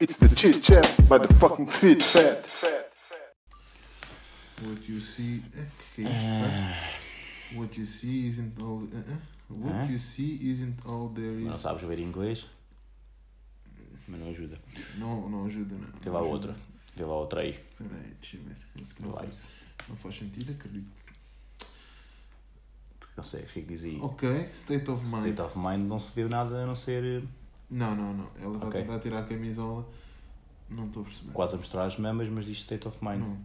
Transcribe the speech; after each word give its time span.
It's 0.00 0.16
the 0.16 0.28
chit 0.34 0.62
chat 0.62 0.86
by 1.08 1.18
the 1.18 1.28
fucking 1.34 1.66
fit 1.66 2.02
fat. 2.02 2.44
What 4.62 4.88
you 4.88 5.00
see. 5.00 5.42
Que 5.94 6.02
que 6.02 6.02
é 6.02 6.10
isto, 6.10 6.26
pá? 7.52 7.56
What 7.58 7.78
you 7.80 7.86
see 7.86 8.26
isn't 8.28 8.62
all. 8.62 8.84
eh? 8.84 9.16
What 9.50 9.74
Ah. 9.74 9.84
you 9.90 9.98
see 9.98 10.38
isn't 10.50 10.76
all 10.86 11.08
there 11.10 11.32
Não 11.34 11.54
is. 11.54 11.60
sabes 11.60 11.82
ver 11.82 11.98
inglês? 11.98 12.46
Mas 14.08 14.20
não 14.20 14.30
ajuda. 14.30 14.56
Não, 14.96 15.28
não 15.28 15.46
ajuda, 15.46 15.74
não. 15.76 15.88
Não 16.04 16.12
lá 16.12 16.20
outra. 16.22 16.56
Vê 16.96 17.04
lá 17.04 17.14
outra 17.14 17.40
aí. 17.42 17.50
Espera 17.50 17.94
aí, 17.96 18.14
deixa 18.20 18.36
eu 18.36 18.42
ver. 18.44 18.56
Não, 19.00 19.10
lá 19.10 19.20
faz- 19.22 19.36
isso. 19.36 19.48
não 19.88 19.96
faz 19.96 20.16
sentido, 20.18 20.52
acredito. 20.52 20.90
Consegues, 23.16 23.50
o 23.50 23.52
que 23.52 23.58
é 23.58 23.62
que 23.62 23.68
diz 23.68 23.84
aí? 23.84 23.98
Ok, 24.00 24.48
state 24.52 24.90
of 24.90 25.04
mind. 25.04 25.26
State 25.26 25.40
of 25.42 25.58
mind 25.58 25.86
não 25.88 25.98
se 25.98 26.12
vê 26.14 26.24
nada 26.26 26.62
a 26.62 26.66
não 26.66 26.74
ser 26.74 27.22
Não, 27.70 27.94
não, 27.94 28.12
não. 28.14 28.26
Ela 28.40 28.54
está 28.56 28.66
Ok. 28.66 28.80
a 28.80 28.84
tentar 28.84 28.98
tirar 28.98 29.18
a 29.20 29.22
camisola. 29.24 29.86
Não 30.68 30.86
estou 30.86 31.02
a 31.02 31.04
perceber. 31.04 31.32
quase 31.32 31.54
a 31.54 31.58
mostrar 31.58 31.84
as 31.84 31.96
mamas, 31.98 32.28
mas 32.28 32.44
diz 32.44 32.58
state 32.58 32.86
of 32.88 32.98
mind. 33.04 33.20
Não. 33.20 33.36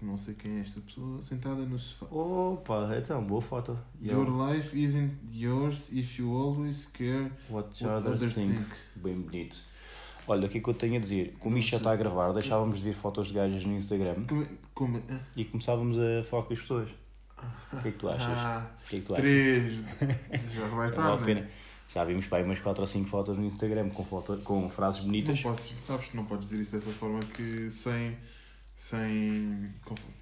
Não 0.00 0.18
sei 0.18 0.34
quem 0.34 0.58
é 0.58 0.60
esta 0.62 0.80
pessoa 0.80 1.20
sentada 1.22 1.62
no 1.64 1.78
sofá. 1.78 2.06
Opa, 2.12 2.90
então, 2.98 3.22
boa 3.24 3.40
foto. 3.40 3.78
Your 4.02 4.28
life 4.48 4.76
isn't 4.76 5.12
yours 5.32 5.90
if 5.92 6.18
you 6.18 6.34
always 6.36 6.86
care 6.86 7.30
What 7.48 7.84
what 7.84 7.94
others 8.04 8.20
others 8.20 8.34
think. 8.34 8.52
think. 8.52 8.68
Bem 8.96 9.14
bonito. 9.20 9.62
Olha, 10.26 10.46
o 10.46 10.50
que 10.50 10.58
é 10.58 10.60
que 10.60 10.68
eu 10.68 10.74
tenho 10.74 10.96
a 10.96 10.98
dizer? 10.98 11.36
Como 11.38 11.56
isto 11.56 11.70
já 11.70 11.76
está 11.76 11.92
a 11.92 11.96
gravar, 11.96 12.32
deixávamos 12.32 12.78
de 12.78 12.84
ver 12.84 12.92
fotos 12.94 13.28
de 13.28 13.34
gajas 13.34 13.64
no 13.64 13.74
Instagram 13.74 14.24
Como, 14.28 14.46
como, 14.74 15.02
ah, 15.08 15.20
e 15.36 15.44
começávamos 15.44 15.96
a 15.98 16.24
falar 16.24 16.44
com 16.44 16.52
as 16.52 16.60
pessoas. 16.60 16.88
O 17.72 17.76
que 17.82 17.88
é 17.88 17.92
que 17.92 17.98
tu 17.98 18.08
achas? 18.08 18.26
ah, 18.28 18.70
O 18.84 18.88
que 18.88 18.96
é 18.96 18.98
que 19.00 19.04
tu 19.06 19.12
achas? 19.14 19.24
três. 19.24 19.74
Já 20.54 20.66
vai 20.68 20.90
Não 20.90 20.96
vale 20.96 21.12
a 21.22 21.24
pena. 21.24 21.48
Já 21.92 22.04
vimos 22.04 22.26
para 22.26 22.38
aí 22.38 22.44
umas 22.44 22.58
4 22.58 22.80
ou 22.82 22.86
5 22.86 23.08
fotos 23.08 23.36
no 23.36 23.44
Instagram 23.44 23.90
com, 23.90 24.02
foto, 24.02 24.38
com 24.38 24.68
frases 24.68 25.00
Não 25.00 25.06
bonitas. 25.06 25.40
posso, 25.40 25.74
sabes 25.82 26.08
que 26.08 26.16
não 26.16 26.24
podes 26.24 26.48
dizer 26.48 26.62
isso 26.62 26.72
dessa 26.72 26.90
forma 26.90 27.20
que 27.20 27.68
sem. 27.68 28.16
sem. 28.74 29.70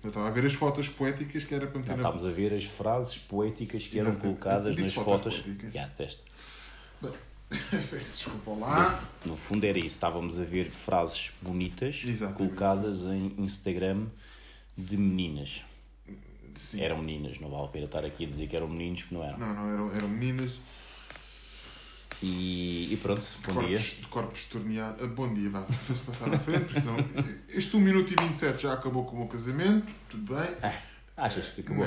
Eu 0.03 0.09
estava 0.09 0.27
a 0.27 0.31
ver 0.31 0.47
as 0.47 0.55
fotos 0.55 0.89
poéticas 0.89 1.45
que 1.45 1.55
era 1.55 1.69
para 1.69 1.79
meter 1.79 1.91
na. 1.93 1.97
estávamos 1.99 2.27
a 2.27 2.31
ver 2.31 2.53
as 2.55 2.65
frases 2.65 3.19
poéticas 3.19 3.87
que 3.87 3.99
eram 4.01 4.17
colocadas 4.17 4.77
nas 4.77 4.93
fotos 4.93 5.37
fotos. 5.37 5.73
Já 5.73 5.87
disseste. 5.87 6.23
Desculpa 7.91 8.53
lá. 8.53 9.09
No, 9.25 9.33
no 9.33 9.37
fundo 9.37 9.65
era 9.65 9.79
isso, 9.79 9.89
estávamos 9.89 10.39
a 10.39 10.45
ver 10.45 10.71
frases 10.71 11.33
bonitas 11.43 12.05
Exatamente. 12.07 12.37
colocadas 12.37 13.03
em 13.03 13.35
Instagram 13.39 14.07
de 14.77 14.97
meninas. 14.97 15.63
Sim. 16.55 16.81
Eram 16.81 16.99
meninas, 16.99 17.39
não 17.39 17.49
vale 17.49 17.65
a 17.65 17.69
pena 17.69 17.85
estar 17.87 18.05
aqui 18.05 18.25
a 18.25 18.29
dizer 18.29 18.49
que 18.49 18.57
eram 18.57 18.69
meninos, 18.69 19.03
porque 19.03 19.15
não 19.15 19.25
eram. 19.25 19.39
Não, 19.39 19.55
não, 19.55 19.73
eram, 19.73 19.95
eram 19.95 20.09
meninas. 20.09 20.61
E, 22.23 22.93
e 22.93 22.97
pronto, 22.99 23.25
bom 23.49 23.63
dia. 23.67 23.79
corpos, 23.79 24.07
corpos 24.11 24.45
torneados. 24.45 25.03
Ah, 25.03 25.07
Bom 25.07 25.33
dia, 25.33 25.49
vá, 25.49 25.65
se 25.67 26.01
passar 26.01 26.33
à 26.35 26.39
frente, 26.39 26.65
porque 26.67 26.81
senão. 26.81 26.97
Este 27.49 27.77
1 27.77 27.81
minuto 27.81 28.13
e 28.13 28.17
27 28.27 28.63
já 28.63 28.75
acabou 28.75 29.05
com 29.07 29.17
o 29.17 29.19
meu 29.21 29.29
casamento, 29.29 29.91
tudo 30.09 30.35
bem. 30.35 30.49
Achas 31.17 31.47
que 31.47 31.63
acabou? 31.63 31.87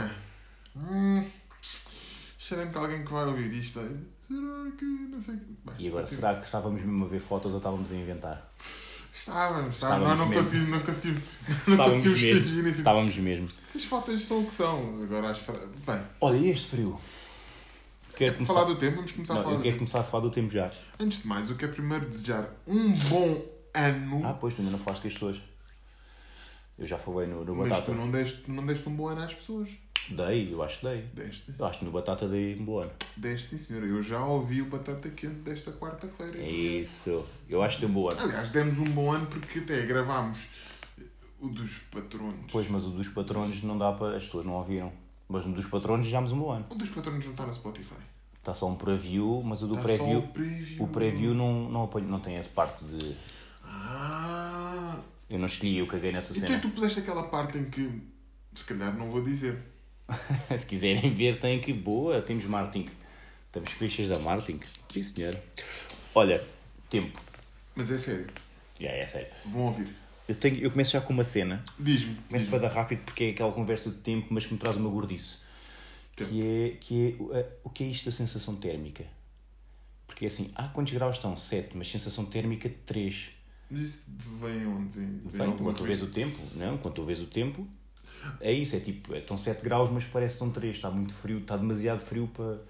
Hum, 0.76 1.24
Cheira-me 2.40 2.72
que 2.72 2.78
alguém 2.78 3.06
que 3.06 3.12
vai 3.14 3.26
ouvir 3.26 3.54
isto. 3.54 3.80
Será 3.80 4.72
que. 4.78 4.86
Não 4.86 5.22
sei. 5.22 5.36
Bem, 5.36 5.76
E 5.78 5.88
agora, 5.88 6.06
será 6.08 6.36
que 6.36 6.46
estávamos 6.46 6.82
mesmo 6.82 7.06
a 7.06 7.08
ver 7.08 7.20
fotos 7.20 7.52
ou 7.52 7.58
estávamos 7.58 7.92
a 7.92 7.96
inventar? 7.96 8.52
Estávamos, 9.14 9.76
estávamos. 9.76 10.18
Não 10.20 10.28
mesmo. 10.28 10.44
conseguimos, 10.44 10.70
não 10.72 10.80
conseguimos, 10.82 11.22
não 11.48 11.56
Estávamos 11.74 12.04
conseguimos 12.04 12.22
mesmo. 12.24 12.42
fingir 12.48 12.68
isso. 12.68 12.78
Estávamos 12.80 13.18
mesmo. 13.18 13.50
As 13.76 13.84
fotos 13.86 14.22
são 14.26 14.42
o 14.42 14.46
que 14.48 14.54
são. 14.54 15.04
Agora 15.04 15.30
as. 15.30 15.40
Bem, 15.42 16.02
Olha, 16.20 16.38
e 16.38 16.50
este 16.50 16.68
frio? 16.70 17.00
É 18.16 18.18
Quero 18.18 18.36
para 18.36 18.46
começar... 18.46 18.54
falar 18.54 18.66
do 18.74 18.76
tempo, 18.80 18.96
vamos 18.96 19.12
começar 19.12 19.34
a 19.34 19.36
Não, 19.38 19.44
falar 19.44 19.56
eu 19.56 19.62
quero 19.62 19.72
tempo. 19.72 19.78
começar 19.80 20.00
a 20.00 20.04
falar 20.04 20.24
do 20.24 20.30
tempo 20.30 20.52
já. 20.52 20.72
Antes 21.00 21.22
de 21.22 21.28
mais, 21.28 21.50
eu 21.50 21.56
quero 21.56 21.72
primeiro 21.74 22.06
desejar 22.08 22.50
um 22.68 22.94
bom 23.10 23.46
ano. 23.74 24.22
Ah, 24.26 24.34
pois, 24.34 24.54
tu 24.54 24.60
ainda 24.62 24.72
não 24.72 24.80
falaste 24.80 25.02
com 25.02 25.08
as 25.08 25.14
pessoas. 25.14 25.42
Eu 26.78 26.88
já 26.88 26.98
falei 26.98 27.28
no, 27.28 27.46
no 27.46 27.56
mas 27.56 27.70
Batata. 27.70 27.92
tu 27.92 27.96
não 27.98 28.10
deste, 28.10 28.50
não 28.50 28.66
deste 28.66 28.90
um 28.90 28.96
bom 28.96 29.08
ano 29.08 29.22
às 29.22 29.34
pessoas. 29.34 29.70
Dei, 30.10 30.52
eu 30.54 30.62
acho 30.62 30.80
que 30.80 30.86
dei. 30.88 31.02
Deste. 31.14 31.54
Eu 31.58 31.66
acho 31.66 31.80
que 31.80 31.86
no 31.86 31.92
Batata 31.92 32.28
dei 32.28 32.60
um 32.60 32.66
bom 32.66 32.80
ano. 32.80 32.92
Deste, 33.16 33.50
sim, 33.50 33.58
senhor. 33.58 33.84
Eu 33.84 34.02
já 34.02 34.24
ouvi 34.26 34.62
o 34.62 34.66
Batata 34.66 35.10
Quente 35.10 35.36
desta 35.36 35.72
quarta-feira. 35.72 36.40
É 36.40 36.50
isso. 36.50 37.26
Eu 37.48 37.62
acho 37.64 37.78
que 37.78 37.86
dei 37.86 37.90
um 37.90 37.94
bom 37.94 38.10
ano. 38.10 38.20
Aliás, 38.22 38.50
demos 38.50 38.80
um 38.80 38.86
bom 38.86 39.12
ano 39.14 39.28
porque 39.28 39.60
até 39.60 39.86
gravámos 39.86 40.48
o 41.40 41.48
dos 41.48 41.78
patronos. 41.92 42.52
Pois, 42.52 42.68
mas 42.70 42.84
o 42.86 42.90
dos 42.90 43.08
patronos 43.08 43.62
não 43.64 43.78
dá 43.78 43.94
para. 43.94 44.18
As 44.18 44.26
pessoas 44.26 44.44
não 44.46 44.54
ouviram. 44.54 44.92
Mas 45.30 45.46
no 45.46 45.54
dos 45.54 45.66
patronos 45.68 46.06
já 46.06 46.20
um 46.20 46.26
bom 46.26 46.52
ano. 46.52 46.66
O 46.72 46.76
dos 46.76 46.90
patronos 46.90 47.24
não 47.24 47.32
está 47.32 47.46
no 47.46 47.54
Spotify. 47.54 47.96
Está 48.44 48.54
só 48.54 48.68
um 48.68 48.76
preview, 48.76 49.42
mas 49.42 49.64
o 49.64 49.68
do 49.68 49.76
Está 49.76 49.86
preview. 49.88 50.20
o 50.20 50.28
preview. 50.28 50.84
O 50.84 50.88
preview 50.90 51.34
não, 51.34 51.70
não, 51.70 51.84
apanho- 51.86 52.10
não 52.10 52.20
tem 52.20 52.36
essa 52.36 52.50
parte 52.50 52.84
de. 52.84 53.16
Ah! 53.64 55.00
Eu 55.30 55.40
não 55.40 55.46
escolhi, 55.46 55.78
eu 55.78 55.88
caguei 55.88 56.12
nessa 56.12 56.36
Então 56.36 56.50
cena. 56.50 56.60
tu 56.62 56.70
puseste 56.72 57.00
aquela 57.00 57.24
parte 57.24 57.58
em 57.58 57.70
que, 57.70 58.02
se 58.54 58.66
calhar 58.66 58.94
não 58.98 59.10
vou 59.10 59.24
dizer. 59.24 59.58
Se 60.58 60.66
quiserem 60.66 61.14
ver, 61.14 61.40
tem 61.40 61.62
que. 61.62 61.72
Boa, 61.72 62.22
temos 62.22 62.44
Martin. 62.44 62.88
Temos 63.50 63.72
fichas 63.72 64.10
da 64.10 64.20
Martin. 64.20 64.60
Sim, 64.92 65.02
senhor. 65.02 65.40
Olha, 66.14 66.44
tempo. 66.90 67.20
Mas 67.74 67.90
é 67.92 67.98
sério. 67.98 68.28
Já 68.78 68.90
é 68.92 69.08
sério. 69.08 69.28
Vão 69.46 69.62
ouvir. 69.64 69.88
Eu, 70.28 70.36
tenho, 70.36 70.58
eu 70.58 70.70
começo 70.70 70.92
já 70.92 71.00
com 71.00 71.14
uma 71.14 71.24
cena. 71.24 71.64
Diz-me. 71.80 72.16
Começo 72.28 72.46
diz-me. 72.46 72.50
para 72.50 72.68
dar 72.68 72.76
rápido 72.76 73.00
porque 73.06 73.24
é 73.24 73.30
aquela 73.30 73.54
conversa 73.54 73.90
de 73.90 73.98
tempo, 74.00 74.28
mas 74.32 74.46
que 74.46 74.54
me 74.54 74.60
traz 74.60 74.76
uma 74.76 74.90
gordice. 74.90 75.38
Tempo. 76.16 76.30
Que 76.30 76.42
é, 76.42 76.78
que 76.80 77.18
é 77.20 77.22
o- 77.24 77.34
a- 77.34 77.46
o 77.64 77.70
que 77.70 77.84
é 77.84 77.88
isto 77.88 78.06
da 78.06 78.12
sensação 78.12 78.56
térmica? 78.56 79.06
Porque 80.08 80.26
é 80.26 80.28
assim, 80.28 80.52
há 80.56 80.68
quantos 80.68 80.94
graus 80.94 81.16
estão? 81.16 81.36
7, 81.36 81.76
mas 81.76 81.90
sensação 81.90 82.26
térmica 82.26 82.70
3. 82.86 83.30
Mas 83.70 83.82
isso 83.82 84.04
vem 84.08 84.68
onde? 84.68 84.90
Vem, 84.92 85.08
vem 85.08 85.48
Vem, 85.48 85.58
quando 85.58 85.78
tu 85.78 85.84
vês 85.84 86.02
o 86.04 86.08
tempo, 86.08 86.40
não? 86.56 86.78
Quando 86.78 86.94
tu 86.94 87.04
vês 87.04 87.20
o 87.20 87.26
tempo, 87.26 87.68
é 88.40 88.52
isso, 88.52 88.76
é 88.76 88.80
tipo, 88.80 89.16
estão 89.16 89.36
7 89.36 89.64
graus, 89.64 89.90
mas 89.90 90.04
parece 90.06 90.38
que 90.38 90.44
estão 90.44 90.52
3. 90.52 90.76
Está 90.76 90.92
muito 90.92 91.14
frio, 91.14 91.40
está 91.40 91.58
demasiado 91.58 92.00
frio 92.00 92.28
para. 92.28 92.62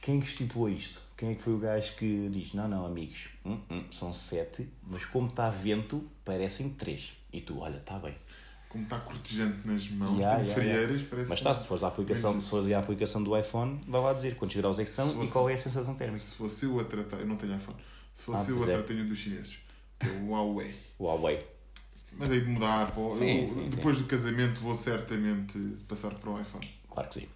Quem 0.00 0.18
é 0.18 0.20
que 0.22 0.26
estipulou 0.28 0.70
isto? 0.70 1.00
Quem 1.16 1.30
é 1.30 1.34
que 1.34 1.42
foi 1.42 1.52
o 1.52 1.58
gajo 1.58 1.94
que 1.96 2.28
diz: 2.30 2.54
Não, 2.54 2.66
não, 2.66 2.86
amigos, 2.86 3.28
hum, 3.44 3.58
hum, 3.70 3.84
são 3.90 4.12
7, 4.12 4.66
mas 4.82 5.04
como 5.04 5.28
está 5.28 5.50
vento, 5.50 6.02
parecem 6.24 6.70
3. 6.70 7.12
E 7.32 7.40
tu, 7.40 7.58
olha, 7.58 7.76
está 7.76 7.98
bem. 7.98 8.14
Como 8.74 8.82
está 8.82 8.98
cortejante 8.98 9.58
nas 9.68 9.88
mãos, 9.88 10.18
Ya, 10.18 10.34
tem 10.34 10.48
ya, 10.48 10.54
frieiras, 10.54 11.02
parece. 11.02 11.28
Mas 11.28 11.38
está, 11.38 11.54
se 11.54 11.68
fores 11.68 11.84
à 11.84 11.86
aplicação, 11.86 12.40
se 12.40 12.50
fores 12.50 12.72
à 12.72 12.78
aplicação 12.80 13.22
do 13.22 13.38
iPhone, 13.38 13.80
vai 13.86 14.00
lá 14.00 14.12
dizer 14.12 14.34
quantos 14.34 14.56
graus 14.56 14.80
é 14.80 14.84
que 14.84 14.90
são 14.90 15.08
fosse- 15.14 15.28
e 15.28 15.30
qual 15.30 15.48
é 15.48 15.52
a 15.52 15.56
sensação 15.56 15.94
térmica. 15.94 16.18
Se 16.18 16.34
fosse 16.34 16.64
eu 16.66 16.80
a 16.80 16.84
tratar. 16.84 17.18
Eu 17.18 17.26
não 17.28 17.36
tenho 17.36 17.56
iPhone. 17.56 17.78
Se 18.16 18.24
fosse 18.24 18.50
Ah, 18.50 18.54
eu 18.54 18.58
a 18.58 18.62
é. 18.64 18.66
tratar, 18.72 18.82
tenho 18.88 19.06
dos 19.08 19.16
chineses. 19.16 19.58
Que 20.00 20.08
é 20.08 20.10
o 20.10 20.30
Huawei. 20.30 20.74
Huawei. 20.98 21.46
Mas 22.18 22.32
aí 22.32 22.40
de 22.40 22.48
mudar. 22.48 22.90
pô, 22.90 23.16
Sim, 23.16 23.42
eu, 23.42 23.46
sim, 23.46 23.54
sim. 23.54 23.68
depois 23.68 23.96
do 23.96 24.06
casamento 24.06 24.60
vou 24.60 24.74
certamente 24.74 25.56
passar 25.86 26.12
para 26.14 26.30
o 26.30 26.40
iPhone. 26.40 26.68
Claro 26.90 27.08
que 27.08 27.14
sim. 27.20 27.28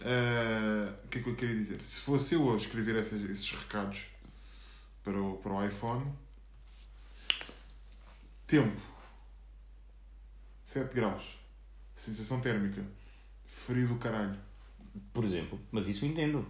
Ah, 0.00 0.94
o 1.04 1.08
que 1.08 1.18
é 1.18 1.22
que 1.22 1.28
eu 1.28 1.36
queria 1.36 1.54
dizer? 1.54 1.84
Se 1.84 2.00
fosse 2.00 2.34
eu 2.34 2.50
a 2.50 2.56
escrever 2.56 2.96
essas- 2.96 3.20
esses 3.28 3.50
recados 3.52 4.06
para 5.04 5.20
o, 5.20 5.36
para 5.36 5.52
o 5.52 5.66
iPhone, 5.66 6.06
tempo 8.46 8.80
7 10.68 10.94
graus, 10.94 11.38
sensação 11.94 12.42
térmica, 12.42 12.84
frio 13.46 13.88
do 13.88 13.94
caralho. 13.94 14.38
Por 15.14 15.24
exemplo, 15.24 15.58
mas 15.70 15.88
isso 15.88 16.04
eu 16.04 16.10
entendo. 16.10 16.46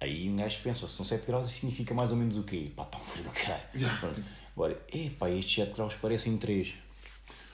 Aí 0.00 0.28
um 0.28 0.34
gajo 0.34 0.60
pensa, 0.64 0.88
se 0.88 0.94
são 0.94 1.06
7 1.06 1.26
graus, 1.28 1.46
isso 1.46 1.60
significa 1.60 1.94
mais 1.94 2.10
ou 2.10 2.16
menos 2.16 2.36
o 2.36 2.42
quê? 2.42 2.72
Pá, 2.74 2.82
está 2.82 2.98
um 2.98 3.04
frio 3.04 3.22
do 3.22 3.30
caralho. 3.30 3.62
Tipo, 3.72 4.28
Agora, 4.52 4.84
epá, 4.92 5.30
estes 5.30 5.54
7 5.54 5.72
graus 5.72 5.94
parecem 5.94 6.36
3. 6.36 6.74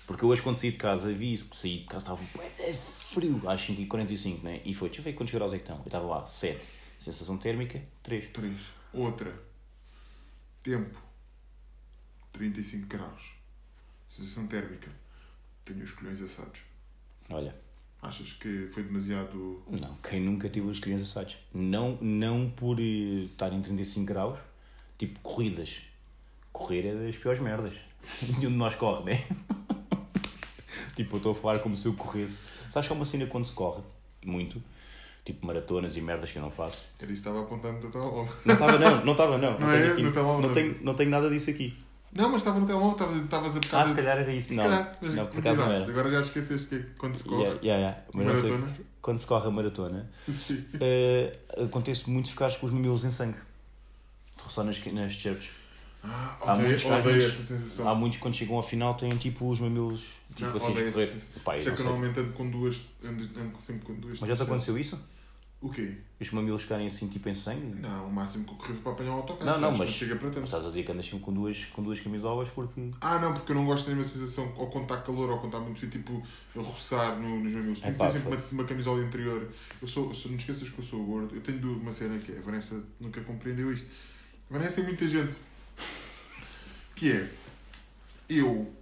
Porque 0.07 0.25
hoje 0.25 0.41
quando 0.41 0.57
saí 0.57 0.71
de 0.71 0.79
casa 0.79 1.13
vi 1.13 1.35
isso, 1.35 1.45
porque 1.45 1.59
saí 1.59 1.81
de 1.81 1.85
casa 1.85 2.15
estava 2.15 2.23
de 2.23 2.79
frio, 2.79 3.43
às 3.47 3.61
5h45, 3.61 4.43
né? 4.43 4.63
E 4.65 4.73
foi, 4.73 4.89
deixa 4.89 5.03
eu 5.03 5.05
ver 5.05 5.13
quantos 5.13 5.35
graus 5.35 5.53
é 5.53 5.57
que 5.59 5.63
estão. 5.63 5.77
Eu 5.77 5.85
estava 5.85 6.07
lá, 6.07 6.27
7. 6.27 6.67
Sensação 6.99 7.37
térmica, 7.37 7.83
3. 8.03 8.31
3. 8.31 8.59
Outra. 8.95 9.31
Tempo 10.63 10.99
35 12.33 12.87
graus. 12.87 13.33
Sensação 14.09 14.47
térmica. 14.47 14.91
Tenho 15.67 15.83
os 15.85 15.93
colhões 15.93 16.23
assados. 16.23 16.61
Olha, 17.29 17.55
Achas 18.03 18.35
que 18.35 18.69
foi 18.69 18.85
demasiado. 18.85 19.61
Não, 19.69 19.97
quem 19.97 20.21
nunca 20.21 20.49
teve 20.49 20.67
os 20.69 20.79
crianças 20.79 21.09
assados? 21.09 21.37
Não, 21.53 21.99
não 22.01 22.49
por 22.51 22.79
eh, 22.79 23.25
estar 23.25 23.53
em 23.53 23.61
35 23.61 24.05
graus, 24.07 24.39
tipo 24.97 25.19
corridas. 25.21 25.79
Correr 26.53 26.87
é 26.87 26.95
das 26.95 27.17
piores 27.17 27.41
merdas. 27.41 27.73
Nenhum 28.23 28.51
de 28.53 28.57
nós 28.57 28.75
corre, 28.77 29.05
né? 29.05 29.27
tipo, 30.95 31.15
eu 31.15 31.19
estou 31.19 31.33
a 31.33 31.35
falar 31.35 31.59
como 31.59 31.77
se 31.77 31.87
eu 31.89 31.95
corresse. 31.95 32.43
Sabes 32.69 32.87
que 32.87 32.93
há 32.93 32.97
uma 32.97 33.05
cena 33.05 33.27
quando 33.27 33.45
se 33.45 33.55
corre? 33.55 33.83
Muito. 34.25 34.63
Tipo 35.25 35.45
maratonas 35.45 35.97
e 35.97 36.01
merdas 36.01 36.31
que 36.31 36.39
eu 36.39 36.43
não 36.43 36.51
faço. 36.51 36.87
Era 37.01 37.11
isso 37.11 37.23
que 37.23 37.29
estava 37.29 37.45
apontando 37.45 37.85
no 37.85 37.91
telemóvel. 37.91 38.33
Não 38.45 38.55
estava 38.55 38.79
não, 38.79 39.05
não 39.05 39.13
estava 39.13 39.39
não. 39.39 39.51
Não 39.59 39.69
tenho 39.69 39.73
é? 39.73 39.93
aqui- 39.93 40.03
não, 40.03 40.41
não. 40.43 40.53
tenho, 40.53 40.79
não 40.85 40.95
tenho 40.95 41.11
nada 41.11 41.29
disso 41.29 41.51
aqui. 41.51 41.77
Não, 42.17 42.29
mas 42.31 42.41
estava 42.41 42.59
no 42.61 42.67
telemóvel, 42.67 42.93
estava- 42.93 43.17
estavas 43.17 43.55
a 43.55 43.59
Ah, 43.59 43.61
bocado. 43.61 43.89
se 43.91 43.95
calhar 43.95 44.19
era 44.19 44.33
isso. 44.33 44.55
Não, 44.55 44.63
calhar, 44.65 44.99
mas 45.01 45.15
não 45.15 45.27
por 45.27 45.39
acaso 45.39 45.61
não 45.61 45.71
era. 45.73 45.85
Agora 45.91 46.11
já 46.11 46.21
esqueceste 46.21 46.69
que 46.69 46.75
é 46.77 46.87
quando 46.99 47.17
se 47.17 47.25
corre. 47.25 47.43
Yeah, 47.43 47.61
yeah, 47.63 47.81
yeah. 47.83 48.03
Mas 48.15 48.27
não 48.27 48.41
sei- 48.41 48.51
Maratona? 48.53 48.77
quando 49.03 49.19
se 49.19 49.27
corre 49.27 49.47
a 49.47 49.51
maratona, 49.51 50.11
eh, 50.81 51.39
acontece 51.65 52.09
muito 52.11 52.31
ficares 52.31 52.57
com 52.57 52.67
os 52.67 52.73
mamilos 52.73 53.05
em 53.05 53.11
sangue. 53.11 53.37
Só 54.49 54.63
nas, 54.65 54.85
nas 54.93 55.13
cherps. 55.13 55.49
Ah, 56.05 56.37
Há 56.41 56.53
odeio, 56.53 56.69
muitos 56.69 56.85
caras- 56.85 57.07
essa 57.25 57.43
sensação. 57.43 57.89
Há 57.89 57.95
muitos 57.95 58.19
quando 58.19 58.35
chegam 58.35 58.55
ao 58.57 58.63
final 58.63 58.95
têm 58.95 59.09
tipo 59.11 59.51
os 59.51 59.59
mamilos 59.59 60.05
tipo 60.37 60.49
Não, 60.51 60.57
assim 60.57 60.67
a 60.67 60.71
odeio 60.71 60.89
essa 60.89 61.01
escorrer. 61.03 61.23
Pá, 61.45 61.57
eu 61.57 61.63
Sei 61.63 61.71
não 61.71 61.77
que 61.77 61.83
normalmente 61.83 62.21
ando 62.21 62.33
com 62.33 62.51
duas. 62.51 62.77
Ando, 63.05 63.23
ando 63.41 63.53
sempre 63.61 63.85
com 63.87 63.95
duas. 63.95 64.21
Mas 64.21 64.29
já 64.29 64.37
te 64.37 64.43
aconteceu 64.43 64.79
isso? 64.79 64.99
O 65.67 65.71
quê? 65.71 65.95
Os 66.19 66.31
mamilos 66.31 66.63
ficarem 66.63 66.87
assim 66.87 67.09
tipo 67.09 67.29
em 67.29 67.35
sangue? 67.35 67.81
Não, 67.81 68.07
o 68.07 68.13
máximo 68.13 68.45
que 68.45 68.53
eu 68.53 68.57
corri 68.57 68.73
foi 68.73 68.83
para 68.83 68.93
apanhar 68.93 69.11
o 69.13 69.17
autocarro. 69.17 69.51
Não, 69.51 69.61
não, 69.61 69.73
que 69.73 69.79
mas, 69.81 69.91
chega 69.91 70.17
para 70.17 70.27
mas 70.29 70.35
tanto. 70.37 70.45
estás 70.45 70.65
a 70.65 70.69
dizer 70.69 70.85
que 70.85 70.93
andas 70.93 71.05
sempre 71.05 71.21
com 71.21 71.33
duas, 71.33 71.65
com 71.67 71.83
duas 71.83 72.01
camisolas 72.01 72.49
porque. 72.49 72.91
Ah, 73.01 73.19
não, 73.19 73.35
porque 73.35 73.53
eu 73.53 73.57
não 73.57 73.67
gosto 73.67 73.89
da 73.91 73.95
mesma 73.95 74.05
sensação 74.13 74.49
quando 74.53 74.83
está 74.85 74.97
calor 75.03 75.29
quando 75.41 75.47
está 75.47 75.61
muito 75.61 75.79
frio, 75.79 75.91
tipo, 75.91 76.23
a 76.57 76.63
roçar 76.63 77.19
no, 77.19 77.41
nos 77.41 77.53
mamilos. 77.53 77.81
Que 77.81 77.89
Epá, 77.89 78.07
ter 78.07 78.13
sempre 78.13 78.29
uma, 78.35 78.43
uma 78.53 78.65
camisola 78.65 79.03
interior. 79.05 79.51
Eu 79.83 79.89
sou, 79.89 80.09
eu 80.09 80.15
sou- 80.15 80.31
não 80.31 80.39
esqueças 80.39 80.69
que 80.69 80.79
eu 80.79 80.85
sou 80.85 81.05
gordo. 81.05 81.35
Eu 81.35 81.43
tenho 81.43 81.79
uma 81.79 81.93
cena 81.93 82.17
que 82.19 82.33
é, 82.33 82.39
a 82.39 82.41
Vanessa 82.41 82.83
nunca 82.99 83.21
compreendeu 83.23 83.73
isto. 83.73 83.87
A 84.51 84.55
Vanessa 84.55 84.81
é 84.81 84.85
muita 84.85 85.07
gente. 85.07 85.35
Que 86.95 87.13
é, 87.13 87.31
eu, 88.31 88.73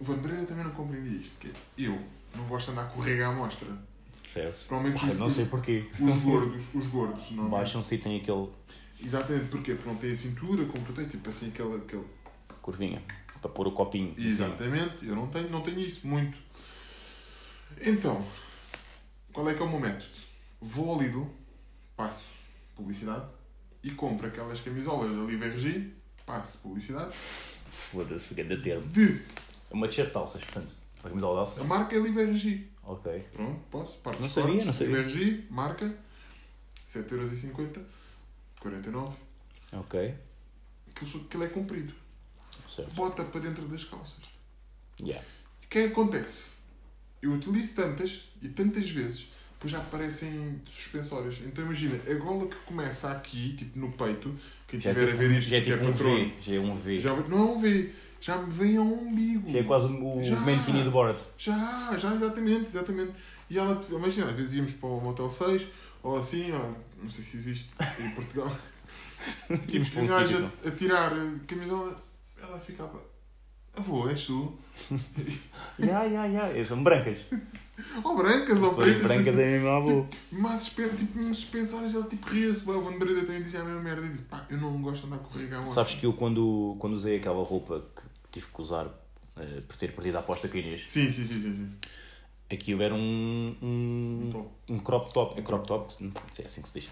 o 0.00 0.04
Vandré 0.04 0.36
também 0.46 0.64
não 0.64 0.70
compreendi 0.70 1.16
isto, 1.20 1.38
que 1.38 1.48
é, 1.48 1.52
eu 1.86 2.00
não 2.34 2.46
gosto 2.46 2.72
de 2.72 2.78
andar 2.78 2.88
com 2.88 3.00
rega 3.00 3.28
à 3.28 3.32
mostra. 3.32 3.68
Certo? 4.32 4.66
Provavelmente 4.66 5.00
Pá, 5.04 5.08
eu 5.12 5.18
não 5.18 5.26
os, 5.26 5.32
sei 5.34 5.44
porquê. 5.46 5.90
os 6.00 6.16
gordos, 6.18 6.64
os 6.74 6.86
gordos, 6.86 7.30
não 7.32 7.46
é? 7.46 7.50
Baixam-se 7.50 7.94
e 7.94 7.98
têm 7.98 8.20
aquele 8.20 8.48
Exatamente, 9.04 9.46
porquê? 9.46 9.74
Porque 9.74 9.88
não 9.88 9.96
tem 9.96 10.10
a 10.12 10.14
cintura, 10.14 10.64
como 10.66 10.84
tu 10.86 10.92
tens, 10.92 11.10
tipo 11.10 11.28
assim, 11.28 11.48
aquele, 11.48 11.76
aquele 11.76 12.04
curvinha 12.60 13.02
para 13.40 13.50
pôr 13.50 13.66
o 13.66 13.72
copinho. 13.72 14.14
Exatamente, 14.16 15.06
eu 15.08 15.16
não 15.16 15.26
tenho, 15.26 15.50
não 15.50 15.60
tenho 15.60 15.80
isso 15.80 16.06
muito. 16.06 16.38
Então, 17.84 18.24
qual 19.32 19.48
é 19.50 19.54
que 19.54 19.60
é 19.60 19.64
o 19.64 19.68
meu 19.68 19.80
método? 19.80 20.06
Vou 20.60 20.90
ao 20.90 21.00
Lidl, 21.00 21.26
passo 21.96 22.26
publicidade 22.76 23.26
e 23.82 23.90
compro 23.90 24.28
aquelas 24.28 24.60
camisolas 24.60 25.10
da 25.10 25.22
Live 25.24 25.44
RG, 25.44 25.92
passo 26.24 26.58
publicidade, 26.58 27.12
Foda-se, 27.70 28.34
grande 28.34 28.62
termo. 28.62 28.86
de 28.88 29.20
É 29.70 29.74
uma 29.74 29.88
t-shirt 29.88 30.10
de 30.12 30.16
alças, 30.16 30.44
portanto. 30.44 30.70
Uma 31.02 31.08
camisola 31.10 31.32
de 31.32 31.38
a 31.38 31.40
alça. 31.40 31.64
marca 31.64 31.96
é 31.96 31.98
Live 31.98 32.20
RG. 32.20 32.71
Ok. 32.84 33.24
Pronto, 33.32 33.60
posso, 33.70 33.98
parte 33.98 34.20
Não 34.20 34.28
sabia, 34.28 34.48
cortes, 34.50 34.66
não 34.66 34.72
sabia. 34.74 34.96
Live 34.96 35.22
RG, 35.24 35.44
marca, 35.50 35.96
7,50€, 36.86 37.80
49, 38.60 39.14
Ok. 39.74 40.14
aquilo, 40.90 41.44
é 41.44 41.48
comprido. 41.48 41.94
Certo. 42.68 42.90
Bota 42.94 43.24
para 43.24 43.40
dentro 43.40 43.66
das 43.68 43.84
calças. 43.84 44.16
Yeah. 45.00 45.24
O 45.64 45.68
que 45.68 45.78
é 45.78 45.86
que 45.86 45.92
acontece? 45.92 46.52
Eu 47.20 47.32
utilizo 47.32 47.74
tantas 47.74 48.28
e 48.42 48.48
tantas 48.48 48.90
vezes, 48.90 49.28
depois 49.52 49.70
já 49.72 49.78
aparecem 49.78 50.60
suspensórias. 50.66 51.38
Então 51.46 51.64
imagina, 51.64 51.94
a 52.10 52.14
gola 52.14 52.46
que 52.48 52.56
começa 52.66 53.10
aqui, 53.12 53.54
tipo 53.56 53.78
no 53.78 53.92
peito, 53.92 54.36
quem 54.66 54.80
Já 54.80 54.90
é 54.90 54.92
estiver 54.92 55.08
a 55.08 55.12
tipo, 55.12 55.18
ver 55.28 55.38
isto, 55.38 55.48
já 55.50 55.56
é 55.56 55.60
é 55.60 55.62
tipo 55.62 55.84
um 55.84 55.92
patrono, 55.92 56.16
V. 56.24 56.34
Já 56.40 56.54
é 56.54 56.58
um 56.60 56.74
V. 56.74 57.00
já, 57.00 57.14
não 57.14 57.38
é 57.38 57.42
um 57.52 57.60
V, 57.60 57.92
já 58.22 58.38
me 58.38 58.50
vem 58.50 58.76
ao 58.76 58.84
umbigo. 58.84 59.50
Já 59.50 59.58
é 59.58 59.62
quase 59.64 59.88
o 59.88 60.22
Já. 60.22 60.36
mankini 60.36 60.84
do 60.84 60.92
Borat. 60.92 61.20
Já, 61.36 61.96
já, 61.98 62.14
exatamente, 62.14 62.66
exatamente. 62.66 63.12
E 63.50 63.58
ela, 63.58 63.74
tipo, 63.74 63.96
imagina, 63.96 64.30
às 64.30 64.36
vezes 64.36 64.54
íamos 64.54 64.72
para 64.74 64.88
o 64.88 65.00
Motel 65.00 65.28
6, 65.28 65.66
ou 66.04 66.16
assim, 66.16 66.52
ou, 66.52 66.76
não 67.02 67.08
sei 67.08 67.24
se 67.24 67.36
existe 67.36 67.70
em 67.98 68.10
Portugal. 68.12 68.56
Tínhamos 69.66 69.88
tipo, 69.88 70.00
um 70.00 70.06
gajo 70.06 70.50
a, 70.64 70.68
a 70.68 70.70
tirar 70.70 71.12
a 71.12 71.38
camisola, 71.48 72.00
ela 72.40 72.60
ficava, 72.60 73.02
avô, 73.76 74.08
és 74.08 74.24
tu? 74.24 74.56
Ya, 75.78 76.04
ya, 76.04 76.26
ya. 76.26 76.64
São 76.64 76.82
brancas. 76.82 77.18
Ou 78.04 78.16
brancas, 78.16 78.60
ou 78.60 78.74
pretas. 78.74 79.02
brancas 79.02 79.38
é 79.38 79.44
mesmo 79.58 79.68
à 79.68 79.80
boa. 79.80 80.06
Mas 80.30 80.62
suspen- 80.62 80.88
tipo, 80.96 81.18
me 81.18 81.34
suspensários, 81.34 81.94
ela 81.94 82.04
tipo 82.04 82.28
ria-se. 82.28 82.68
O 82.68 82.98
Breda 82.98 83.20
também 83.22 83.42
dizia 83.42 83.60
a 83.60 83.64
mesma 83.64 83.82
merda. 83.82 84.06
E 84.06 84.10
disse, 84.10 84.22
pá, 84.22 84.46
eu 84.50 84.58
não 84.58 84.80
gosto 84.80 85.06
de 85.06 85.12
andar 85.12 85.18
com 85.18 85.38
mostra. 85.38 85.64
Sabes 85.66 85.94
que 85.94 86.06
eu 86.06 86.12
quando, 86.12 86.76
quando 86.78 86.94
usei 86.94 87.16
aquela 87.16 87.42
roupa 87.44 87.84
que 87.94 88.02
tive 88.30 88.46
que 88.52 88.60
usar 88.60 88.86
eh, 89.36 89.60
por 89.66 89.76
ter 89.76 89.92
perdido 89.92 90.16
a 90.16 90.20
aposta 90.20 90.48
com 90.48 90.56
a 90.56 90.60
Inês, 90.60 90.88
Sim, 90.88 91.10
sim, 91.10 91.24
sim, 91.24 91.40
sim. 91.42 91.56
sim. 91.56 91.70
aquilo 92.54 92.82
era 92.82 92.94
um, 92.94 93.56
um, 93.62 94.28
top. 94.30 94.48
um 94.68 94.78
crop 94.78 95.12
top. 95.12 95.38
É 95.38 95.42
crop 95.42 95.66
top? 95.66 95.94
Não 96.00 96.12
sei, 96.32 96.44
é 96.44 96.48
assim 96.48 96.62
que 96.62 96.68
se 96.68 96.80
diz. 96.80 96.88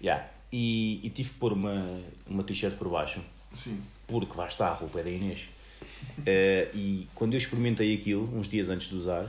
Yeah. 0.00 0.28
E, 0.52 1.00
e 1.04 1.10
tive 1.10 1.30
que 1.30 1.36
pôr 1.36 1.52
uma, 1.52 1.84
uma 2.26 2.42
t-shirt 2.42 2.76
por 2.76 2.88
baixo, 2.88 3.20
Sim. 3.54 3.80
porque 4.06 4.36
lá 4.38 4.46
está, 4.46 4.68
a 4.68 4.74
roupa 4.74 5.00
é 5.00 5.02
da 5.04 5.10
Inês. 5.10 5.48
Eh, 6.26 6.70
e 6.74 7.08
quando 7.14 7.34
eu 7.34 7.38
experimentei 7.38 7.94
aquilo, 7.94 8.28
uns 8.36 8.48
dias 8.48 8.68
antes 8.68 8.88
de 8.88 8.94
usar, 8.96 9.26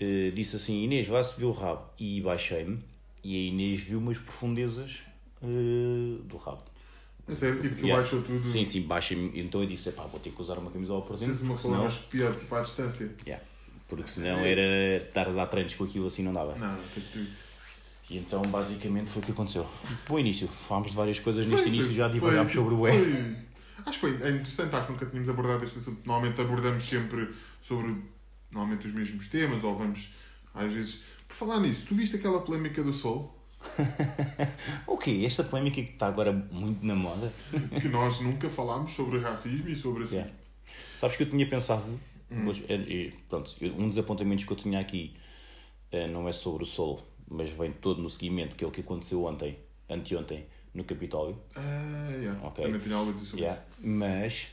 eh, 0.00 0.30
disse 0.34 0.56
assim: 0.56 0.82
Inês, 0.84 1.06
vá-se 1.06 1.38
ver 1.38 1.46
o 1.46 1.52
rabo. 1.52 1.82
E 1.98 2.20
baixei-me, 2.20 2.78
e 3.22 3.34
a 3.36 3.48
Inês 3.50 3.80
viu 3.80 3.98
umas 3.98 4.18
profundezas 4.18 5.02
eh, 5.42 6.18
do 6.24 6.36
rabo. 6.36 6.62
É 7.28 7.34
sério, 7.34 7.60
tipo, 7.60 7.74
que 7.74 7.82
Yeah. 7.86 8.00
baixou 8.02 8.22
tudo. 8.22 8.46
Sim, 8.46 8.64
sim, 8.64 8.82
baixei-me. 8.82 9.40
Então 9.40 9.60
eu 9.60 9.66
disse: 9.66 9.90
pá, 9.92 10.04
vou 10.04 10.20
ter 10.20 10.30
que 10.30 10.40
usar 10.40 10.58
uma 10.58 10.70
camisola 10.70 11.02
por 11.02 11.16
dentro, 11.16 11.34
Fez 11.34 11.40
uma 11.48 11.56
senão, 11.58 11.74
colonoscopia, 11.76 12.30
tipo, 12.32 12.54
à 12.54 12.60
distância. 12.60 13.10
yeah, 13.26 13.44
porque 13.88 14.08
senão 14.08 14.38
era 14.44 14.96
estar 14.98 15.28
a 15.28 15.32
dar 15.32 15.46
treinos 15.46 15.74
com 15.74 15.84
aquilo 15.84 16.06
assim, 16.06 16.22
não 16.22 16.32
dava. 16.32 16.54
Não, 16.56 16.76
tem 16.94 17.02
que... 17.02 17.28
E 18.08 18.18
então, 18.18 18.40
basicamente, 18.42 19.10
foi 19.10 19.20
o 19.20 19.24
que 19.24 19.32
aconteceu. 19.32 19.66
Bom 20.08 20.16
início, 20.20 20.46
falámos 20.46 20.90
de 20.92 20.96
várias 20.96 21.18
coisas 21.18 21.44
neste 21.48 21.64
Foi, 21.64 21.72
início, 21.72 21.92
já 21.92 22.06
divagámos 22.06 22.52
foi, 22.52 22.62
sobre 22.62 22.74
o 22.76 22.86
E. 22.86 23.36
Acho 23.84 23.92
que 23.92 23.98
foi 23.98 24.10
é 24.22 24.30
interessante, 24.30 24.74
acho 24.76 24.86
que 24.86 24.92
nunca 24.92 25.06
tínhamos 25.06 25.28
abordado 25.28 25.64
este 25.64 25.78
assunto. 25.78 25.98
Normalmente 26.06 26.40
abordamos 26.40 26.84
sempre 26.84 27.28
sobre 27.62 27.96
normalmente 28.56 28.86
os 28.86 28.92
mesmos 28.92 29.28
temas, 29.28 29.62
ou 29.62 29.74
vamos 29.74 30.08
às 30.54 30.72
vezes. 30.72 31.02
Por 31.28 31.34
falar 31.34 31.60
nisso, 31.60 31.84
tu 31.86 31.94
viste 31.94 32.16
aquela 32.16 32.40
polémica 32.40 32.82
do 32.82 32.92
Sol? 32.92 33.36
O 34.86 34.96
quê? 34.96 35.22
Esta 35.26 35.44
polémica 35.44 35.82
que 35.82 35.90
está 35.90 36.06
agora 36.06 36.32
muito 36.32 36.84
na 36.86 36.94
moda. 36.94 37.32
Que 37.80 37.88
nós 37.88 38.20
nunca 38.20 38.48
falámos 38.48 38.92
sobre 38.92 39.18
racismo 39.18 39.68
e 39.68 39.76
sobre 39.76 40.04
assim. 40.04 40.16
Yeah. 40.16 40.32
Sabes 40.98 41.16
que 41.16 41.22
eu 41.24 41.30
tinha 41.30 41.46
pensado, 41.48 41.84
Hum. 42.30 42.48
hoje, 42.48 42.64
é- 42.68 42.74
é- 43.06 43.12
pronto, 43.28 43.54
um 43.78 43.88
dos 43.88 43.98
apontamentos 43.98 44.44
que 44.44 44.52
eu 44.52 44.56
tinha 44.56 44.80
aqui 44.80 45.14
eh, 45.92 46.08
não 46.08 46.28
é 46.28 46.32
sobre 46.32 46.62
o 46.64 46.66
Sol, 46.66 47.00
mas 47.28 47.52
vem 47.52 47.70
todo 47.72 48.02
no 48.02 48.10
seguimento, 48.10 48.56
que 48.56 48.64
é 48.64 48.66
o 48.66 48.70
que 48.70 48.80
aconteceu 48.80 49.24
ontem, 49.24 49.56
anteontem, 49.88 50.44
no 50.74 50.82
Capitólio. 50.84 51.38
Ah, 51.54 52.08
yeah. 52.10 52.40
Ok. 52.46 52.64
Também 52.64 52.80
tinha 52.80 52.96
algo 52.96 53.10
a 53.10 53.14
dizer 53.14 53.26
sobre 53.26 53.42
Yeah. 53.44 53.62
Mas 53.80 54.46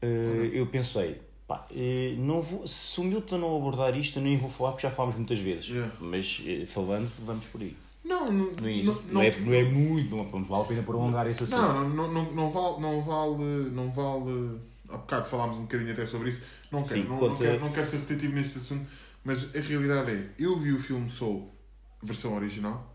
eh, 0.00 0.50
eu 0.52 0.66
pensei, 0.66 1.20
pá, 1.54 1.66
eh, 1.70 2.14
não 2.18 2.40
vou, 2.40 2.66
se 2.66 3.00
o 3.00 3.04
Milton 3.04 3.38
não 3.38 3.56
abordar 3.56 3.96
isto, 3.96 4.18
eu 4.18 4.22
nem 4.22 4.38
vou 4.38 4.48
falar 4.50 4.72
porque 4.72 4.86
já 4.86 4.90
falámos 4.90 5.16
muitas 5.16 5.38
vezes. 5.38 5.68
Yeah. 5.68 5.92
Mas 6.00 6.42
eh, 6.46 6.66
falando, 6.66 7.10
vamos 7.24 7.46
por 7.46 7.60
aí. 7.60 7.76
Não, 8.04 8.26
não, 8.26 8.50
No 8.52 8.68
início. 8.68 8.92
não, 8.92 9.02
Não, 9.14 9.22
é, 9.22 9.38
não 9.38 9.52
é 9.52 9.62
muito, 9.64 10.16
não, 10.16 10.24
não 10.24 10.44
vale 10.44 10.62
a 10.62 10.66
pena 10.66 10.82
prolongar 10.82 11.26
esse 11.28 11.44
assunto. 11.44 11.60
Não, 11.60 11.88
não, 11.88 12.12
não, 12.12 12.32
não 12.32 12.50
vale, 12.50 12.80
não 12.80 13.02
vale, 13.02 13.70
não 13.70 13.90
vale. 13.92 14.60
Há 14.88 14.96
bocado 14.96 15.28
falámos 15.28 15.56
um 15.56 15.62
bocadinho 15.62 15.92
até 15.92 16.06
sobre 16.06 16.30
isso. 16.30 16.42
Não 16.70 16.82
quero, 16.82 17.02
Sim, 17.02 17.08
não, 17.08 17.16
conta- 17.18 17.28
não, 17.30 17.36
quero, 17.36 17.60
não 17.60 17.72
quero 17.72 17.86
ser 17.86 17.96
repetitivo 17.98 18.34
neste 18.34 18.58
assunto, 18.58 18.86
mas 19.24 19.54
a 19.54 19.60
realidade 19.60 20.10
é, 20.10 20.30
eu 20.38 20.58
vi 20.58 20.72
o 20.72 20.80
filme 20.80 21.08
Soul, 21.08 21.54
versão 22.02 22.34
original. 22.34 22.92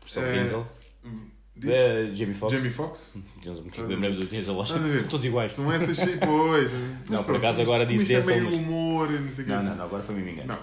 Versão 0.00 0.22
Denzel. 0.22 0.66
Diz? 1.56 1.70
Eh, 1.70 2.10
Jamie 2.14 2.34
Foxx. 2.34 2.56
Jamie 2.56 2.70
Foxx. 2.70 3.16
Denzel, 3.42 3.64
que 3.64 3.80
lembrei-me 3.80 4.16
do 4.16 4.26
Denzel 4.26 4.56
ver? 4.60 4.66
São 5.00 5.08
todos 5.08 5.24
iguais. 5.24 5.52
São 5.52 5.72
essas 5.72 5.98
pois. 6.18 6.70
Não, 7.08 7.22
por 7.22 7.36
acaso 7.36 7.60
agora 7.62 7.86
disse 7.86 8.12
é 8.12 8.20
Denzel, 8.20 8.44
mas- 8.44 8.54
humor 8.54 9.10
e 9.10 9.18
não 9.20 9.28
sei 9.30 9.44
o 9.44 9.46
quê. 9.46 9.52
Não, 9.52 9.62
não, 9.62 9.76
não, 9.76 9.84
agora 9.84 10.02
foi-me 10.02 10.22
engano. 10.32 10.48
Não. 10.48 10.58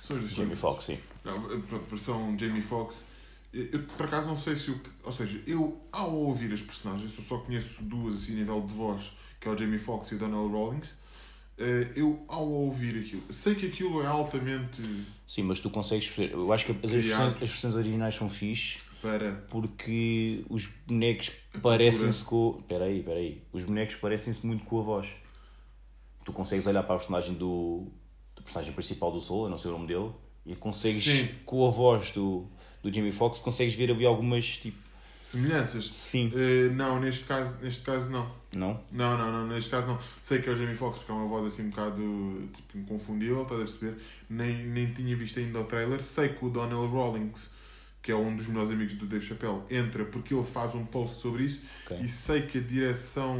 São 0.00 0.16
as 0.16 0.30
Jamie. 0.30 0.56
Foxx, 0.56 0.84
sim. 0.84 0.98
Não, 1.24 1.40
pronto, 1.62 1.84
versão 1.88 2.36
Jamie 2.38 2.62
Foxx. 2.62 3.04
Eu, 3.52 3.82
por 3.98 4.06
acaso 4.06 4.26
não 4.28 4.36
sei 4.36 4.56
se 4.56 4.70
o 4.70 4.78
que. 4.78 4.88
Ou 5.04 5.12
seja, 5.12 5.38
eu 5.46 5.78
ao 5.92 6.14
ouvir 6.14 6.52
as 6.54 6.62
personagens, 6.62 7.14
eu 7.18 7.22
só 7.22 7.36
conheço 7.38 7.82
duas 7.82 8.22
assim 8.22 8.32
a 8.32 8.36
nível 8.36 8.62
de 8.62 8.72
voz, 8.72 9.12
que 9.38 9.46
é 9.46 9.50
o 9.50 9.58
Jamie 9.58 9.78
Foxx 9.78 10.10
e 10.12 10.14
o 10.14 10.18
Donald 10.18 10.50
Rawlings. 10.50 10.88
eh, 11.58 11.88
Eu 11.94 12.24
ao 12.28 12.48
ouvir 12.48 12.98
aquilo, 12.98 13.22
sei 13.30 13.54
que 13.54 13.66
aquilo 13.66 14.02
é 14.02 14.06
altamente 14.06 14.80
Sim, 15.26 15.42
mas 15.42 15.60
tu 15.60 15.68
consegues. 15.68 16.10
Eu 16.16 16.50
acho 16.50 16.64
que 16.64 16.74
as 16.82 16.90
versões, 16.90 17.34
as 17.34 17.38
versões 17.50 17.74
originais 17.74 18.14
são 18.14 18.26
fixe 18.30 18.78
para. 19.02 19.44
porque 19.50 20.44
os 20.48 20.66
bonecos 20.86 21.32
parecem-se 21.60 22.24
com. 22.24 22.58
Espera 22.60 22.84
aí, 22.84 23.00
espera 23.00 23.18
aí. 23.18 23.42
Os 23.52 23.64
bonecos 23.64 23.96
parecem-se 23.96 24.46
muito 24.46 24.64
com 24.64 24.80
a 24.80 24.82
voz. 24.82 25.08
Tu 26.24 26.32
consegues 26.32 26.66
olhar 26.66 26.84
para 26.84 26.94
a 26.94 26.98
personagem 26.98 27.34
do. 27.34 27.88
do 28.34 28.42
personagem 28.42 28.72
principal 28.72 29.10
do 29.10 29.20
Soul, 29.20 29.44
eu 29.44 29.50
não 29.50 29.58
sei 29.58 29.70
o 29.70 29.74
nome 29.74 29.88
dele, 29.88 30.10
e 30.46 30.54
consegues, 30.54 31.04
Sim. 31.04 31.28
com 31.44 31.66
a 31.66 31.70
voz 31.70 32.12
do, 32.12 32.46
do 32.82 32.92
Jamie 32.92 33.12
Foxx, 33.12 33.40
consegues 33.40 33.74
ver 33.74 33.90
ali 33.90 34.06
algumas 34.06 34.56
tipo. 34.56 34.78
Semelhanças? 35.20 35.92
Sim. 35.92 36.32
Eh, 36.34 36.68
não, 36.74 36.98
neste 36.98 37.24
caso, 37.24 37.56
neste 37.62 37.84
caso 37.84 38.10
não. 38.10 38.28
Não? 38.56 38.80
Não, 38.90 39.16
não, 39.16 39.32
não, 39.32 39.46
neste 39.46 39.70
caso 39.70 39.86
não. 39.86 39.98
Sei 40.20 40.42
que 40.42 40.48
é 40.48 40.52
o 40.52 40.56
Jamie 40.56 40.74
Foxx 40.74 40.98
porque 40.98 41.12
é 41.12 41.14
uma 41.14 41.28
voz 41.28 41.52
assim 41.52 41.62
um 41.62 41.70
bocado 41.70 42.48
tipo, 42.52 42.78
inconfundível, 42.78 43.42
estás 43.42 43.60
a 43.60 43.64
perceber? 43.64 44.02
Nem, 44.28 44.66
nem 44.66 44.92
tinha 44.92 45.14
visto 45.16 45.38
ainda 45.38 45.60
o 45.60 45.64
trailer. 45.64 46.02
Sei 46.02 46.30
que 46.30 46.44
o 46.44 46.50
Donald 46.50 46.92
Rawlings, 46.92 47.48
que 48.02 48.10
é 48.10 48.16
um 48.16 48.34
dos 48.36 48.48
melhores 48.48 48.70
amigos 48.72 48.94
do 48.94 49.06
Dave 49.06 49.24
Chappelle, 49.24 49.62
entra 49.70 50.04
porque 50.04 50.34
ele 50.34 50.44
faz 50.44 50.74
um 50.74 50.84
post 50.84 51.20
sobre 51.20 51.44
isso. 51.44 51.60
Ok. 51.84 52.00
E 52.02 52.08
sei 52.08 52.42
que 52.42 52.58
a 52.58 52.60
direção 52.60 53.38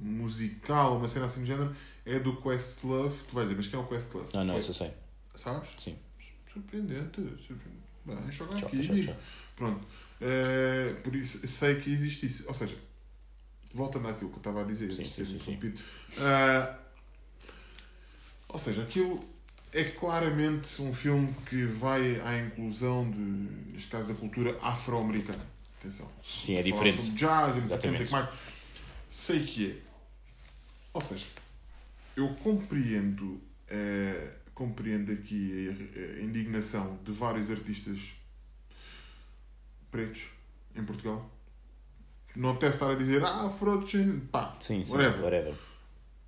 musical, 0.00 0.96
uma 0.98 1.08
cena 1.08 1.26
assim 1.26 1.40
do 1.40 1.46
género, 1.46 1.74
é 2.06 2.18
do 2.20 2.36
Questlove. 2.40 3.16
Tu 3.28 3.34
vais 3.34 3.48
dizer, 3.48 3.56
mas 3.56 3.66
quem 3.66 3.78
é 3.78 3.82
o 3.82 3.86
Questlove? 3.86 4.28
Não, 4.32 4.44
não, 4.44 4.58
isso 4.58 4.70
eu 4.70 4.74
sei. 4.74 4.92
Sabes? 5.34 5.68
Sim. 5.76 5.96
Surpreendente. 6.52 7.20
surpreendente. 7.46 7.88
Bem, 8.04 8.32
joga 8.32 8.56
aqui, 8.56 8.82
choca, 8.82 9.02
choca. 9.02 9.18
Pronto. 9.56 9.84
Eh, 10.20 10.94
por 11.02 11.14
isso 11.14 11.46
sei 11.46 11.80
que 11.80 11.90
existe 11.90 12.26
isso. 12.26 12.44
Ou 12.46 12.54
seja, 12.54 12.76
voltando 13.74 14.08
àquilo 14.08 14.30
que 14.30 14.36
eu 14.36 14.38
estava 14.38 14.62
a 14.62 14.64
dizer, 14.64 14.90
Sim, 14.92 15.02
de 15.02 15.08
sim, 15.08 15.26
sim, 15.26 15.38
sim. 15.38 15.52
interrompido. 15.52 15.80
Ah, 16.18 16.78
ou 18.48 18.58
seja, 18.58 18.82
aquilo 18.82 19.22
é 19.72 19.84
claramente 19.84 20.80
um 20.82 20.92
filme 20.94 21.34
que 21.48 21.64
vai 21.64 22.20
à 22.20 22.38
inclusão, 22.38 23.10
de, 23.10 23.18
neste 23.18 23.90
caso, 23.90 24.08
da 24.08 24.14
cultura 24.14 24.58
afro-americana. 24.62 25.44
Atenção. 25.80 26.08
Sim, 26.24 26.56
é 26.56 26.62
diferente. 26.62 27.02
sobre 27.02 27.18
jazz 27.18 27.56
e 27.56 27.60
não 27.60 27.68
sei 27.68 27.78
sei 27.78 28.06
que 28.06 28.12
mais. 28.12 28.28
Sei 29.08 29.44
que 29.44 29.70
é. 29.70 29.76
Ou 30.92 31.00
seja, 31.00 31.26
eu 32.16 32.28
compreendo, 32.42 33.40
eh, 33.68 34.34
compreendo 34.54 35.12
aqui 35.12 35.68
a, 35.68 36.20
a 36.20 36.22
indignação 36.22 36.98
de 37.04 37.12
vários 37.12 37.50
artistas 37.50 38.14
pretos 39.90 40.22
em 40.74 40.84
Portugal. 40.84 41.30
Não 42.34 42.50
apetece 42.50 42.76
estar 42.76 42.90
a 42.90 42.94
dizer, 42.94 43.24
ah, 43.24 43.46
afro-descendente, 43.46 44.26
pá, 44.26 44.54
Sim, 44.60 44.84
sim, 44.84 44.92
whatever. 44.92 45.22
whatever. 45.24 45.54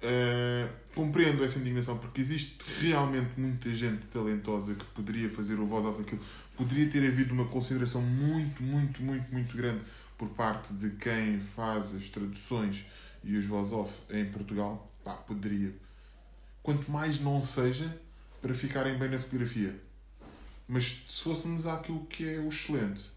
Uh, 0.03 0.73
compreendo 0.95 1.45
essa 1.45 1.59
indignação 1.59 1.99
porque 1.99 2.23
existe 2.23 2.57
realmente 2.81 3.39
muita 3.39 3.75
gente 3.75 4.07
talentosa 4.07 4.75
que 4.75 4.85
poderia 4.87 5.29
fazer 5.29 5.61
o 5.61 5.67
voz 5.67 5.85
off 5.85 5.99
daquilo. 5.99 6.23
Poderia 6.57 6.89
ter 6.89 7.07
havido 7.07 7.35
uma 7.35 7.45
consideração 7.45 8.01
muito, 8.01 8.63
muito, 8.63 9.03
muito, 9.03 9.31
muito 9.31 9.55
grande 9.55 9.83
por 10.17 10.29
parte 10.31 10.73
de 10.73 10.91
quem 10.91 11.39
faz 11.39 11.95
as 11.95 12.09
traduções 12.09 12.87
e 13.23 13.37
os 13.37 13.45
voz 13.45 13.73
off 13.73 14.01
em 14.09 14.25
Portugal. 14.25 14.91
Pá, 15.05 15.15
poderia. 15.15 15.75
Quanto 16.63 16.91
mais 16.91 17.21
não 17.21 17.43
seja 17.43 18.01
para 18.41 18.55
ficarem 18.55 18.99
bem 18.99 19.11
na 19.11 19.19
fotografia. 19.19 19.79
Mas 20.67 21.05
se 21.09 21.25
fôssemos 21.25 21.67
àquilo 21.67 22.07
que 22.07 22.27
é 22.27 22.39
o 22.39 22.49
excelente, 22.49 23.11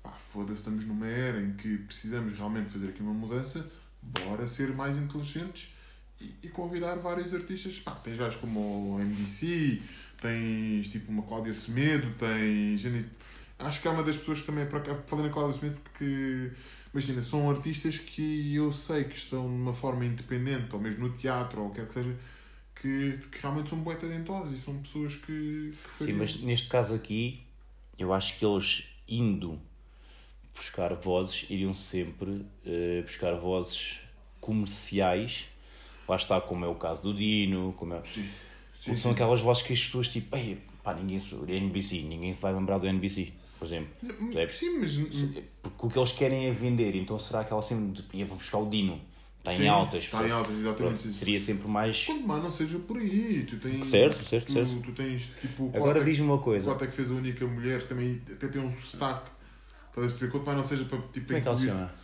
pá, 0.00 0.12
foda-se, 0.12 0.60
estamos 0.60 0.84
numa 0.84 1.06
era 1.06 1.40
em 1.40 1.54
que 1.54 1.78
precisamos 1.78 2.36
realmente 2.36 2.70
fazer 2.70 2.88
aqui 2.88 3.02
uma 3.02 3.14
mudança, 3.14 3.68
bora 4.00 4.46
ser 4.46 4.72
mais 4.72 4.96
inteligentes 4.96 5.74
e, 6.20 6.34
e 6.44 6.48
convidar 6.48 6.96
vários 6.96 7.34
artistas. 7.34 7.78
Pá, 7.78 7.92
tens 7.92 8.16
gajos 8.16 8.36
como 8.36 8.60
o 8.60 8.98
MDC, 8.98 9.80
tens 10.20 10.88
tipo 10.88 11.10
uma 11.10 11.22
Cláudia 11.22 11.52
Semedo, 11.52 12.12
tens. 12.18 13.06
Acho 13.58 13.80
que 13.82 13.88
é 13.88 13.90
uma 13.90 14.02
das 14.02 14.16
pessoas 14.16 14.40
que 14.40 14.46
também, 14.46 14.66
para 14.66 14.80
cá, 14.80 14.96
falando 15.06 15.28
em 15.28 15.30
Cláudia 15.30 15.58
Semedo, 15.58 15.80
porque 15.82 16.50
imagina, 16.92 17.22
são 17.22 17.50
artistas 17.50 17.98
que 17.98 18.54
eu 18.54 18.72
sei 18.72 19.04
que 19.04 19.16
estão 19.16 19.46
de 19.46 19.54
uma 19.54 19.72
forma 19.72 20.04
independente, 20.04 20.74
ou 20.74 20.80
mesmo 20.80 21.08
no 21.08 21.12
teatro, 21.12 21.60
ou 21.60 21.68
o 21.68 21.70
que 21.70 21.80
quer 21.80 21.86
que 21.86 21.94
seja, 21.94 22.16
que, 22.74 23.18
que 23.30 23.38
realmente 23.40 23.70
são 23.70 23.78
bué 23.78 23.94
talentosos 23.96 24.58
e 24.58 24.60
são 24.60 24.78
pessoas 24.80 25.14
que, 25.14 25.74
que 25.84 25.90
Sim, 25.90 25.98
fariam. 25.98 26.18
mas 26.18 26.40
neste 26.40 26.68
caso 26.68 26.94
aqui, 26.94 27.34
eu 27.98 28.12
acho 28.12 28.38
que 28.38 28.44
eles 28.44 28.84
indo 29.06 29.60
buscar 30.54 30.94
vozes, 30.94 31.46
iriam 31.50 31.72
sempre 31.72 32.44
eh, 32.64 33.02
buscar 33.02 33.34
vozes 33.34 34.00
comerciais. 34.40 35.48
Lá 36.10 36.16
está, 36.16 36.40
como 36.40 36.64
é 36.64 36.68
o 36.68 36.74
caso 36.74 37.04
do 37.04 37.14
Dino, 37.14 37.72
como 37.78 37.94
é... 37.94 38.02
Sim, 38.02 38.28
sim, 38.74 38.96
são 38.96 38.96
sim. 38.96 39.10
aquelas 39.10 39.40
vozes 39.40 39.62
que 39.62 39.72
as 39.72 39.78
pessoas 39.78 40.08
tipo, 40.08 40.36
Ei, 40.36 40.58
pá, 40.82 40.92
ninguém 40.92 41.20
se, 41.20 41.36
NBC, 41.36 42.02
ninguém 42.02 42.32
se 42.32 42.42
vai 42.42 42.52
lembrar 42.52 42.78
do 42.78 42.88
NBC, 42.88 43.32
por 43.60 43.64
exemplo. 43.64 43.94
Percebes? 44.18 44.58
Sim, 44.58 44.78
mas 44.80 44.96
Porque 45.62 45.86
o 45.86 45.88
que 45.88 45.96
eles 45.96 46.10
querem 46.10 46.48
é 46.48 46.50
vender, 46.50 46.96
então 46.96 47.16
será 47.16 47.42
aquela 47.42 47.62
sempre 47.62 48.02
de, 48.02 48.18
"Ia, 48.18 48.26
vamos 48.26 48.42
buscar 48.42 48.58
o 48.58 48.68
Dino, 48.68 49.00
está 49.38 49.54
em 49.54 49.68
altas, 49.68 50.02
Está 50.02 50.26
em 50.26 50.32
altas, 50.32 50.52
exatamente. 50.52 50.76
Pronto, 50.78 50.98
seria 50.98 51.38
sempre 51.38 51.68
mais. 51.68 52.04
Quando 52.04 52.26
mais 52.26 52.42
não 52.42 52.50
seja 52.50 52.76
por 52.80 52.96
aí, 52.96 53.46
tu 53.48 53.58
tens. 53.58 53.86
Certo, 53.86 54.24
certo, 54.24 54.46
tu, 54.46 54.52
certo. 54.52 54.82
Tu 54.82 54.92
tens 54.92 55.22
tipo. 55.40 55.70
Agora 55.72 56.02
diz-me 56.02 56.26
uma 56.26 56.34
O 56.34 56.40
coisa, 56.40 56.72
Kotek 56.72 56.92
fez 56.92 57.08
a 57.08 57.14
única 57.14 57.46
mulher 57.46 57.82
que 57.82 57.86
também 57.86 58.20
até 58.32 58.48
tem 58.48 58.60
um 58.60 58.72
sotaque. 58.72 59.30
Estás 59.90 60.06
a 60.06 60.08
perceber? 60.08 60.32
Quanto 60.32 60.46
mais 60.46 60.58
não 60.58 60.64
seja 60.64 60.84
para 60.86 60.98
tipo. 61.12 61.26
como 61.26 61.38
é 61.38 61.40
que 61.40 61.46
ela 61.46 61.56
se 61.56 61.66
chama? 61.66 61.99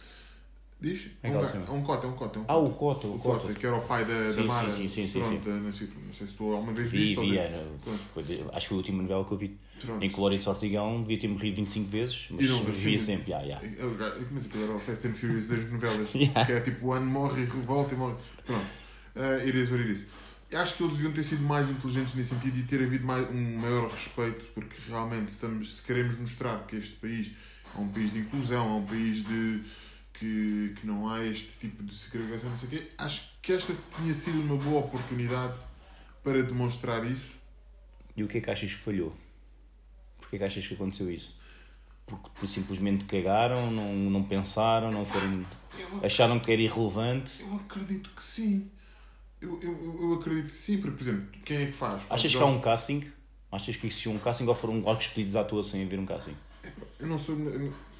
Diz? 0.78 1.08
É 1.22 1.30
um, 1.30 1.40
é 1.42 1.70
um 1.70 1.82
cota, 1.82 2.06
é 2.06 2.10
um 2.10 2.12
cota. 2.12 2.38
É 2.38 2.42
um 2.42 2.44
Ah, 2.48 2.56
o 2.58 2.70
Cota, 2.70 3.06
o 3.06 3.18
Cota. 3.18 3.52
Que 3.54 3.66
era 3.66 3.76
o 3.76 3.80
pai 3.80 4.04
da, 4.04 4.30
Sim, 4.30 4.42
da 4.42 4.44
Mara. 4.44 4.68
sim, 4.70 4.86
sim, 4.88 5.06
sim, 5.06 5.20
Pronto, 5.20 5.42
sim. 5.42 5.50
da- 5.50 5.56
não, 5.56 5.72
sei, 5.72 5.88
não 6.06 6.12
sei 6.12 6.26
se 6.26 6.32
tu 6.34 6.52
alguma 6.52 6.72
vez 6.74 6.90
Vi, 6.90 6.98
viste. 6.98 7.18
ou 7.18 7.24
vi, 7.24 7.30
vi- 7.30 7.38
era, 7.38 7.64
foi 8.12 8.22
acho 8.52 8.60
que 8.60 8.68
foi 8.68 8.74
a 8.74 8.76
última 8.76 9.02
novela 9.02 9.24
que 9.24 9.32
eu 9.32 9.38
vi. 9.38 9.58
Pronto. 9.80 10.04
Em 10.04 10.10
que 10.10 10.20
Lourenço 10.20 10.50
Ortigão 10.50 11.00
devia 11.00 11.18
ter 11.18 11.28
morrido 11.28 11.56
25 11.56 11.88
vezes, 11.90 12.26
mas 12.30 12.48
não, 12.50 12.58
sobrevivia 12.58 12.98
sim. 12.98 13.06
sempre. 13.06 13.32
Yeah, 13.32 13.46
yeah. 13.64 13.82
Eu- 13.82 13.96
Mas 14.30 14.44
aquilo 14.46 14.64
era 14.64 14.74
o 14.74 14.78
Fast 14.78 15.08
and 15.08 15.14
Furious 15.14 15.48
das 15.48 15.64
novelas. 15.70 16.08
Yeah. 16.14 16.44
Que 16.44 16.52
é 16.52 16.60
tipo 16.60 16.86
o 16.88 16.92
ano 16.92 17.06
morre 17.06 17.42
e 17.42 17.44
revolta 17.46 17.94
e 17.94 17.96
morre. 17.96 18.16
Pronto. 18.44 18.66
Uh, 19.16 19.46
it 19.46 19.56
is. 19.56 20.06
Acho 20.54 20.76
que 20.76 20.82
eles 20.82 20.94
deviam 20.94 21.12
ter 21.12 21.24
sido 21.24 21.42
mais 21.42 21.68
inteligentes 21.70 22.14
nesse 22.14 22.28
sentido 22.34 22.58
e 22.58 22.62
ter 22.64 22.82
havido 22.82 23.04
mais, 23.04 23.28
um 23.30 23.58
maior 23.58 23.90
respeito, 23.90 24.44
porque 24.54 24.76
realmente 24.88 25.30
estamos, 25.30 25.76
se 25.78 25.82
queremos 25.82 26.16
mostrar 26.18 26.66
que 26.66 26.76
este 26.76 26.96
país 26.96 27.30
é 27.74 27.80
um 27.80 27.88
país 27.88 28.12
de 28.12 28.18
inclusão, 28.20 28.64
é 28.76 28.78
um 28.78 28.84
país 28.84 29.24
de 29.24 29.62
que, 30.18 30.74
que 30.80 30.86
não 30.86 31.08
há 31.08 31.24
este 31.24 31.58
tipo 31.58 31.82
de 31.82 31.94
segregação, 31.94 32.50
não 32.50 32.56
sei 32.56 32.68
o 32.68 32.70
quê, 32.72 32.88
acho 32.98 33.32
que 33.42 33.52
esta 33.52 33.74
tinha 33.96 34.14
sido 34.14 34.40
uma 34.40 34.56
boa 34.56 34.80
oportunidade 34.80 35.58
para 36.22 36.42
demonstrar 36.42 37.04
isso. 37.04 37.34
E 38.16 38.24
o 38.24 38.28
que 38.28 38.38
é 38.38 38.40
que 38.40 38.50
achas 38.50 38.72
que 38.72 38.80
falhou? 38.80 39.14
Porquê 40.18 40.38
que 40.38 40.44
achas 40.44 40.66
que 40.66 40.74
aconteceu 40.74 41.10
isso? 41.10 41.38
Porque, 42.06 42.46
simplesmente 42.46 43.04
cagaram, 43.04 43.70
não, 43.70 43.92
não 43.94 44.22
pensaram, 44.22 44.90
não 44.90 45.04
foram. 45.04 45.44
Eu, 45.78 46.04
acharam 46.04 46.38
que 46.38 46.52
era 46.52 46.62
irrelevante. 46.62 47.42
eu 47.42 47.54
acredito 47.56 48.10
que 48.14 48.22
sim. 48.22 48.70
Eu, 49.40 49.60
eu, 49.60 49.98
eu 50.00 50.14
acredito 50.14 50.50
que 50.50 50.56
sim, 50.56 50.78
porque, 50.78 50.96
por 50.96 51.02
exemplo, 51.02 51.26
quem 51.44 51.56
é 51.58 51.66
que 51.66 51.72
faz? 51.72 52.04
Faz 52.04 52.20
Achas 52.20 52.34
que 52.34 52.42
há 52.42 52.46
um 52.46 52.60
casting? 52.60 53.12
Achas 53.50 53.76
que 53.76 53.86
existia 53.86 54.10
um 54.10 54.18
casting 54.18 54.46
ou 54.46 54.54
foram 54.54 54.80
logo 54.80 55.00
escolhidos 55.00 55.36
à 55.36 55.44
toa 55.44 55.62
sem 55.62 55.84
haver 55.84 55.98
um 55.98 56.06
casting? 56.06 56.36
Eu 56.98 57.06
não 57.06 57.18
sou. 57.18 57.36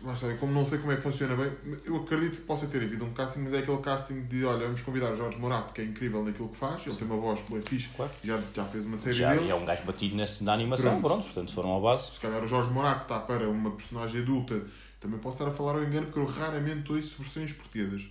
Lá 0.05 0.13
está, 0.13 0.27
eu 0.27 0.37
como 0.37 0.53
não 0.53 0.65
sei 0.65 0.79
como 0.79 0.93
é 0.93 0.97
que 0.97 1.03
funciona 1.03 1.35
bem, 1.35 1.51
eu 1.85 1.97
acredito 1.97 2.37
que 2.37 2.43
possa 2.43 2.67
ter 2.67 2.83
havido 2.83 3.05
um 3.05 3.13
casting, 3.15 3.41
mas 3.41 3.55
é 3.55 3.59
aquele 3.61 3.79
casting 3.79 4.23
de 4.25 4.45
olha, 4.45 4.65
vamos 4.65 4.81
convidar 4.83 5.13
o 5.13 5.17
Jorge 5.17 5.39
Morato, 5.39 5.73
que 5.73 5.81
é 5.81 5.85
incrível 5.85 6.23
naquilo 6.23 6.49
que 6.51 6.57
faz, 6.57 6.87
ele 6.87 6.95
tem 6.97 7.07
uma 7.09 7.17
voz 7.17 7.41
boa 7.43 7.61
fixe, 7.63 7.89
Claro. 7.97 8.13
já, 8.23 8.41
já 8.55 8.65
fez 8.65 8.85
uma 8.85 8.97
série 8.99 9.15
Já, 9.17 9.35
dele. 9.35 9.49
já 9.49 9.55
é 9.55 9.57
um 9.59 9.65
gajo 9.65 9.83
batido 9.85 10.15
nesse, 10.15 10.45
na 10.45 10.53
animação, 10.53 11.01
Pronto. 11.01 11.07
pronto, 11.09 11.25
portanto 11.25 11.53
foram 11.55 11.77
à 11.77 11.81
base. 11.81 12.13
Se 12.13 12.21
calhar 12.21 12.45
o 12.45 12.47
Jorge 12.47 12.71
Morato 12.71 13.03
está 13.03 13.19
para 13.21 13.49
uma 13.49 13.71
personagem 13.71 14.21
adulta, 14.21 14.63
também 15.01 15.19
posso 15.19 15.37
estar 15.39 15.49
a 15.49 15.51
falar 15.51 15.73
ao 15.73 15.83
engano, 15.83 16.07
porque 16.07 16.19
eu 16.21 16.27
raramente 16.27 16.93
ouço 16.93 17.17
versões 17.23 17.53
portuguesas. 17.53 18.07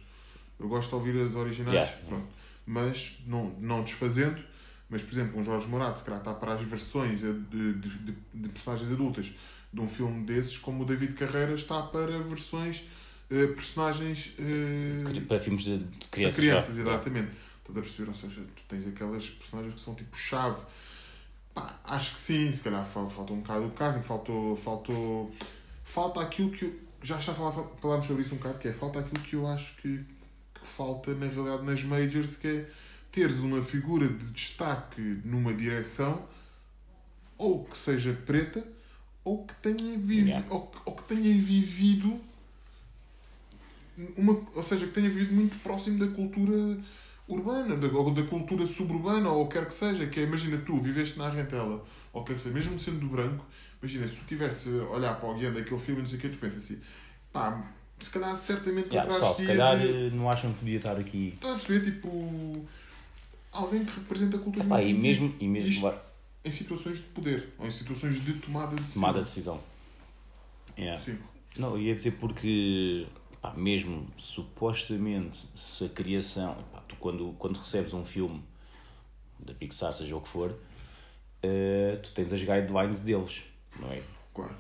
Eu 0.60 0.68
gosto 0.68 0.90
de 0.90 0.96
ouvir 0.96 1.22
as 1.22 1.36
originais, 1.36 1.76
Yeah. 1.76 1.98
pronto. 2.08 2.28
mas 2.66 3.20
não, 3.28 3.52
não 3.60 3.84
desfazendo. 3.84 4.42
Mas, 4.90 5.02
por 5.02 5.14
exemplo, 5.14 5.40
um 5.40 5.44
Jorge 5.44 5.68
Morato, 5.68 6.00
se 6.00 6.06
calhar 6.06 6.20
está 6.20 6.34
para 6.34 6.54
as 6.54 6.62
versões 6.62 7.20
de, 7.22 7.34
de, 7.34 7.74
de, 7.74 8.16
de 8.34 8.50
personagens 8.50 8.92
adultas 8.92 9.32
de 9.76 9.82
um 9.82 9.88
filme 9.88 10.26
desses, 10.26 10.58
como 10.58 10.84
o 10.84 10.86
David 10.86 11.14
Carreira 11.14 11.54
está 11.54 11.82
para 11.84 12.18
versões, 12.20 12.84
eh, 13.30 13.48
personagens 13.48 14.34
eh, 14.40 15.22
Para 15.28 15.40
filmes 15.40 15.64
de, 15.64 15.80
de 15.80 16.08
crianças. 16.08 16.36
crianças, 16.38 16.76
já. 16.76 16.82
exatamente. 16.82 17.32
Estás 17.60 17.78
a 17.78 17.82
perceber? 17.82 18.08
Ou 18.10 18.14
seja, 18.16 18.42
tu 18.56 18.64
tens 18.70 18.88
aquelas 18.88 19.30
personagens 19.30 19.74
que 19.74 19.80
são 19.82 19.94
tipo 19.96 20.16
chave. 20.18 20.62
Pá, 21.54 21.80
acho 21.84 22.14
que 22.14 22.20
sim, 22.20 22.52
se 22.52 22.62
calhar 22.62 22.86
fal- 22.86 23.10
faltou 23.10 23.36
um 23.36 23.42
bocado 23.42 23.66
o 23.66 23.72
casting, 23.72 24.02
faltou, 24.04 24.56
faltou. 24.56 25.34
Falta 25.84 26.22
aquilo 26.22 26.52
que 26.52 26.66
eu. 26.66 26.80
Já 27.04 27.20
já 27.20 27.34
falámos 27.34 28.06
sobre 28.06 28.22
isso 28.24 28.34
um 28.34 28.38
bocado, 28.38 28.58
que 28.60 28.68
é 28.68 28.74
falta 28.74 29.00
aquilo 29.00 29.22
que 29.24 29.36
eu 29.36 29.46
acho 29.48 29.76
que, 29.76 29.98
que 30.54 30.66
falta 30.68 31.14
na 31.14 31.28
realidade 31.28 31.64
nas 31.64 31.84
majors, 31.84 32.36
que 32.38 32.48
é 32.48 32.70
teres 33.12 33.40
uma 33.40 33.62
figura 33.62 34.08
de 34.08 34.26
destaque 34.32 35.02
numa 35.24 35.54
direção, 35.54 36.28
ou 37.38 37.64
que 37.66 37.78
seja 37.78 38.14
preta, 38.26 38.66
ou 39.26 39.44
que 39.46 39.54
tenha, 39.56 39.98
vivi, 39.98 40.30
Yeah. 40.30 40.46
ou, 40.50 40.68
que- 40.68 40.80
ou 40.86 40.96
que 40.96 41.04
tenha 41.04 41.22
vivido 41.42 42.18
uma, 44.18 44.40
ou 44.56 44.64
seja, 44.64 44.86
que 44.88 44.94
tenha 44.94 45.10
vivido 45.10 45.34
muito 45.34 45.58
próximo 45.64 45.98
da 46.00 46.08
cultura 46.14 46.78
urbana, 47.28 47.76
da, 47.76 47.88
ou 47.88 48.14
da 48.14 48.24
cultura 48.24 48.66
suburbana, 48.66 49.30
ou 49.30 49.46
o 49.46 49.48
que 49.48 49.58
quer 49.58 49.66
que 49.68 49.74
seja, 49.74 50.06
que 50.06 50.20
é, 50.20 50.24
imagina 50.24 50.58
tu, 50.66 50.78
viveste 50.80 51.18
na 51.18 51.26
Arrentela, 51.28 51.84
ou 52.14 52.24
quer 52.24 52.36
que 52.36 52.42
seja, 52.42 52.54
mesmo 52.54 52.78
sendo 52.80 53.00
do 53.00 53.08
branco, 53.08 53.44
imagina, 53.82 54.08
se 54.08 54.16
tu 54.16 54.26
tivesse 54.26 54.70
a 54.80 54.84
olhar 54.90 55.16
para 55.20 55.30
o 55.30 55.34
guião 55.36 55.54
daquele 55.54 55.80
filme, 55.80 56.02
não 56.02 56.08
sei 56.08 56.18
o 56.18 56.22
que, 56.22 56.30
tu 56.30 56.38
pensas 56.38 56.64
assim, 56.64 56.78
pá, 57.34 57.72
se 58.00 58.10
calhar 58.12 58.36
certamente 58.38 58.90
Yeah, 58.94 59.12
pessoal, 59.12 59.34
se 59.34 59.46
calhar 59.46 59.80
de- 59.80 59.88
eh, 60.08 60.10
não 60.14 60.30
acham 60.30 60.52
que 60.54 60.60
podia 60.60 60.78
estar 60.78 60.98
aqui. 61.00 61.32
Estás 61.36 61.54
a 61.56 61.58
perceber, 61.58 61.92
tipo, 61.92 62.66
alguém 63.54 63.86
que 63.86 63.96
representa 63.96 64.36
a 64.38 64.40
cultura 64.42 64.66
Epá, 64.66 64.82
e 64.84 64.94
mesmo, 64.94 65.34
e 65.40 65.48
mesmo 65.48 65.70
Isto 65.70 65.94
em 66.46 66.52
situações 66.52 66.98
de 66.98 67.04
poder, 67.08 67.54
ou 67.58 67.66
em 67.66 67.72
situações 67.72 68.24
de 68.24 68.34
tomada 68.34 68.76
de 68.76 68.84
decisão. 68.84 69.02
tomada 69.02 69.20
a 69.20 69.22
decisão. 69.22 69.60
Yeah. 70.78 71.02
Sim. 71.02 71.18
Não, 71.58 71.78
ia 71.78 71.96
dizer 71.96 72.12
porque, 72.12 73.08
pá, 73.42 73.54
mesmo 73.56 74.08
supostamente, 74.16 75.48
se 75.56 75.86
a 75.86 75.90
criação. 75.90 76.56
pá, 76.72 76.82
tu 76.88 76.96
quando, 76.98 77.34
quando 77.40 77.58
recebes 77.58 77.94
um 77.94 78.06
filme 78.06 78.44
da 79.40 79.54
Pixar, 79.54 79.94
seja 79.94 80.16
o 80.16 80.22
que 80.22 80.30
for, 80.30 80.56
eh, 81.42 82.00
tu 82.02 82.12
tens 82.12 82.32
as 82.32 82.40
guidelines 82.40 83.02
deles, 83.02 83.44
não 83.80 83.92
é? 83.92 84.02
Claro. 84.34 84.56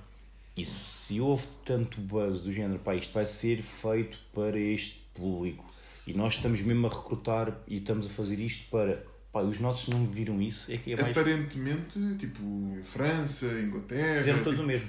E 0.58 0.65
se 0.65 1.20
houve 1.20 1.48
tanto 1.63 2.01
buzz 2.01 2.42
do 2.42 2.51
género, 2.51 2.80
pá, 2.80 2.96
isto 2.96 3.13
vai 3.13 3.25
ser 3.25 3.62
feito 3.62 4.20
para 4.34 4.58
este 4.58 5.01
público 5.13 5.65
e 6.08 6.13
nós 6.13 6.36
estamos 6.36 6.62
mesmo 6.62 6.88
a 6.88 6.89
recrutar 6.89 7.58
e 7.68 7.75
estamos 7.75 8.06
a 8.06 8.10
fazer 8.10 8.39
isto 8.39 8.70
para. 8.70 9.04
Pá, 9.36 9.42
os 9.42 9.60
nossos 9.60 9.89
não 9.89 10.06
viram 10.06 10.42
isso, 10.42 10.72
é 10.72 10.77
que 10.77 10.94
é 10.94 10.96
mais. 10.96 11.12
Aparentemente, 11.12 12.00
tipo, 12.18 12.42
França, 12.84 13.46
Inglaterra. 13.60 14.20
Fizeram 14.20 14.42
todos 14.42 14.60
tipo, 14.60 14.63
o 14.63 14.65
mesmo. 14.65 14.88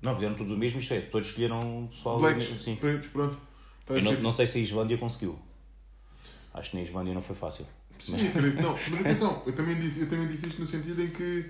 Não, 0.00 0.14
fizeram 0.14 0.36
todos 0.36 0.52
o 0.52 0.56
mesmo, 0.56 0.78
isto 0.78 0.94
é, 0.94 1.00
todos 1.00 1.26
escolheram 1.26 1.90
só 1.92 2.16
o 2.16 2.20
Blacks, 2.20 2.62
sim. 2.62 2.76
pretos, 2.76 3.08
pronto. 3.08 3.36
Tá 3.84 3.94
Eu 3.94 4.02
não, 4.02 4.12
não 4.12 4.30
sei 4.30 4.46
se 4.46 4.58
a 4.58 4.60
Islândia 4.60 4.96
conseguiu. 4.96 5.36
Acho 6.54 6.70
que 6.70 6.76
na 6.76 6.84
Islândia 6.84 7.12
não 7.12 7.20
foi 7.20 7.34
fácil. 7.34 7.66
Sim, 7.98 8.28
acredito. 8.28 8.62
Não, 8.62 8.74
mas 8.74 9.00
atenção, 9.02 9.42
eu 9.44 9.54
também 9.54 9.80
disse, 9.80 10.02
eu 10.02 10.08
também 10.08 10.28
disse 10.28 10.46
isto 10.46 10.60
no 10.60 10.68
sentido 10.68 11.02
em 11.02 11.08
que 11.08 11.46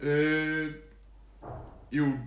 eh, 0.00 0.74
eu, 1.90 2.20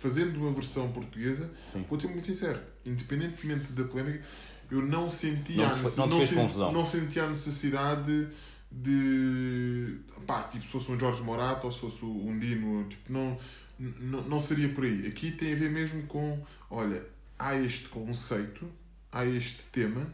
fazendo 0.00 0.36
uma 0.40 0.50
versão 0.50 0.90
portuguesa, 0.90 1.48
Sim. 1.68 1.84
vou 1.88 2.00
ser 2.00 2.08
muito 2.08 2.26
sincero, 2.26 2.58
independentemente 2.84 3.70
da 3.70 3.84
polémica, 3.84 4.24
eu 4.70 4.82
não 4.82 5.08
sentia, 5.10 5.56
Não 5.56 5.66
a 5.66 5.70
te 5.70 5.78
foi- 5.80 5.96
não 5.96 6.08
te 6.08 6.16
fez 6.16 6.28
senti- 6.28 6.40
confusão. 6.40 6.72
não 6.72 6.86
sentia 6.86 7.24
a 7.24 7.28
necessidade 7.28 8.28
de. 8.70 9.98
pá, 10.26 10.42
tipo, 10.44 10.64
se 10.64 10.70
fosse 10.70 10.90
um 10.90 10.98
Jorge 10.98 11.22
Morato 11.22 11.66
ou 11.66 11.72
se 11.72 11.80
fosse 11.80 12.04
um 12.04 12.38
Dino, 12.38 12.84
tipo, 12.88 13.12
não, 13.12 13.38
não, 13.78 14.22
não 14.22 14.40
seria 14.40 14.68
por 14.68 14.84
aí. 14.84 15.06
Aqui 15.06 15.30
tem 15.32 15.52
a 15.52 15.56
ver 15.56 15.70
mesmo 15.70 16.02
com: 16.04 16.42
olha, 16.70 17.02
há 17.38 17.54
este 17.56 17.88
conceito, 17.88 18.68
há 19.12 19.24
este 19.24 19.62
tema, 19.72 20.12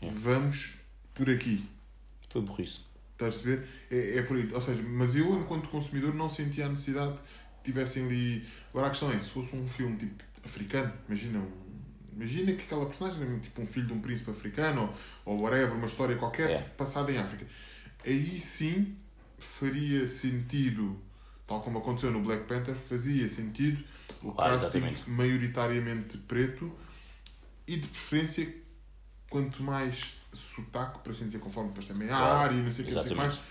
É. 0.00 0.08
vamos 0.10 0.76
por 1.14 1.28
aqui. 1.30 1.64
Foi 2.30 2.42
burrice. 2.42 2.80
Estás 3.12 3.36
a 3.38 3.42
perceber? 3.42 3.68
É, 3.90 4.18
é 4.18 4.22
por 4.22 4.36
aí. 4.36 4.50
Ou 4.52 4.60
seja, 4.60 4.82
mas 4.82 5.14
eu, 5.14 5.38
enquanto 5.40 5.68
consumidor, 5.68 6.12
não 6.14 6.28
sentia 6.28 6.66
a 6.66 6.68
necessidade 6.68 7.14
que 7.14 7.70
tivessem 7.70 8.04
ali. 8.06 8.44
Agora 8.70 8.88
a 8.88 8.90
questão 8.90 9.10
é: 9.12 9.18
se 9.20 9.30
fosse 9.30 9.54
um 9.54 9.66
filme 9.68 9.96
tipo 9.96 10.22
africano, 10.44 10.92
imagina 11.08 11.38
um. 11.38 11.63
Imagina 12.14 12.52
que 12.52 12.62
aquela 12.62 12.86
personagem 12.86 13.38
tipo 13.40 13.62
um 13.62 13.66
filho 13.66 13.86
de 13.88 13.92
um 13.92 14.00
príncipe 14.00 14.30
africano 14.30 14.92
ou, 15.24 15.40
whatever, 15.42 15.74
uma 15.76 15.86
história 15.86 16.16
qualquer 16.16 16.50
É. 16.50 16.56
tipo, 16.58 16.70
passada 16.70 17.10
em 17.10 17.18
África. 17.18 17.46
Aí 18.06 18.40
sim 18.40 18.96
faria 19.38 20.06
sentido, 20.06 20.98
tal 21.46 21.60
como 21.62 21.78
aconteceu 21.78 22.10
no 22.10 22.20
Black 22.22 22.44
Panther, 22.44 22.74
fazia 22.74 23.28
sentido 23.28 23.82
o 24.22 24.32
Claro, 24.32 24.52
casting 24.52 24.78
exatamente. 24.78 25.10
maioritariamente 25.10 26.16
preto 26.18 26.72
e 27.66 27.76
de 27.76 27.88
preferência 27.88 28.54
quanto 29.28 29.62
mais 29.62 30.14
sotaque, 30.32 31.00
por 31.00 31.10
assim 31.10 31.24
dizer, 31.26 31.38
conforme 31.40 31.70
depois 31.70 31.86
também 31.86 32.08
há 32.08 32.16
Claro, 32.18 32.38
área 32.38 32.54
e 32.56 32.62
não 32.62 32.70
sei 32.70 32.84
o 32.84 32.88
que, 32.88 32.94
não 32.94 33.02
sei 33.02 33.14
mais, 33.14 33.42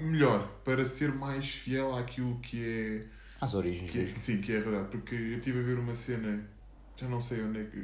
melhor, 0.00 0.46
para 0.64 0.84
ser 0.84 1.12
mais 1.12 1.48
fiel 1.50 1.94
àquilo 1.96 2.38
que 2.40 2.62
é, 2.64 3.06
Às 3.40 3.54
origens 3.54 3.90
que 3.90 3.98
é, 4.00 4.06
sim, 4.16 4.40
que 4.40 4.52
é 4.52 4.58
a 4.58 4.60
verdade. 4.60 4.88
Porque 4.90 5.14
eu 5.14 5.36
estive 5.38 5.60
a 5.60 5.62
ver 5.62 5.78
uma 5.78 5.94
cena, 5.94 6.44
já 7.00 7.08
não 7.08 7.20
sei 7.20 7.42
onde 7.42 7.60
é 7.60 7.64
que. 7.64 7.76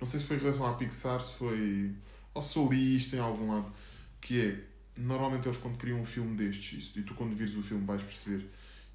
Não 0.00 0.06
sei 0.06 0.20
se 0.20 0.26
foi 0.26 0.36
em 0.36 0.40
relação 0.40 0.66
à 0.66 0.74
Pixar, 0.74 1.20
se 1.20 1.32
foi. 1.34 1.92
Ou 2.34 2.42
se 2.42 2.56
eu 2.58 2.68
li 2.68 2.96
isto 2.96 3.16
em 3.16 3.18
algum 3.18 3.50
lado, 3.52 3.72
que 4.20 4.40
é. 4.40 4.64
Normalmente 5.00 5.46
eles 5.46 5.58
quando 5.58 5.76
criam 5.78 6.00
um 6.00 6.04
filme 6.04 6.36
destes, 6.36 6.78
isso, 6.78 6.98
e 6.98 7.02
tu 7.02 7.14
quando 7.14 7.32
vires 7.32 7.54
o 7.56 7.62
filme 7.62 7.84
vais 7.86 8.02
perceber, 8.02 8.44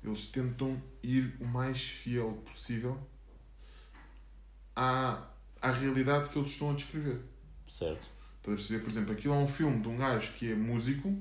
eles 0.03 0.25
tentam 0.25 0.81
ir 1.01 1.33
o 1.39 1.45
mais 1.45 1.81
fiel 1.81 2.33
possível 2.45 2.99
à, 4.75 5.23
à 5.61 5.71
realidade 5.71 6.29
que 6.29 6.37
eles 6.37 6.49
estão 6.51 6.71
a 6.71 6.73
descrever. 6.73 7.19
Certo. 7.67 8.09
Estás 8.39 8.53
a 8.53 8.57
perceber? 8.57 8.79
Por 8.83 8.89
exemplo, 8.89 9.13
aquilo 9.13 9.33
é 9.33 9.37
um 9.37 9.47
filme 9.47 9.81
de 9.81 9.87
um 9.87 9.97
gajo 9.97 10.33
que 10.33 10.51
é 10.51 10.55
músico 10.55 11.15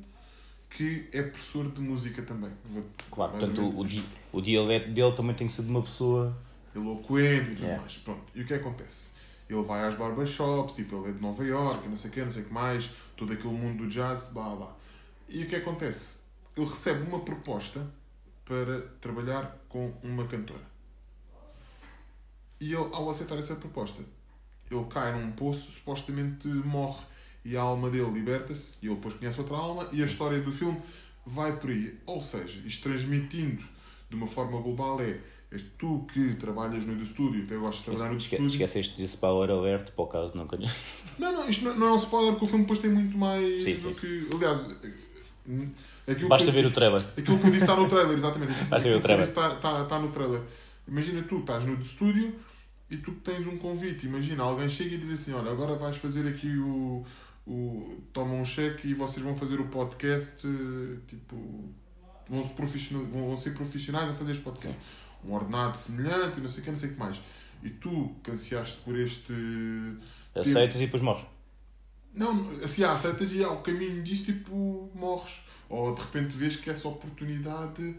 que 0.68 1.06
é 1.12 1.22
professor 1.22 1.70
de 1.70 1.80
música 1.80 2.22
também. 2.22 2.50
Vou- 2.64 2.82
Claro, 3.10 3.32
portanto, 3.32 3.78
o, 3.78 3.84
di 3.84 4.02
o 4.32 4.40
dialeto 4.40 4.90
dele 4.90 5.12
também 5.14 5.36
tem 5.36 5.46
que 5.46 5.52
ser 5.52 5.62
de 5.62 5.70
uma 5.70 5.82
pessoa. 5.82 6.36
Eloquente 6.74 7.50
e 7.50 7.54
tudo 7.54 7.62
Yeah. 7.62 7.80
mais. 7.80 7.96
Pronto. 7.98 8.24
E 8.34 8.42
o 8.42 8.46
que 8.46 8.54
acontece? 8.54 9.08
Ele 9.48 9.62
vai 9.62 9.84
às 9.86 9.94
barbershops, 9.94 10.74
tipo, 10.74 10.96
ele 10.96 11.10
é 11.10 11.12
de 11.12 11.20
Nova 11.20 11.44
York, 11.44 11.86
não 11.86 11.96
sei 11.96 12.10
o 12.10 12.12
que, 12.12 12.20
não 12.22 12.30
sei 12.30 12.42
o 12.42 12.46
que 12.46 12.52
mais, 12.52 12.90
todo 13.16 13.32
aquele 13.32 13.52
mundo 13.52 13.84
do 13.84 13.90
jazz, 13.90 14.30
blá 14.32 14.54
blá. 14.56 14.76
E 15.28 15.44
o 15.44 15.48
que 15.48 15.56
acontece? 15.56 16.20
Ele 16.56 16.66
recebe 16.66 17.06
uma 17.06 17.20
proposta 17.20 17.86
para 18.44 18.80
trabalhar 19.00 19.58
com 19.68 19.92
uma 20.02 20.26
cantora. 20.26 20.62
E 22.60 22.72
ele, 22.72 22.88
ao 22.92 23.10
aceitar 23.10 23.36
essa 23.38 23.56
proposta, 23.56 24.02
ele 24.70 24.84
cai 24.86 25.12
num 25.18 25.32
poço, 25.32 25.70
supostamente 25.70 26.46
morre 26.48 27.04
e 27.44 27.56
a 27.56 27.60
alma 27.62 27.90
dele 27.90 28.10
liberta-se, 28.10 28.74
e 28.80 28.86
ele 28.86 28.94
depois 28.94 29.14
conhece 29.14 29.40
outra 29.40 29.56
alma, 29.56 29.88
e 29.92 30.02
a 30.02 30.06
história 30.06 30.40
do 30.40 30.52
filme 30.52 30.80
vai 31.26 31.56
por 31.56 31.70
aí. 31.70 31.98
Ou 32.06 32.22
seja, 32.22 32.60
isto 32.64 32.82
transmitindo 32.84 33.62
de 34.08 34.16
uma 34.16 34.26
forma 34.26 34.60
global 34.60 35.00
é, 35.00 35.18
tu 35.78 36.06
que 36.12 36.34
trabalhas 36.34 36.84
no 36.86 37.00
estúdio, 37.02 37.44
até 37.44 37.56
gostas 37.56 37.78
de 37.80 37.84
trabalhar 37.84 38.12
no 38.12 38.18
estúdio. 38.18 38.46
esqueceste 38.46 38.96
de 38.96 39.04
spoiler 39.04 39.50
alert 39.56 39.90
para 39.92 40.04
o 40.04 40.06
caso 40.06 40.32
de 40.32 40.38
não 40.38 40.46
calhar. 40.46 40.72
Não, 41.18 41.32
não, 41.32 41.48
isto 41.48 41.64
não, 41.74 41.88
é 41.88 41.92
um 41.92 41.96
spoiler, 41.96 42.32
porque 42.32 42.44
o 42.44 42.48
filme 42.48 42.64
depois 42.64 42.78
tem 42.78 42.90
muito 42.90 43.16
mais 43.18 43.62
Sim, 43.64 43.74
do 43.74 43.80
sim. 43.80 43.94
que. 43.94 44.28
Aliás, 44.34 44.60
aquilo 46.06 46.28
Basta 46.28 46.46
que, 46.46 46.52
ver 46.52 46.66
o 46.66 46.70
trailer. 46.70 47.04
Aquilo 47.16 47.38
que 47.38 47.46
eu 47.46 47.50
disse 47.50 47.64
está 47.64 47.76
no 47.76 47.88
trailer, 47.88 48.16
exatamente. 48.16 48.52
Basta 48.64 48.88
ver 48.88 48.94
o 48.94 48.98
que 48.98 49.02
trailer. 49.02 49.26
está, 49.26 49.54
está, 49.54 49.82
está 49.82 49.98
no 49.98 50.08
trailer. 50.10 50.40
Imagina 50.88 51.22
tu, 51.22 51.38
estás 51.38 51.64
no 51.64 51.74
estúdio 51.80 52.34
e 52.90 52.96
tu 52.96 53.12
tens 53.12 53.46
um 53.46 53.56
convite. 53.58 54.06
Imagina, 54.06 54.42
alguém 54.42 54.68
chega 54.68 54.94
e 54.94 54.98
diz 54.98 55.20
assim: 55.20 55.32
Olha, 55.32 55.50
agora 55.50 55.74
vais 55.76 55.96
fazer 55.96 56.26
aqui 56.28 56.56
o. 56.58 57.04
o 57.46 57.98
toma 58.12 58.34
um 58.34 58.44
cheque 58.44 58.88
e 58.88 58.94
vocês 58.94 59.22
vão 59.24 59.34
fazer 59.36 59.60
o 59.60 59.66
podcast. 59.66 60.46
eh, 60.46 60.96
Tipo. 61.06 61.36
Vão, 62.28 62.40
-se 62.42 62.50
profissional, 62.54 63.04
vão, 63.06 63.26
vão 63.28 63.36
ser 63.36 63.50
profissionais 63.52 64.08
a 64.08 64.14
fazer 64.14 64.32
este 64.32 64.42
podcast. 64.44 64.78
Um 65.24 65.32
ordenado 65.32 65.76
semelhante 65.76 66.38
e 66.38 66.40
não 66.40 66.48
sei 66.48 66.60
o 66.60 66.64
que, 66.64 66.70
não 66.70 66.78
sei 66.78 66.88
o 66.90 66.92
que 66.92 66.98
mais. 66.98 67.20
E 67.62 67.70
tu 67.70 68.14
que 68.24 68.30
ansiaste 68.30 68.80
por 68.80 68.98
este. 68.98 69.32
Aceitas 70.34 70.76
e 70.76 70.86
depois 70.86 71.02
morres. 71.02 71.24
Não, 72.14 72.42
assim, 72.62 72.82
há 72.84 72.92
aceitas 72.92 73.32
e 73.32 73.42
ao 73.42 73.62
caminho 73.62 74.02
disso, 74.02 74.26
tipo, 74.26 74.90
morres. 74.94 75.34
Ou 75.68 75.94
de 75.94 76.00
repente 76.02 76.36
vês 76.36 76.56
que 76.56 76.68
essa 76.70 76.86
oportunidade. 76.88 77.94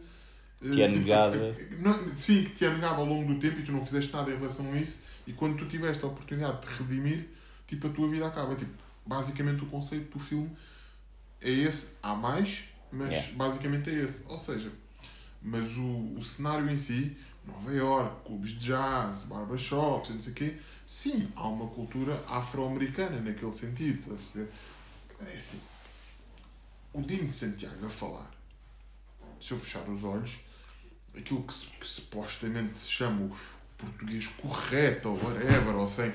eh, 0.61 0.69
Que 0.69 0.81
é 0.83 0.87
tipo, 0.87 0.99
negada. 0.99 1.37
eh, 1.37 1.67
não, 1.79 2.15
sim, 2.15 2.43
que 2.43 2.51
te 2.51 2.65
é 2.65 2.69
negada 2.69 2.97
ao 2.97 3.05
longo 3.05 3.33
do 3.33 3.39
tempo 3.39 3.59
e 3.59 3.63
tu 3.63 3.71
não 3.71 3.83
fizeste 3.83 4.13
nada 4.13 4.31
em 4.31 4.35
relação 4.35 4.71
a 4.71 4.77
isso. 4.77 5.01
E 5.25 5.33
quando 5.33 5.57
tu 5.57 5.65
tiveste 5.65 6.03
a 6.03 6.07
oportunidade 6.07 6.61
de 6.61 6.67
redimir, 6.75 7.27
tipo, 7.67 7.87
a 7.87 7.89
tua 7.89 8.07
vida 8.07 8.27
acaba. 8.27 8.55
Tipo, 8.55 8.71
basicamente 9.05 9.63
o 9.63 9.67
conceito 9.67 10.11
do 10.17 10.23
filme 10.23 10.51
é 11.41 11.49
esse. 11.49 11.91
Há 12.03 12.13
mais, 12.15 12.65
mas 12.91 13.09
Yeah. 13.09 13.31
basicamente 13.35 13.89
é 13.89 13.93
esse. 14.03 14.23
Ou 14.27 14.37
seja, 14.37 14.71
mas 15.43 15.77
o, 15.77 16.15
o 16.15 16.21
cenário 16.21 16.69
em 16.69 16.77
si, 16.77 17.15
Nova 17.45 17.71
York, 17.73 18.25
clubes 18.25 18.51
de 18.51 18.67
jazz, 18.67 19.23
barbershops, 19.23 20.09
não 20.09 20.19
sei 20.19 20.31
o 20.31 20.35
quê, 20.35 20.57
sim, 20.85 21.29
há 21.35 21.47
uma 21.47 21.67
cultura 21.67 22.23
afro-americana 22.27 23.19
naquele 23.19 23.51
sentido, 23.51 23.99
estás 23.99 24.13
a 24.13 24.15
perceber? 24.15 24.51
É 25.21 25.37
assim, 25.37 25.59
o 26.93 27.01
Dino 27.01 27.27
de 27.27 27.35
Santiago 27.35 27.85
a 27.85 27.89
falar, 27.89 28.31
se 29.41 29.51
eu 29.51 29.59
fechar 29.59 29.87
os 29.89 30.03
olhos, 30.03 30.39
aquilo 31.15 31.43
que, 31.43 31.53
que 31.53 31.87
supostamente 31.87 32.77
se 32.77 32.89
chama 32.89 33.25
o 33.25 33.37
português 33.77 34.27
correto, 34.27 35.09
ou 35.09 35.23
whatever, 35.23 35.75
ou 35.75 35.87
sem... 35.87 36.11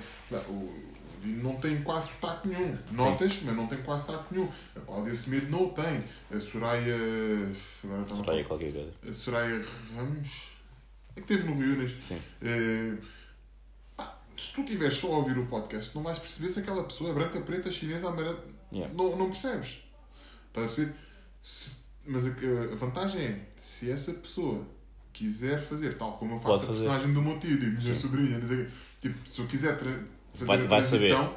O, 0.49 0.98
não 1.29 1.57
tem 1.57 1.83
quase 1.83 2.09
sotaque 2.11 2.49
nenhum. 2.49 2.77
Notas, 2.93 3.41
mas 3.43 3.55
não 3.57 3.67
tem 3.67 3.83
quase 3.83 4.07
sotaque 4.07 4.35
nenhum. 4.35 4.49
A 4.77 4.81
Cláudia 4.81 5.15
Semedo 5.15 5.51
não 5.51 5.67
o 5.67 5.71
tem. 5.73 6.03
A 6.35 6.41
Soraya... 6.41 6.95
Agora 7.85 8.03
estava 8.03 8.21
a 8.21 8.25
Soraya 8.25 8.45
qualquer 8.45 8.73
coisa. 8.73 8.93
a 9.09 9.13
Soraya 9.13 9.65
Ramos, 9.95 10.49
é 11.17 11.21
que 11.21 11.27
teve 11.27 11.45
no 11.45 11.57
Rio 11.59 11.75
Unas. 11.75 11.93
Sim. 12.03 12.19
Pá, 13.97 14.19
se 14.37 14.53
tu 14.53 14.61
estiveres 14.63 14.97
só 14.97 15.09
a 15.13 15.19
ouvir 15.19 15.39
o 15.39 15.47
podcast, 15.47 15.95
não 15.95 16.03
vais 16.03 16.19
perceber 16.19 16.49
se 16.49 16.61
aquela 16.61 16.85
pessoa 16.85 17.11
é 17.11 17.15
branca, 17.15 17.41
preta, 17.41 17.71
chinesa, 17.71 18.09
amarela. 18.09 18.45
Yeah. 18.73 18.93
Não, 18.95 19.17
não 19.17 19.29
percebes. 19.31 19.79
Estás 20.49 20.73
a 20.73 20.75
perceber? 20.75 20.95
Se- 21.43 21.71
mas 22.07 22.27
a, 22.27 22.31
a 22.31 22.75
vantagem 22.77 23.21
é, 23.21 23.41
se 23.57 23.91
essa 23.91 24.13
pessoa 24.15 24.67
quiser 25.13 25.61
fazer, 25.61 25.99
tal 25.99 26.17
como 26.17 26.35
eu 26.35 26.39
faço 26.39 26.49
Pode 26.49 26.65
a 26.65 26.67
fazer. 26.69 26.79
personagem 26.85 27.13
do 27.13 27.21
meu 27.23 27.39
tio, 27.39 27.59
da 27.61 27.67
minha 27.67 27.81
Sim. 27.83 27.95
sobrinha, 27.95 28.39
não 28.39 28.47
sei 28.47 28.63
o 28.63 28.65
quê. 28.65 28.71
tipo, 29.01 29.29
se 29.29 29.41
eu 29.41 29.47
quiser 29.47 29.77
fazer 30.39 30.47
Vai- 30.47 30.57
a 30.57 30.69
vai 30.69 30.81
transição, 30.81 31.37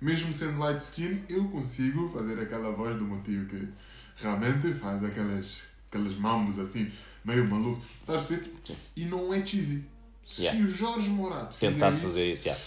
mesmo 0.00 0.32
sendo 0.34 0.58
light 0.58 0.80
skin, 0.80 1.22
eu 1.28 1.44
consigo 1.48 2.08
fazer 2.10 2.38
aquela 2.40 2.70
voz 2.72 2.96
do 2.96 3.04
meu 3.04 3.20
tio 3.22 3.46
que 3.46 3.68
realmente 4.16 4.72
faz 4.72 5.04
aquelas, 5.04 5.62
aquelas 5.90 6.14
mãos 6.16 6.58
assim, 6.58 6.90
meio 7.24 7.46
maluco. 7.48 7.82
Estás 8.00 8.24
a 8.24 8.26
perceber? 8.26 8.58
Tipo, 8.64 8.78
E 8.96 9.04
não 9.06 9.32
é 9.32 9.44
cheesy. 9.44 9.84
Se 10.24 10.42
Yeah. 10.42 10.64
o 10.64 10.70
Jorge 10.70 11.08
Morato 11.10 11.56
Tentasse 11.58 12.02
fazer 12.02 12.34
isso, 12.34 12.44
yeah. 12.46 12.62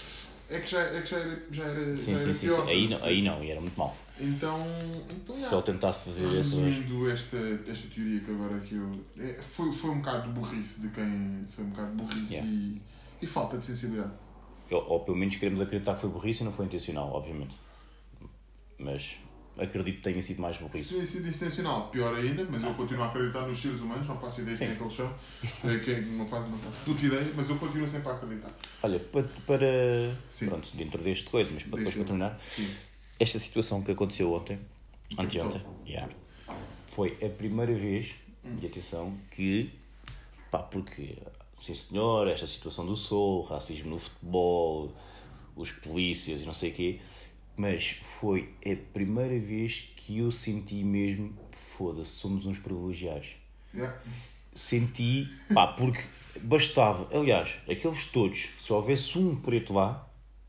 é 0.49 0.59
que 0.59 0.69
já, 0.71 0.79
é 0.81 1.01
que 1.01 1.09
já 1.09 1.17
era, 1.17 1.43
já 1.49 1.63
era, 1.63 1.97
Sim, 1.97 2.11
já 2.11 2.17
sim, 2.17 2.23
era 2.23 2.33
sim. 2.33 2.47
pior. 2.47 2.63
sim. 2.65 2.69
Aí, 2.71 2.83
estás 2.85 3.01
não, 3.01 3.07
aí 3.07 3.21
não, 3.21 3.43
e 3.43 3.51
era 3.51 3.61
muito 3.61 3.77
mal. 3.77 3.97
Então, 4.19 4.67
então 5.11 5.37
Se 5.37 5.53
ele 5.53 5.61
tentasse 5.63 5.99
fazer 6.05 6.23
isso. 6.25 6.59
Resumindo 6.61 7.09
esta, 7.09 7.37
esta 7.67 7.87
teoria 7.87 8.19
que 8.19 8.31
agora 8.31 8.59
que 8.59 8.75
eu. 8.75 9.05
é, 9.17 9.39
foi, 9.41 9.71
foi 9.71 9.89
um 9.91 9.99
bocado 9.99 10.29
burrice 10.31 10.81
de 10.81 10.89
quem. 10.89 11.45
Foi 11.55 11.63
um 11.63 11.69
bocado 11.69 11.91
burrice 11.93 12.33
Yeah. 12.33 12.51
e, 12.51 12.81
e 13.21 13.27
falta 13.27 13.57
de 13.57 13.65
sensibilidade. 13.65 14.11
Ou, 14.73 14.83
ou 14.89 14.99
pelo 15.01 15.17
menos 15.17 15.35
queremos 15.35 15.61
acreditar 15.61 15.95
que 15.95 16.01
foi 16.01 16.09
burrice 16.09 16.41
e 16.41 16.45
não 16.45 16.51
foi 16.51 16.65
intencional, 16.65 17.11
obviamente. 17.13 17.55
Mas 18.79 19.17
acredito 19.57 19.97
que 19.97 20.01
tenha 20.01 20.21
sido 20.21 20.41
mais 20.41 20.57
Se 20.57 20.63
burrice. 20.63 20.89
tivesse 20.89 21.11
sido 21.13 21.27
intencional, 21.29 21.89
pior 21.89 22.15
ainda, 22.15 22.43
mas 22.49 22.63
eu 22.63 22.73
continuo 22.73 23.03
a 23.03 23.07
acreditar 23.07 23.47
nos 23.47 23.59
seres 23.59 23.79
humanos, 23.81 24.07
não 24.07 24.19
faço 24.19 24.41
ideia 24.41 24.55
Sim. 24.55 24.65
quem 24.65 24.73
é 24.73 24.77
que 24.77 24.83
eles 24.83 24.93
são, 24.93 25.15
é, 25.63 25.77
quem, 25.79 26.01
não, 26.17 26.25
faço, 26.25 26.49
não 26.49 26.57
faço 26.57 26.79
puta 26.79 27.05
ideia, 27.05 27.31
mas 27.35 27.49
eu 27.49 27.55
continuo 27.57 27.87
sempre 27.87 28.09
a 28.09 28.13
acreditar. 28.13 28.51
Olha, 28.81 28.99
para, 28.99 29.23
para 29.45 30.15
Sim. 30.31 30.47
pronto, 30.47 30.69
dentro 30.75 31.03
deste 31.03 31.29
coisa, 31.29 31.51
mas 31.53 31.63
para 31.63 31.77
depois 31.77 31.95
para 31.95 32.03
terminar, 32.05 32.39
Sim. 32.49 32.75
esta 33.19 33.37
situação 33.37 33.83
que 33.83 33.91
aconteceu 33.91 34.33
ontem, 34.33 34.59
anteontem, 35.19 35.61
yeah, 35.87 36.11
foi 36.87 37.17
a 37.23 37.29
primeira 37.29 37.73
vez, 37.73 38.15
Hum. 38.45 38.57
e 38.61 38.65
atenção, 38.65 39.17
que, 39.31 39.71
pá, 40.51 40.59
porque, 40.59 41.15
sim 41.63 41.73
senhor, 41.73 42.27
esta 42.27 42.45
situação 42.45 42.85
do 42.85 42.97
Sol, 42.97 43.41
racismo 43.43 43.91
no 43.91 43.99
futebol, 43.99 44.93
os 45.55 45.71
polícias 45.71 46.41
e 46.41 46.45
não 46.45 46.53
sei 46.53 46.71
o 46.71 46.73
quê, 46.73 46.99
mas 47.55 48.01
foi 48.19 48.53
a 48.65 48.75
primeira 48.91 49.39
vez 49.39 49.93
que 49.95 50.17
eu 50.17 50.29
senti 50.29 50.83
mesmo, 50.83 51.33
foda-se, 51.51 52.11
somos 52.11 52.45
uns 52.45 52.57
privilegiados. 52.57 53.29
Yeah. 53.73 53.97
Senti, 54.53 55.29
pá, 55.53 55.67
porque 55.67 56.03
bastava, 56.41 57.07
aliás, 57.17 57.51
aqueles 57.69 58.05
todos, 58.07 58.49
se 58.57 58.73
houvesse 58.73 59.17
um 59.17 59.33
preto 59.37 59.73
lá, 59.73 60.05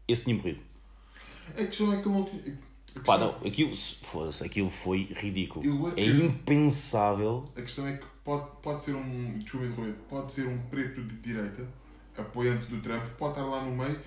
esse 0.08 0.24
tinha 0.24 0.34
morrido. 0.34 0.60
A 1.50 1.64
questão 1.64 1.92
é 1.92 2.02
que 2.02 2.08
ele 2.08 2.14
não 2.14 2.24
tinha. 2.24 2.58
Pá, 3.06 3.18
não, 3.18 3.36
aquilo, 3.46 3.74
foda-se, 3.76 4.44
aquilo 4.44 4.68
foi 4.68 5.04
ridículo. 5.14 5.64
Eu 5.64 5.96
É 5.96 6.04
impensável. 6.04 7.44
A 7.56 7.62
questão 7.62 7.86
é 7.86 7.96
que 7.96 8.13
pode, 8.24 8.48
pode 8.62 8.82
ser 8.82 8.94
um. 8.94 9.36
Interromper, 9.36 9.94
pode 10.08 10.32
ser 10.32 10.46
um 10.48 10.58
preto 10.62 11.02
de 11.02 11.16
direita, 11.18 11.66
apoiante 12.16 12.66
do 12.66 12.80
Trump, 12.80 13.04
pode 13.18 13.32
estar 13.38 13.44
lá 13.44 13.62
no 13.62 13.76
meio 13.76 14.00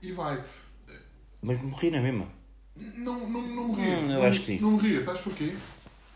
e 0.00 0.12
vai. 0.12 0.42
Mas 1.42 1.60
morri 1.60 1.90
na 1.90 2.00
mesma. 2.00 2.28
Não, 2.76 3.28
não, 3.28 3.42
não 3.42 3.68
morria. 3.68 3.98
Hum, 3.98 4.10
eu 4.10 4.18
não, 4.20 4.24
acho 4.24 4.40
que 4.40 4.46
sim. 4.46 4.58
Não 4.60 4.70
morria, 4.72 5.02
sabes 5.02 5.20
porquê? 5.20 5.54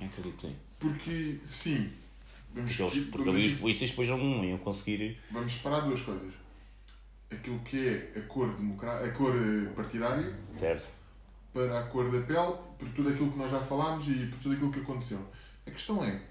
Acredito, 0.01 0.43
sim. 0.43 0.57
Porque, 0.79 1.39
sim. 1.45 1.93
Vamos, 2.55 2.77
Porque, 2.77 2.97
eles, 2.99 3.11
porque 3.11 3.29
ali 3.29 3.45
os 3.47 3.53
aqui- 3.53 3.61
polícias 3.61 3.91
depois 3.91 4.09
não 4.09 4.45
iam 4.45 4.59
conseguir. 4.59 5.19
vamos 5.31 5.53
separar 5.53 5.81
duas 5.81 6.01
coisas. 6.01 6.33
Aquilo 7.31 7.59
que 7.61 7.87
é 7.87 8.19
a 8.19 8.23
cor, 8.23 8.51
democrá- 8.57 9.05
a 9.05 9.11
cor 9.11 9.35
eh, 9.37 9.71
partidária 9.77 10.35
Certo? 10.59 10.89
para 11.53 11.79
a 11.81 11.83
cor 11.85 12.11
da 12.11 12.21
pele, 12.23 12.55
por 12.79 12.89
tudo 12.97 13.11
aquilo 13.11 13.31
que 13.31 13.37
nós 13.39 13.51
já 13.51 13.61
falámos 13.61 14.09
e 14.09 14.27
por 14.27 14.39
tudo 14.39 14.55
aquilo 14.55 14.71
que 14.73 14.81
aconteceu. 14.81 15.21
A 15.67 15.71
questão 15.71 16.03
é, 16.03 16.23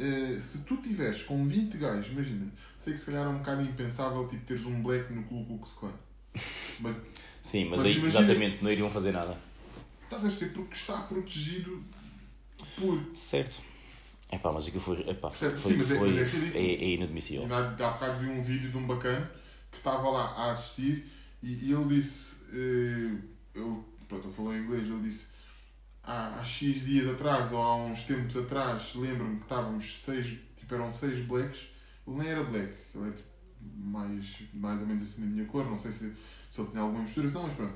eh, 0.00 0.40
se 0.40 0.58
tu 0.60 0.76
tiveres 0.78 1.22
com 1.22 1.46
20 1.46 1.76
gajos, 1.76 2.10
imagina, 2.10 2.50
sei 2.78 2.92
que 2.94 2.98
se 2.98 3.06
calhar 3.06 3.24
é 3.26 3.28
um 3.28 3.38
bocado 3.38 3.62
impensável 3.62 4.26
tipo, 4.26 4.44
teres 4.44 4.64
um 4.64 4.82
black 4.82 5.12
no 5.12 5.22
Ku 5.24 5.44
Klux 5.44 5.72
Klan. 5.72 5.92
Mas 6.80 6.96
Sim, 7.42 7.64
mas, 7.64 7.78
Mas 7.78 7.86
aí 7.86 7.96
imagina- 7.98 8.20
exatamente 8.24 8.62
não 8.62 8.70
iriam 8.70 8.88
fazer 8.90 9.12
nada. 9.12 9.36
está 10.04 10.18
a 10.18 10.30
ser 10.30 10.52
porque 10.52 10.74
está 10.74 10.96
protegido 11.02 11.82
por. 12.78 13.00
Certo. 13.14 13.60
É 14.28 14.38
pá, 14.38 14.52
mas 14.52 14.68
aquilo 14.68 14.80
foi. 14.80 15.00
Epá, 15.08 15.30
Certo, 15.30 15.56
foi, 15.58 15.72
sim, 15.72 15.78
mas 15.78 15.90
é- 15.90 15.96
foi, 15.98 16.08
mas 16.12 16.18
é 16.18 16.24
ridículo. 16.24 16.64
é, 16.64 16.72
é 16.72 16.88
inadmissível. 16.90 17.42
Ainda 17.42 17.56
há, 17.56 17.88
há 17.88 17.90
bocado 17.92 18.18
vi 18.20 18.26
um 18.28 18.40
vídeo 18.42 18.70
de 18.70 18.76
um 18.76 18.86
bacana 18.86 19.28
que 19.72 19.78
estava 19.78 20.08
lá 20.10 20.26
a 20.36 20.52
assistir 20.52 21.10
e, 21.42 21.48
e 21.66 21.72
ele 21.72 21.96
disse. 21.96 22.34
eh, 22.52 23.16
ele, 23.56 23.78
pronto, 24.06 24.26
ele 24.28 24.32
falou 24.36 24.54
em 24.54 24.60
inglês, 24.62 24.86
ele 24.86 25.00
disse. 25.00 25.24
Há, 26.10 26.40
há 26.40 26.44
X 26.44 26.84
dias 26.84 27.06
atrás 27.06 27.52
ou 27.52 27.62
há 27.62 27.76
uns 27.76 28.02
tempos 28.02 28.36
atrás, 28.36 28.94
lembro-me 28.96 29.36
que 29.36 29.42
estávamos 29.44 29.98
seis, 30.00 30.26
tipo, 30.56 30.74
eram 30.74 30.90
seis 30.90 31.20
blacks. 31.20 31.68
Ele 32.06 32.16
nem 32.18 32.28
era 32.28 32.42
black, 32.42 32.72
ele 32.94 33.04
era 33.04 33.12
tipo, 33.12 33.28
mais, 33.76 34.24
mais 34.52 34.80
ou 34.80 34.86
menos 34.88 35.02
assim 35.04 35.20
da 35.22 35.26
minha 35.28 35.44
cor, 35.46 35.64
não 35.70 35.78
sei 35.78 35.92
se, 35.92 36.12
se 36.50 36.60
ele 36.60 36.68
tinha 36.70 36.82
alguma 36.82 37.02
misturação, 37.02 37.44
mas 37.44 37.52
pronto. 37.52 37.74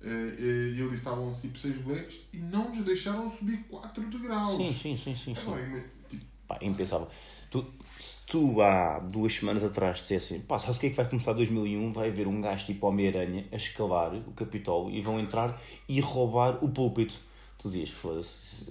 Eh, 0.00 0.08
eh, 0.08 0.42
E 0.74 0.80
ele 0.80 0.82
disse 0.84 0.94
estavam 0.96 1.32
tipo 1.40 1.56
seis 1.56 1.76
blacks 1.78 2.20
e 2.32 2.38
não 2.38 2.68
nos 2.70 2.78
deixaram 2.84 3.28
subir 3.30 3.58
4 3.68 4.02
degraus. 4.10 4.56
Sim, 4.56 4.72
sim, 4.72 4.96
sim, 4.96 5.14
sim. 5.14 5.34
sim. 5.34 5.40
Agora, 5.42 5.62
ima- 5.62 5.84
tipo, 6.08 6.24
Pá, 6.48 6.58
é 6.60 6.66
impensável. 6.66 7.08
Tu, 7.50 7.64
se 7.98 8.26
tu 8.26 8.60
há 8.62 8.98
duas 9.00 9.32
semanas 9.34 9.62
atrás 9.62 9.98
dissessem, 9.98 10.40
pá, 10.40 10.58
sabes 10.58 10.78
o 10.78 10.80
que 10.80 10.86
é 10.86 10.90
que 10.90 10.96
vai 10.96 11.08
começar 11.08 11.32
2001? 11.32 11.92
Vai 11.92 12.08
haver 12.08 12.26
um 12.26 12.40
gajo 12.40 12.64
tipo 12.66 12.86
Homem-Aranha 12.86 13.46
a 13.52 13.56
escalar 13.56 14.14
o 14.14 14.32
Capitólio 14.32 14.94
e 14.96 15.00
vão 15.00 15.18
entrar 15.20 15.60
e 15.88 16.00
roubar 16.00 16.62
o 16.64 16.68
púlpito. 16.70 17.27
Tu 17.58 17.68
dizias, 17.68 17.90
foda-se, 17.90 18.64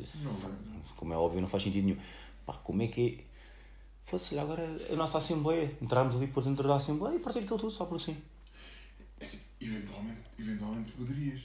como 0.96 1.14
é 1.14 1.18
óbvio, 1.18 1.42
não 1.42 1.48
faz 1.48 1.64
sentido 1.64 1.86
nenhum. 1.86 2.00
Pá, 2.46 2.54
como 2.54 2.82
é 2.82 2.88
que 2.88 3.20
é? 3.20 3.24
Foda-se, 4.06 4.34
olha, 4.36 4.44
agora 4.44 4.82
a 4.90 4.96
nossa 4.96 5.18
Assembleia, 5.18 5.78
entrarmos 5.82 6.16
ali 6.16 6.28
por 6.28 6.44
dentro 6.44 6.68
da 6.68 6.76
Assembleia 6.76 7.18
e 7.18 7.20
partir 7.20 7.40
aquilo 7.40 7.60
tudo 7.60 7.72
só 7.72 7.86
por 7.86 7.98
assim. 7.98 8.18
assim, 9.22 9.42
eventualmente, 9.60 10.22
eventualmente 10.40 10.92
poderias. 10.94 11.42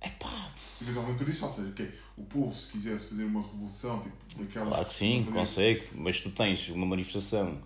É 0.00 0.10
pá, 0.10 0.52
Eventualmente 0.80 1.24
disse, 1.24 1.42
ou 1.42 1.50
seja, 1.50 1.72
que 1.72 1.82
é, 1.82 1.92
o 2.16 2.24
povo, 2.24 2.54
se 2.54 2.70
quisesse 2.70 3.06
fazer 3.06 3.24
uma 3.24 3.40
revolução, 3.40 4.00
tipo, 4.00 4.16
daquelas 4.38 4.68
claro 4.68 4.84
que 4.86 4.94
sim, 4.94 5.24
consegue, 5.32 5.88
mas 5.94 6.20
tu 6.20 6.30
tens 6.30 6.68
uma 6.68 6.86
manifestação 6.86 7.58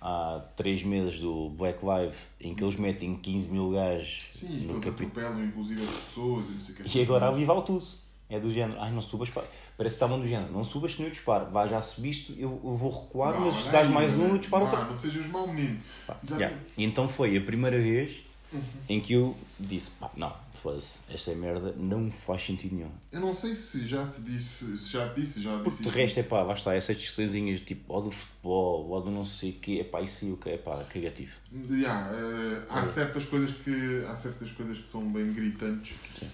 há 0.00 0.40
três 0.56 0.82
meses 0.82 1.20
do 1.20 1.50
Black 1.50 1.80
Lives 1.84 2.26
em 2.40 2.54
que 2.54 2.62
eles 2.62 2.76
metem 2.76 3.16
15 3.16 3.50
mil 3.50 3.70
gajos 3.70 4.26
Sim, 4.30 4.66
no 4.66 4.74
Capitólio. 4.80 5.08
atropelam 5.08 5.44
inclusive 5.44 5.82
as 5.82 5.88
pessoas 5.90 6.46
e 6.48 6.52
não 6.52 6.60
sei 6.60 6.74
o 6.74 6.78
que. 6.78 6.98
E 6.98 7.02
agora 7.02 7.28
ali 7.28 7.44
vale 7.44 7.62
tudo. 7.62 7.84
É 8.30 8.38
do 8.38 8.50
género, 8.52 8.78
ai 8.78 8.92
não 8.92 9.00
subas 9.00 9.30
para. 9.30 9.42
Parece 9.76 9.94
que 9.94 9.96
estavam 9.96 10.20
do 10.20 10.28
género, 10.28 10.52
não 10.52 10.62
subas 10.62 10.92
que 10.94 10.98
nem 11.00 11.08
eu 11.08 11.12
disparo. 11.14 11.50
Vá, 11.50 11.66
já 11.66 11.80
subiste, 11.80 12.34
eu 12.38 12.60
eu 12.62 12.76
vou 12.76 12.90
recuar, 12.90 13.32
Não, 13.32 13.46
mas 13.46 13.54
se 13.54 13.70
dás 13.70 13.86
aí, 13.86 13.92
mais 13.92 14.14
um, 14.18 14.24
aí. 14.26 14.30
eu 14.32 14.38
disparo 14.38 14.66
Vá, 14.66 14.70
outra. 14.72 14.84
Não 14.86 14.98
sejas 14.98 15.26
mau 15.28 15.46
menino. 15.48 15.78
Exato. 16.22 16.34
Yeah. 16.40 16.58
E 16.76 16.84
então 16.84 17.08
foi 17.08 17.36
a 17.38 17.40
primeira 17.40 17.78
vez 17.78 18.18
Uhum. 18.50 18.62
em 18.88 19.00
que 19.00 19.12
eu 19.12 19.36
disse, 19.60 19.90
pá, 19.90 20.10
não, 20.16 20.34
foda-se, 20.54 20.98
esta 21.08 21.34
merda 21.34 21.74
não 21.76 22.10
faz 22.10 22.44
sentido 22.44 22.74
nenhum. 22.74 22.90
Eu 23.12 23.20
não 23.20 23.34
sei 23.34 23.54
se 23.54 23.86
já 23.86 24.06
te 24.06 24.20
disse, 24.22 24.76
se 24.76 24.92
já 24.92 25.08
te 25.12 25.20
disse, 25.20 25.42
já 25.42 25.56
disse 25.56 25.64
Porque 25.64 25.82
de 25.82 25.88
resto 25.90 26.20
é 26.20 26.22
pá, 26.22 26.42
lá 26.42 26.54
está, 26.54 26.74
essas 26.74 26.96
discussõezinhas 26.96 27.60
tipo, 27.60 27.92
ou 27.92 28.02
do 28.02 28.10
futebol, 28.10 28.88
ou 28.88 29.02
do 29.02 29.10
não 29.10 29.24
sei 29.24 29.50
o 29.50 29.54
quê, 29.54 29.78
é 29.80 29.84
pá, 29.84 30.00
isso 30.00 30.24
aí 30.24 30.32
o 30.32 30.36
que 30.36 30.50
é 30.50 30.56
pá, 30.56 30.82
cagativo. 30.84 31.34
Yeah, 31.70 32.10
eh, 32.12 32.66
há 32.70 32.84
certas 32.84 33.24
coisas 33.26 33.52
que 33.52 34.04
há 34.08 34.16
certas 34.16 34.50
coisas 34.52 34.78
que 34.78 34.88
são 34.88 35.10
bem 35.12 35.32
gritantes. 35.32 35.96
Sim. 36.14 36.28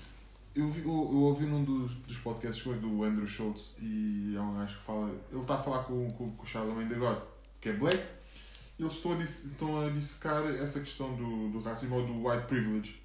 Eu, 0.54 0.68
vi, 0.68 0.82
eu, 0.82 0.86
eu 0.86 1.22
ouvi 1.22 1.46
num 1.46 1.64
dos, 1.64 1.94
dos 1.96 2.18
podcasts 2.18 2.62
que 2.62 2.68
foi 2.68 2.78
do 2.78 3.02
Andrew 3.02 3.26
Schultz 3.26 3.74
e 3.80 4.36
há 4.36 4.42
um 4.42 4.54
gajo 4.54 4.76
que 4.78 4.84
fala. 4.84 5.10
Ele 5.32 5.40
está 5.40 5.54
a 5.54 5.58
falar 5.58 5.82
com, 5.82 6.08
com, 6.12 6.30
com 6.30 6.42
o 6.42 6.46
Charlemagne 6.46 6.88
de 6.88 6.94
God, 6.94 7.18
que 7.60 7.70
é 7.70 7.72
black, 7.72 8.00
eles 8.78 8.92
estão 8.92 9.12
a, 9.12 9.16
disse, 9.16 9.48
estão 9.48 9.80
a 9.80 9.90
dissecar 9.90 10.44
essa 10.54 10.80
questão 10.80 11.14
do, 11.14 11.50
do 11.50 11.60
racismo 11.60 11.96
ou 11.96 12.06
do 12.06 12.26
white 12.26 12.46
privilege. 12.46 13.00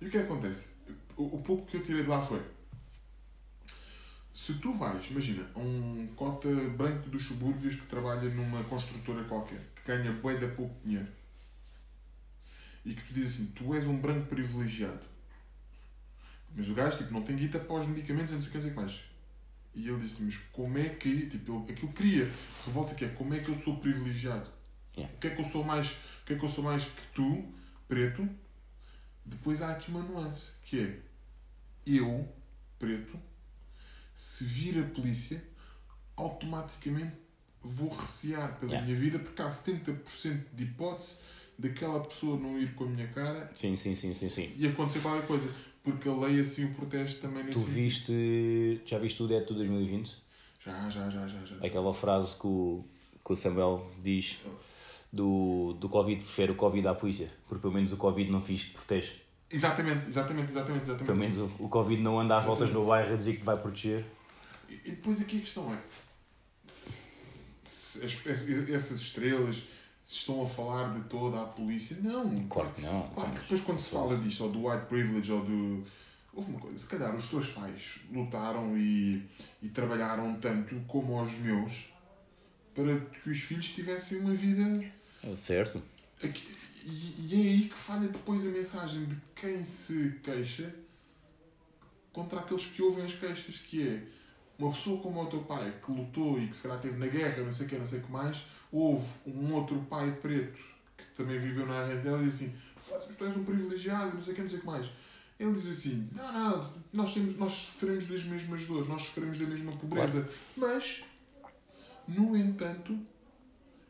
E 0.00 0.06
o 0.06 0.10
que 0.10 0.16
é 0.16 0.20
que 0.20 0.26
acontece? 0.26 0.70
O, 1.16 1.36
o 1.36 1.42
pouco 1.42 1.66
que 1.66 1.76
eu 1.76 1.82
tirei 1.82 2.02
de 2.02 2.08
lá 2.08 2.24
foi. 2.24 2.42
Se 4.32 4.54
tu 4.54 4.72
vais, 4.72 5.06
imagina, 5.10 5.46
a 5.54 5.58
um 5.58 6.08
cota 6.16 6.48
branco 6.70 7.08
dos 7.10 7.24
subúrbios 7.24 7.74
que 7.74 7.86
trabalha 7.86 8.28
numa 8.30 8.62
construtora 8.64 9.22
qualquer, 9.24 9.60
que 9.74 9.82
ganha 9.86 10.12
bué 10.12 10.36
da 10.36 10.48
pouco 10.48 10.74
dinheiro, 10.84 11.08
e 12.84 12.94
que 12.94 13.04
tu 13.04 13.12
dizes 13.12 13.34
assim, 13.34 13.46
tu 13.52 13.74
és 13.74 13.86
um 13.86 14.00
branco 14.00 14.26
privilegiado, 14.28 15.04
mas 16.54 16.68
o 16.68 16.74
gajo 16.74 16.98
tipo, 16.98 17.12
não 17.12 17.22
tem 17.22 17.36
guita 17.36 17.58
para 17.58 17.74
os 17.74 17.86
medicamentos, 17.86 18.32
não 18.32 18.40
sei 18.40 18.60
o 18.60 18.64
que 18.64 18.70
mais. 18.70 19.09
E 19.74 19.88
ele 19.88 20.00
disse, 20.00 20.22
mas 20.22 20.36
como 20.52 20.78
é 20.78 20.88
que, 20.88 21.26
tipo, 21.26 21.62
ele, 21.64 21.72
aquilo 21.72 21.92
cria 21.92 22.30
revolta 22.64 22.94
que 22.94 23.04
é, 23.04 23.08
como 23.08 23.34
é 23.34 23.38
que 23.38 23.48
eu 23.48 23.54
sou 23.56 23.76
privilegiado? 23.76 24.50
Yeah. 24.96 25.14
O 25.14 25.20
que 25.20 25.26
é 25.28 25.30
que 25.30 25.40
eu 25.40 25.44
sou 25.44 25.62
mais, 25.64 25.90
o 25.90 26.24
que 26.26 26.32
é 26.32 26.36
que 26.36 26.44
eu 26.44 26.48
sou 26.48 26.64
mais 26.64 26.84
que 26.84 27.02
tu, 27.14 27.44
preto? 27.86 28.28
Depois 29.24 29.62
há 29.62 29.70
aqui 29.72 29.90
uma 29.90 30.02
nuance, 30.02 30.52
que 30.64 30.80
é, 30.80 30.98
eu, 31.86 32.28
preto, 32.78 33.16
se 34.14 34.44
vir 34.44 34.78
a 34.80 34.82
polícia, 34.88 35.42
automaticamente 36.16 37.14
vou 37.62 37.88
recear 37.94 38.58
pela 38.58 38.72
Yeah. 38.72 38.86
minha 38.86 38.98
vida 38.98 39.18
porque 39.18 39.40
há 39.42 39.48
70% 39.48 40.44
de 40.52 40.64
hipótese 40.64 41.18
daquela 41.58 42.00
pessoa 42.00 42.38
não 42.38 42.58
ir 42.58 42.74
com 42.74 42.84
a 42.84 42.86
minha 42.86 43.06
cara 43.08 43.50
Sim, 43.54 43.76
sim, 43.76 43.94
sim, 43.94 44.14
sim, 44.14 44.28
sim. 44.28 44.52
e 44.56 44.66
acontecer 44.66 45.00
qualquer 45.00 45.26
coisa. 45.26 45.52
Porque 45.82 46.08
a 46.08 46.12
lei 46.12 46.40
assim 46.40 46.64
o 46.66 46.74
protege 46.74 47.16
também 47.16 47.42
nesse 47.42 47.54
Tu 47.54 47.60
sentido. 47.60 47.74
viste, 47.74 48.80
já 48.86 48.98
viste 48.98 49.22
o 49.22 49.26
Dead 49.26 49.46
2020? 49.46 50.12
Já, 50.64 50.90
já, 50.90 51.08
já, 51.08 51.26
já. 51.26 51.44
já. 51.46 51.56
Aquela 51.66 51.92
frase 51.94 52.36
que 52.38 52.46
o, 52.46 52.84
que 53.24 53.32
o 53.32 53.36
Samuel 53.36 53.90
diz 54.02 54.36
do, 55.12 55.72
do 55.80 55.88
Covid, 55.88 56.22
prefere 56.22 56.52
o 56.52 56.54
Covid 56.54 56.86
à 56.86 56.94
polícia, 56.94 57.30
porque 57.48 57.62
pelo 57.62 57.72
menos 57.72 57.92
o 57.92 57.96
Covid 57.96 58.30
não 58.30 58.42
fiz 58.42 58.64
que 58.64 58.70
protege. 58.74 59.12
Exatamente, 59.50 60.06
exatamente, 60.06 60.50
exatamente, 60.50 60.82
exatamente. 60.84 61.06
Pelo 61.06 61.18
menos 61.18 61.38
o, 61.38 61.50
o 61.58 61.68
Covid 61.68 62.00
não 62.02 62.20
anda 62.20 62.38
às 62.38 62.44
voltas 62.44 62.70
no 62.70 62.86
bairro 62.86 63.14
a 63.14 63.16
dizer 63.16 63.36
que 63.36 63.42
vai 63.42 63.56
proteger. 63.58 64.04
E 64.68 64.74
e 64.74 64.90
depois 64.90 65.20
aqui 65.20 65.38
a 65.38 65.40
questão 65.40 65.72
é: 65.72 65.78
se, 66.66 67.46
se 67.64 68.04
as- 68.04 68.26
es- 68.26 68.68
essas 68.70 69.00
estrelas 69.00 69.62
se 70.10 70.16
estão 70.16 70.42
a 70.42 70.46
falar 70.46 70.92
de 70.92 71.02
toda 71.08 71.40
a 71.40 71.44
polícia? 71.44 71.96
Não, 72.00 72.34
Claro 72.46 72.70
que 72.72 72.82
não. 72.82 73.08
Claro 73.10 73.30
que 73.32 73.38
depois 73.42 73.60
quando 73.60 73.78
se 73.78 73.90
fala 73.90 74.16
disto, 74.18 74.42
ou 74.42 74.50
do 74.50 74.66
white 74.66 74.86
privilege, 74.86 75.30
ou 75.30 75.44
do. 75.44 75.84
Houve 76.32 76.50
uma 76.50 76.58
coisa, 76.60 76.78
se 76.78 76.86
calhar 76.86 77.14
os 77.14 77.28
teus 77.28 77.46
pais 77.48 78.00
lutaram 78.12 78.76
e, 78.76 79.22
e 79.62 79.68
trabalharam 79.68 80.34
tanto 80.40 80.74
como 80.88 81.20
os 81.22 81.34
meus 81.34 81.92
para 82.74 82.98
que 82.98 83.30
os 83.30 83.38
filhos 83.40 83.70
tivessem 83.70 84.18
uma 84.18 84.32
vida. 84.34 84.84
É 85.22 85.34
Certo. 85.36 85.80
Aqui- 86.22 86.56
E, 86.84 87.14
e 87.28 87.34
é 87.34 87.50
aí 87.52 87.68
que 87.68 87.76
falha 87.78 88.08
depois 88.08 88.44
a 88.46 88.50
mensagem 88.50 89.04
de 89.04 89.16
quem 89.36 89.62
se 89.62 90.18
queixa 90.24 90.74
contra 92.12 92.40
aqueles 92.40 92.64
que 92.66 92.82
ouvem 92.82 93.04
as 93.04 93.12
queixas, 93.12 93.58
que 93.58 93.86
é 93.86 94.02
uma 94.60 94.70
pessoa 94.72 95.00
como 95.00 95.22
o 95.22 95.26
teu 95.26 95.40
pai 95.40 95.72
que 95.84 95.90
lutou 95.90 96.38
e 96.40 96.46
que 96.46 96.56
se 96.56 96.62
calhar 96.62 96.78
esteve 96.78 96.98
na 96.98 97.06
guerra, 97.06 97.42
não 97.42 97.52
sei 97.52 97.66
o 97.66 97.68
que, 97.68 97.76
não 97.76 97.86
sei 97.86 97.98
o 97.98 98.02
que 98.02 98.12
mais, 98.12 98.44
houve 98.70 99.08
um 99.26 99.52
outro 99.54 99.78
pai 99.88 100.12
preto 100.20 100.60
que 100.96 101.04
também 101.16 101.38
viveu 101.38 101.66
na 101.66 101.80
Argentina 101.80 102.16
e 102.18 102.24
diz 102.24 102.34
assim, 102.34 102.52
"Foda-se, 102.76 103.14
tu 103.14 103.24
és 103.24 103.36
um 103.36 103.44
privilegiado, 103.44 104.14
não 104.14 104.22
sei 104.22 104.32
o 104.32 104.36
que, 104.36 104.42
não 104.42 104.48
sei 104.48 104.58
o 104.58 104.60
que 104.60 104.66
mais. 104.66 104.90
Ele 105.38 105.52
diz 105.52 105.68
assim, 105.68 106.06
não, 106.14 106.32
não, 106.32 106.70
nós, 106.92 107.14
temos, 107.14 107.38
nós 107.38 107.52
sofremos 107.52 108.06
das 108.06 108.24
mesmas 108.24 108.66
dores, 108.66 108.86
nós 108.86 109.00
sofremos 109.00 109.38
da 109.38 109.46
mesma 109.46 109.72
pobreza, 109.72 110.28
mas, 110.54 111.02
no 112.06 112.36
entanto, 112.36 112.98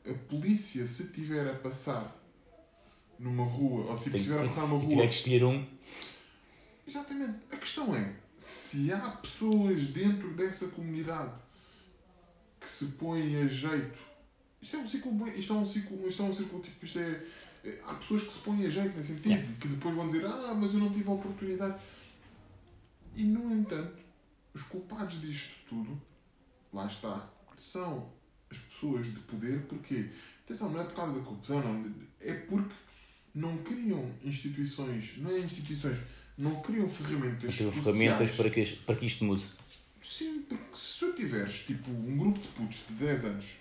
a 0.08 0.14
polícia, 0.28 0.86
se 0.86 1.08
tiver 1.08 1.48
a 1.50 1.54
passar 1.54 2.16
numa 3.18 3.44
rua, 3.44 3.84
ou 3.90 3.98
tipo, 3.98 4.10
se 4.12 4.18
estiver 4.18 4.44
a 4.44 4.46
passar 4.46 4.60
numa 4.68 4.76
e 4.76 4.78
rua. 4.78 4.90
tiver 4.90 5.08
que 5.08 5.14
escolher 5.16 5.44
um, 5.44 5.66
Exatamente. 6.86 7.38
A 7.52 7.56
questão 7.56 7.94
é, 7.96 8.12
se 8.40 8.90
há 8.90 8.98
pessoas 8.98 9.88
dentro 9.88 10.32
dessa 10.34 10.66
comunidade 10.68 11.38
que 12.58 12.66
se 12.66 12.86
põem 12.92 13.36
a 13.36 13.46
jeito, 13.46 13.98
isto 14.62 14.76
é 14.76 14.78
um 14.78 14.88
ciclo, 14.88 15.28
isto 15.28 15.52
é 15.52 15.56
um 15.56 15.66
ciclo, 15.66 16.08
isto 16.08 16.22
é 16.22 16.24
um 16.24 16.32
ciclo 16.34 16.60
tipo, 16.60 16.84
isto 16.86 16.98
é, 16.98 17.22
é- 17.64 17.82
há 17.84 17.94
pessoas 17.96 18.22
que 18.22 18.32
se 18.32 18.38
põem 18.38 18.66
a 18.66 18.70
jeito 18.70 18.96
nesse 18.96 19.08
sentido, 19.08 19.28
Yeah. 19.28 19.52
que 19.60 19.68
depois 19.68 19.94
vão 19.94 20.06
dizer, 20.06 20.24
ah, 20.24 20.54
mas 20.54 20.72
eu 20.72 20.80
não 20.80 20.90
tive 20.90 21.08
a 21.10 21.12
oportunidade. 21.12 21.78
E, 23.14 23.24
no 23.24 23.52
entanto, 23.54 23.98
os 24.54 24.62
culpados 24.62 25.20
disto 25.20 25.54
tudo, 25.68 26.00
lá 26.72 26.86
está, 26.86 27.28
são 27.58 28.10
as 28.50 28.56
pessoas 28.56 29.04
de 29.06 29.20
poder, 29.20 29.60
porque, 29.66 30.08
atenção, 30.44 30.70
não 30.70 30.80
é 30.80 30.84
por 30.84 30.94
causa 30.94 31.18
da 31.18 31.24
corrupção, 31.24 31.60
não, 31.62 31.94
é 32.18 32.32
porque 32.34 32.74
não 33.34 33.58
criam 33.58 34.10
instituições, 34.24 35.18
não 35.18 35.30
é 35.30 35.40
instituições, 35.40 35.98
não 36.40 36.60
criam 36.62 36.88
ferramentas 36.88 37.54
sociais. 37.54 37.74
ferramentas 37.74 38.30
para 38.30 38.50
que, 38.50 38.64
para 38.64 38.96
que 38.96 39.06
isto 39.06 39.24
mude. 39.24 39.44
Sim, 40.02 40.42
porque 40.48 40.74
se 40.74 40.98
tu 40.98 41.12
tiveres 41.12 41.66
tipo 41.66 41.90
um 41.90 42.16
grupo 42.16 42.38
de 42.38 42.48
putos 42.48 42.78
de 42.88 42.94
10 42.94 43.24
anos 43.26 43.56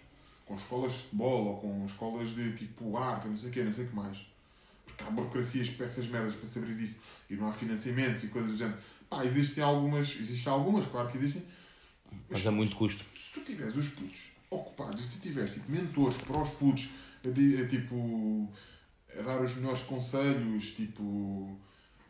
com 0.46 0.56
escolas 0.56 0.94
de 0.94 0.98
futebol 1.00 1.46
ou 1.48 1.58
com 1.58 1.86
escolas 1.86 2.30
de 2.30 2.54
tipo 2.54 2.98
arte, 2.98 3.28
não 3.28 3.38
sei 3.38 3.50
o 3.50 3.52
quê, 3.52 3.64
não 3.64 3.72
sei 3.72 3.86
o 3.86 3.90
que 3.90 3.96
mais, 3.96 4.26
porque 4.86 5.04
há 5.04 5.12
burocracias 5.12 5.70
para 5.70 5.86
essas 5.86 6.08
merdas 6.08 6.34
para 6.36 6.46
saber 6.48 6.74
disso 6.76 6.98
e 7.30 7.36
não 7.36 7.48
há 7.48 7.54
financiamentos 7.54 8.24
e 8.24 8.28
coisas 8.28 8.52
do 8.52 8.58
género. 8.58 8.78
Pá, 9.10 9.26
existem 9.26 9.64
algumas, 9.64 10.16
existem 10.20 10.52
algumas, 10.52 10.88
claro 10.88 11.10
que 11.10 11.18
existem. 11.18 11.44
Mas 12.30 12.48
a 12.48 12.52
muito 12.52 12.76
custo. 12.76 13.04
Se 13.16 13.34
tu 13.34 13.42
tiveres 13.42 13.76
os 13.76 13.90
putos 13.90 14.30
ocupados, 14.50 15.04
se 15.04 15.12
tu 15.12 15.20
tiveres 15.20 15.54
tipo, 15.54 15.70
mentores 15.70 16.18
para 16.18 16.42
os 16.42 16.50
putos, 16.52 16.90
a, 17.26 17.28
a, 17.28 17.68
tipo, 17.68 18.50
a 19.18 19.22
dar 19.22 19.44
os 19.44 19.56
melhores 19.56 19.82
conselhos, 19.82 20.72
tipo, 20.72 21.60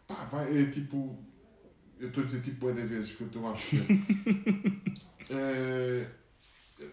pá, 0.10 0.26
vai, 0.26 0.62
é, 0.62 0.66
tipo, 0.66 1.18
eu 2.00 2.10
estou 2.10 2.24
a 2.24 2.26
dizer 2.26 2.42
tipo 2.42 2.68
é 2.70 2.74
de 2.74 2.82
vezes 2.82 3.12
que 3.16 3.22
eu 3.22 3.28
estou 3.28 3.48
a 3.48 3.52
perceber. 3.54 4.02
É, 5.32 6.08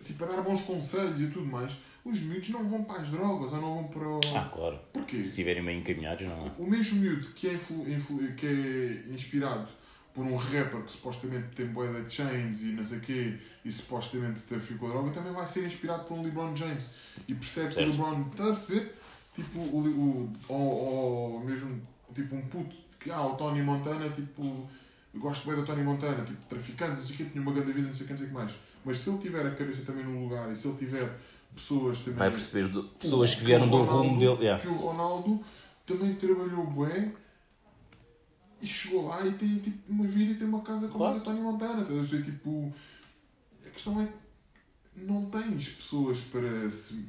tipo, 0.04 0.22
a 0.24 0.26
dar 0.26 0.42
bons 0.42 0.60
conselhos 0.60 1.18
e 1.22 1.28
tudo 1.28 1.46
mais, 1.46 1.72
os 2.04 2.20
miúdos 2.20 2.50
não 2.50 2.68
vão 2.68 2.84
para 2.84 3.00
as 3.00 3.08
drogas 3.10 3.50
ou 3.52 3.60
não 3.62 3.74
vão 3.76 3.84
para 3.88 4.06
o. 4.08 4.20
Ah, 4.36 4.50
claro. 4.52 4.78
Porquê? 4.92 5.22
Se 5.22 5.28
estiverem 5.30 5.64
bem 5.64 5.78
encaminhados, 5.78 6.26
não 6.28 6.36
é? 6.36 6.50
O 6.58 6.66
mesmo 6.68 7.00
miúdo 7.00 7.26
que 7.30 7.48
é, 7.48 7.54
influ, 7.54 7.88
influ- 7.90 8.34
que 8.34 8.46
é 8.46 9.10
inspirado 9.10 9.66
por 10.12 10.22
um 10.26 10.36
rapper 10.36 10.82
que 10.82 10.92
supostamente 10.92 11.48
tem 11.52 11.66
boia 11.68 12.02
de 12.02 12.12
chains 12.14 12.60
e 12.60 12.66
não 12.72 12.84
sei 12.84 12.98
o 12.98 13.00
quê 13.00 13.38
e 13.64 13.72
supostamente 13.72 14.40
traficou 14.40 14.90
droga, 14.90 15.10
também 15.12 15.32
vai 15.32 15.46
ser 15.46 15.66
inspirado 15.66 16.04
por 16.04 16.18
um 16.18 16.22
LeBron 16.22 16.54
James 16.54 16.90
e 17.26 17.34
percebe 17.34 17.68
que 17.68 17.82
o 17.82 17.86
Certo. 17.86 17.90
LeBron, 18.02 18.28
está 18.32 18.44
a 18.44 18.46
perceber? 18.48 18.94
Tipo, 19.34 19.58
o, 19.60 19.78
o, 19.86 20.32
ou, 20.48 20.58
ou 21.34 21.40
mesmo 21.44 21.80
tipo 22.14 22.34
um 22.36 22.42
puto 22.48 22.76
que, 23.06 23.10
ah, 23.12 23.22
o 23.22 23.34
Tony 23.36 23.62
Montana, 23.62 24.08
tipo, 24.10 24.68
eu 25.14 25.20
gosto 25.20 25.46
bem 25.48 25.56
do 25.56 25.64
Tony 25.64 25.82
Montana, 25.82 26.24
tipo, 26.24 26.44
traficante, 26.48 26.94
não 26.96 27.02
sei 27.02 27.14
o 27.14 27.18
quê, 27.18 27.24
tinha 27.26 27.40
uma 27.42 27.52
grande 27.52 27.72
vida, 27.72 27.86
não 27.86 27.94
sei 27.94 28.04
o 28.04 28.06
que, 28.06 28.12
não 28.12 28.18
sei 28.18 28.26
o 28.26 28.30
que 28.30 28.34
mais. 28.34 28.52
Mas 28.84 28.98
se 28.98 29.08
ele 29.10 29.18
tiver 29.18 29.46
a 29.46 29.50
cabeça 29.52 29.82
também 29.84 30.04
no 30.04 30.22
lugar 30.24 30.50
e 30.50 30.56
se 30.56 30.66
ele 30.68 30.76
tiver 30.76 31.18
pessoas 31.54 32.00
também 32.00 32.18
Vai 32.18 32.30
perceber 32.30 32.68
do- 32.68 32.84
pessoas 32.84 33.32
o- 33.32 33.36
que 33.38 33.44
vieram 33.44 33.68
do 33.68 33.82
rumo 33.82 34.18
dele. 34.18 34.42
yeah. 34.44 34.60
Que 34.62 34.68
o 34.68 34.74
Ronaldo 34.74 35.40
também 35.86 36.14
trabalhou 36.14 36.66
bué 36.66 37.12
e 38.60 38.66
chegou 38.66 39.06
lá 39.06 39.24
e 39.26 39.32
tem 39.32 39.58
tipo, 39.58 39.78
uma 39.92 40.06
vida 40.06 40.32
e 40.32 40.34
tem 40.34 40.46
uma 40.48 40.60
casa 40.62 40.86
como 40.88 40.98
Claro. 40.98 41.16
a 41.16 41.18
do 41.18 41.24
Tony 41.24 41.40
Montana. 41.40 41.82
Estás 41.82 41.98
a 41.98 42.02
ver? 42.02 42.22
Tipo, 42.22 42.72
a 43.66 43.70
questão 43.70 44.00
é 44.00 44.06
que 44.06 45.04
não 45.04 45.26
tens 45.26 45.68
pessoas 45.70 46.18
para, 46.20 46.48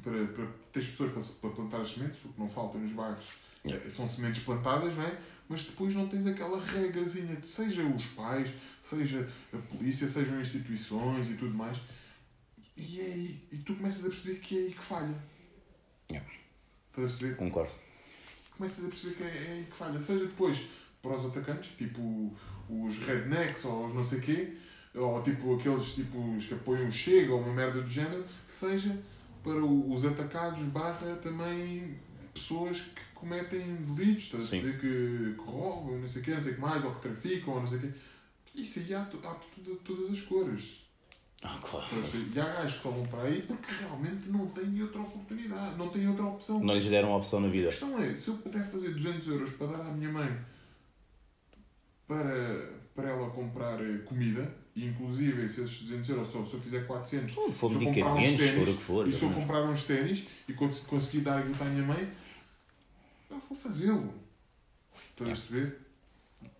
para, 0.02 0.26
para 0.26 0.46
tens 0.72 0.86
pessoas 0.88 1.10
para, 1.12 1.22
para 1.40 1.50
plantar 1.56 1.80
as 1.80 1.90
sementes, 1.90 2.18
o 2.24 2.28
que 2.28 2.38
não 2.40 2.48
falta 2.48 2.78
nos 2.78 2.92
bairros 2.92 3.24
Yeah. 3.64 3.90
são 3.90 4.06
sementes 4.06 4.44
plantadas, 4.44 4.94
não 4.94 5.02
é? 5.02 5.18
Mas 5.48 5.64
depois 5.64 5.94
não 5.94 6.06
tens 6.06 6.26
aquela 6.26 6.62
regazinha 6.62 7.36
de 7.36 7.46
seja 7.46 7.82
os 7.82 8.04
pais, 8.06 8.52
seja 8.82 9.26
a 9.52 9.56
polícia, 9.56 10.06
sejam 10.06 10.40
instituições 10.40 11.30
e 11.30 11.34
tudo 11.34 11.54
mais. 11.54 11.80
E, 12.76 13.00
é 13.00 13.04
aí, 13.04 13.42
e 13.50 13.56
tu 13.58 13.74
começas 13.74 14.04
a 14.04 14.08
perceber 14.08 14.40
que 14.40 14.56
é 14.56 14.60
aí 14.60 14.72
que 14.72 14.84
falha. 14.84 15.14
Yeah. 16.10 16.30
Estás 16.90 17.14
a 17.14 17.16
perceber? 17.16 17.36
Concordo. 17.36 17.72
começas 18.56 18.84
a 18.84 18.88
perceber 18.88 19.14
que 19.16 19.22
é, 19.22 19.26
é 19.26 19.52
aí 19.52 19.66
que 19.70 19.76
falha. 19.76 19.98
Seja 19.98 20.26
depois 20.26 20.60
para 21.02 21.16
os 21.16 21.24
atacantes, 21.24 21.70
tipo 21.76 22.36
os 22.68 22.98
rednecks 22.98 23.64
ou 23.64 23.86
os 23.86 23.94
não 23.94 24.04
sei 24.04 24.20
quê, 24.20 24.52
ou 24.94 25.22
tipo 25.22 25.54
aqueles 25.54 25.94
tipo, 25.94 26.18
os 26.34 26.46
que 26.46 26.54
apoiam 26.54 26.88
o 26.88 26.92
Chega 26.92 27.32
ou 27.32 27.40
uma 27.40 27.52
merda 27.52 27.80
do 27.80 27.88
género, 27.88 28.24
seja 28.46 28.96
para 29.42 29.64
os 29.64 30.04
atacados 30.04 30.62
barra 30.64 31.16
também 31.16 31.98
pessoas 32.34 32.80
que 32.80 33.00
cometem 33.18 33.76
delitos, 33.76 34.24
estás 34.24 34.44
a 34.44 34.46
Sim. 34.46 34.60
perceber 34.62 34.80
que, 34.80 35.34
que 35.42 35.50
roubam, 35.50 35.98
não 35.98 36.08
sei 36.08 36.22
o 36.22 36.24
quê, 36.24 36.34
não 36.34 36.42
sei 36.42 36.52
o 36.52 36.54
que 36.54 36.60
mais, 36.60 36.84
ou 36.84 36.94
que 36.94 37.00
traficam, 37.02 37.54
ou 37.54 37.60
não 37.60 37.66
sei 37.66 37.78
o 37.78 37.80
quê. 37.80 37.90
Isso 38.54 38.78
aí 38.80 38.94
há, 38.94 39.00
há 39.02 39.36
de 39.62 39.74
todas 39.84 40.10
as 40.10 40.20
cores. 40.22 40.84
Ah, 41.42 41.58
claro. 41.62 41.86
A 41.86 42.00
perceber? 42.10 42.36
E 42.36 42.40
há 42.40 42.44
gajos 42.46 42.74
que 42.76 42.82
só 42.82 42.90
vão 42.90 43.06
para 43.06 43.22
aí 43.22 43.42
porque 43.42 43.72
realmente 43.80 44.28
não 44.28 44.46
têm 44.48 44.82
outra 44.82 45.00
oportunidade, 45.00 45.76
não 45.76 45.88
têm 45.88 46.08
outra 46.08 46.24
opção. 46.24 46.58
Não 46.60 46.74
lhes 46.74 46.86
deram 46.86 47.10
uma 47.10 47.18
opção 47.18 47.40
na 47.40 47.46
A 47.46 47.50
vida. 47.50 47.68
questão 47.68 47.96
é, 48.02 48.12
se 48.14 48.28
eu 48.28 48.34
puder 48.38 48.64
fazer 48.68 48.90
200 48.90 49.26
euros 49.28 49.50
para 49.50 49.66
dar 49.68 49.80
à 49.82 49.92
minha 49.92 50.10
mãe 50.10 50.36
para, 52.06 52.70
para 52.94 53.10
ela 53.10 53.30
comprar 53.30 53.80
eh, 53.80 53.98
comida, 54.04 54.52
e 54.74 54.86
inclusive 54.86 55.48
se 55.48 55.60
esses 55.62 55.82
200 55.82 56.08
euros, 56.10 56.28
só, 56.28 56.44
se 56.44 56.54
eu 56.54 56.60
fizer 56.60 56.86
400, 56.86 57.34
Se 57.34 57.52
for 57.52 57.68
se 57.68 57.74
eu 57.74 57.80
comprar 57.84 58.14
uns 58.14 58.36
ténis, 58.36 58.68
e 59.06 59.12
se 59.12 59.22
eu 59.24 59.30
comprar 59.30 59.62
uns 59.62 59.84
ténis 59.84 60.26
e 60.48 60.52
cons- 60.54 60.80
conseguir 60.80 61.20
dar 61.20 61.38
a 61.38 61.42
guita 61.42 61.64
à 61.64 61.68
minha 61.68 61.86
mãe, 61.86 62.08
eu 63.38 63.48
vou 63.48 63.56
fazê-lo. 63.56 64.14
Estás 65.10 65.30
a 65.30 65.32
perceber? 65.32 65.78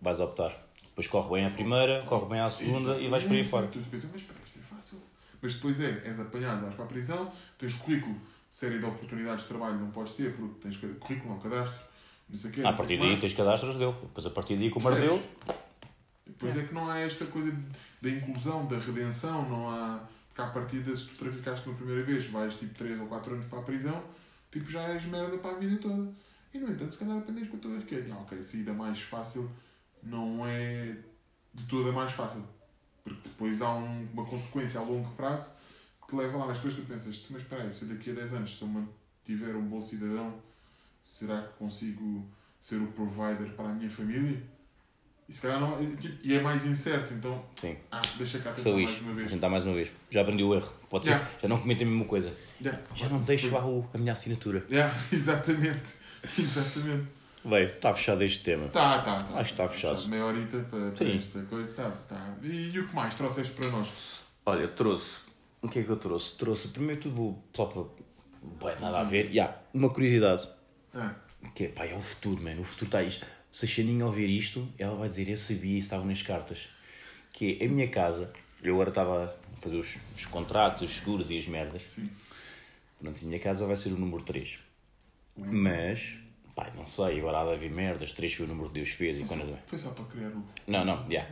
Vais 0.01 0.19
optar. 0.19 0.67
Depois 0.87 1.07
corre 1.07 1.29
bem 1.35 1.45
a 1.45 1.51
primeira, 1.51 2.03
corre 2.05 2.27
bem 2.27 2.39
a 2.39 2.49
segunda 2.49 2.97
e 2.97 3.07
vais 3.07 3.23
por 3.23 3.33
aí 3.33 3.43
fora. 3.43 3.67
Tu 3.67 3.79
pensas, 3.79 4.09
mas 4.11 4.21
espera, 4.21 4.39
isto 4.43 4.59
é 4.59 4.75
fácil. 4.75 4.99
Mas 5.41 5.53
depois 5.53 5.79
é, 5.79 6.01
és 6.05 6.19
apanhado, 6.19 6.61
vais 6.61 6.75
para 6.75 6.85
a 6.85 6.87
prisão, 6.87 7.31
tens 7.57 7.73
currículo, 7.75 8.15
série 8.49 8.79
de 8.79 8.85
oportunidades 8.85 9.43
de 9.43 9.49
trabalho 9.49 9.79
não 9.79 9.91
podes 9.91 10.13
ter, 10.13 10.35
porque 10.35 10.59
tens 10.61 10.77
currículo, 10.77 11.33
não 11.33 11.39
cadastro, 11.39 11.79
não 12.27 12.35
sei 12.35 12.49
o 12.49 12.53
quê. 12.53 12.61
Ah, 12.65 12.69
a 12.69 12.73
partir 12.73 12.97
daí 12.97 13.09
mais. 13.09 13.21
tens 13.21 13.33
cadastros 13.33 13.77
dele. 13.77 13.93
Depois 14.01 14.25
a 14.25 14.29
partir 14.29 14.57
daí, 14.57 14.69
como 14.69 14.87
ardeu, 14.89 15.21
Depois 16.25 16.57
é 16.57 16.63
que 16.63 16.73
não 16.73 16.89
há 16.89 16.99
esta 16.99 17.25
coisa 17.25 17.55
da 18.01 18.09
inclusão, 18.09 18.67
da 18.67 18.77
redenção, 18.77 19.47
não 19.49 19.69
há. 19.69 20.01
Porque 20.27 20.41
à 20.41 20.47
partida, 20.47 20.95
se 20.95 21.05
tu 21.07 21.15
traficaste 21.15 21.67
uma 21.67 21.77
primeira 21.77 22.03
vez, 22.03 22.25
vais 22.27 22.57
tipo 22.57 22.73
3 22.75 22.99
ou 22.99 23.07
4 23.07 23.33
anos 23.33 23.45
para 23.45 23.59
a 23.59 23.61
prisão, 23.61 24.03
tipo 24.51 24.69
já 24.69 24.81
és 24.89 25.05
merda 25.05 25.37
para 25.37 25.51
a 25.51 25.59
vida 25.59 25.77
toda. 25.81 26.11
E 26.53 26.57
no 26.59 26.71
entanto, 26.71 26.93
se 26.93 26.97
calhar 26.99 27.17
aprendes 27.17 27.47
com 27.49 27.57
a 27.57 27.59
tua 27.59 27.77
que 27.81 27.95
é, 27.95 28.07
ah, 28.11 28.17
ok, 28.21 28.37
a 28.39 28.43
saída 28.43 28.73
mais 28.73 28.99
fácil 29.01 29.49
não 30.01 30.45
é 30.47 30.95
de 31.53 31.65
toda 31.65 31.91
mais 31.91 32.11
fácil. 32.11 32.43
Porque 33.03 33.21
depois 33.29 33.61
há 33.61 33.73
um- 33.75 34.07
uma 34.13 34.25
consequência 34.25 34.79
a 34.79 34.83
longo 34.83 35.09
prazo 35.15 35.51
que 36.01 36.07
te 36.07 36.15
leva 36.15 36.37
lá, 36.37 36.47
mas 36.47 36.57
depois 36.57 36.73
tu 36.73 36.81
pensas, 36.83 37.25
mas 37.29 37.41
espera 37.41 37.63
aí, 37.63 37.73
se 37.73 37.85
daqui 37.85 38.09
a 38.11 38.13
10 38.13 38.33
anos 38.33 38.57
se 38.57 38.61
eu 38.63 38.67
mantiver 38.67 39.55
um 39.55 39.61
bom 39.67 39.79
cidadão, 39.81 40.33
será 41.03 41.41
que 41.43 41.53
consigo 41.53 42.27
ser 42.59 42.77
o 42.77 42.87
provider 42.87 43.51
para 43.53 43.69
a 43.69 43.73
minha 43.73 43.89
família? 43.89 44.41
E 45.27 45.33
se 45.33 45.41
calhar 45.41 45.59
não, 45.59 45.79
e, 45.81 45.95
tipo, 45.95 46.27
é 46.33 46.41
mais 46.41 46.65
incerto, 46.65 47.13
então 47.13 47.45
sim. 47.55 47.77
ah, 47.91 48.01
deixa 48.17 48.39
cá 48.39 48.51
tentar 48.51 48.71
mais 48.71 48.99
uma 49.01 49.13
vez. 49.13 49.29
tentar 49.29 49.49
mais 49.49 49.63
uma 49.63 49.75
vez. 49.75 49.91
Já 50.09 50.21
aprendi 50.21 50.43
o 50.43 50.55
erro. 50.55 50.73
Pode 50.89 51.05
ser. 51.05 51.11
Yeah. 51.11 51.31
Já 51.43 51.47
não 51.47 51.59
cometo 51.61 51.83
a 51.83 51.85
mesma 51.85 52.05
coisa. 52.05 52.33
Yeah. 52.59 52.81
Já 52.95 53.07
não 53.09 53.21
deixo 53.21 53.51
lá 53.51 53.61
a 53.93 53.97
minha 53.99 54.11
assinatura. 54.13 54.65
Yeah, 54.71 54.91
exatamente. 55.13 55.93
Exatamente. 56.37 57.07
Bem, 57.43 57.63
está 57.63 57.93
fechado 57.93 58.23
este 58.23 58.43
tema. 58.43 58.67
Tá, 58.67 58.99
tá, 58.99 59.23
tá. 59.23 59.39
Acho 59.39 59.53
que 59.53 59.61
está 59.61 59.67
fechado. 59.67 60.07
Meia 60.07 60.25
horita 60.25 60.57
para, 60.69 60.91
para 60.91 60.97
Sim. 60.97 61.17
esta 61.17 61.41
coisa. 61.43 61.71
Tá, 61.73 61.89
tá. 62.07 62.35
E, 62.43 62.71
e 62.71 62.79
o 62.79 62.87
que 62.87 62.93
mais 62.95 63.15
trouxeste 63.15 63.53
para 63.53 63.69
nós? 63.69 64.23
Olha, 64.45 64.67
trouxe. 64.67 65.21
O 65.61 65.69
que 65.69 65.79
é 65.79 65.83
que 65.83 65.89
eu 65.89 65.95
trouxe? 65.97 66.35
Trouxe 66.37 66.67
primeiro 66.69 67.01
tudo 67.01 67.37
só 67.53 67.65
para. 67.65 67.83
Bem, 68.41 68.81
nada 68.81 69.01
a 69.01 69.03
ver. 69.03 69.27
Yeah, 69.29 69.57
uma 69.73 69.89
curiosidade. 69.89 70.47
Ah, 70.93 71.13
Que 71.55 71.65
é, 71.65 71.67
pá, 71.69 71.85
é 71.85 71.95
o 71.95 72.01
futuro, 72.01 72.41
mano. 72.41 72.61
O 72.61 72.63
futuro 72.63 72.85
está 72.85 73.03
isto. 73.03 73.25
Se 73.51 73.65
a 73.65 73.67
Xaninha 73.67 74.05
ouvir 74.05 74.29
isto, 74.29 74.67
ela 74.77 74.95
vai 74.95 75.07
dizer: 75.09 75.29
Eu 75.29 75.37
sabia, 75.37 75.77
isso 75.77 75.85
estava 75.87 76.03
nas 76.05 76.21
cartas. 76.21 76.67
Que 77.31 77.57
é 77.61 77.65
a 77.65 77.69
minha 77.69 77.87
casa. 77.89 78.31
Eu 78.61 78.73
agora 78.75 78.89
estava 78.89 79.25
a 79.25 79.61
fazer 79.61 79.77
os, 79.77 79.95
os 80.17 80.25
contratos, 80.25 80.81
os 80.81 80.95
seguros 80.95 81.29
e 81.31 81.37
as 81.37 81.47
merdas. 81.47 81.81
sim. 81.87 82.09
Pronto, 83.01 83.17
a 83.23 83.27
minha 83.27 83.39
casa 83.39 83.65
vai 83.65 83.77
ser 83.77 83.89
o 83.93 83.97
número 83.97 84.21
3. 84.23 84.59
Mas, 85.47 86.17
pá, 86.55 86.71
não 86.75 86.85
sei, 86.87 87.19
agora 87.19 87.41
há 87.41 87.45
de 87.45 87.53
haver 87.53 87.71
merdas. 87.71 88.11
3 88.13 88.33
foi 88.33 88.45
o 88.45 88.49
número 88.49 88.67
que 88.69 88.73
Deus 88.75 88.89
fez 88.89 89.17
e 89.17 89.25
Foi 89.27 89.37
quando. 89.37 89.49
só, 89.51 89.57
foi 89.67 89.77
só 89.79 89.89
para 89.91 90.05
criar 90.05 90.29
o. 90.29 90.43
Não, 90.67 90.83
não, 90.85 91.09
já. 91.09 91.27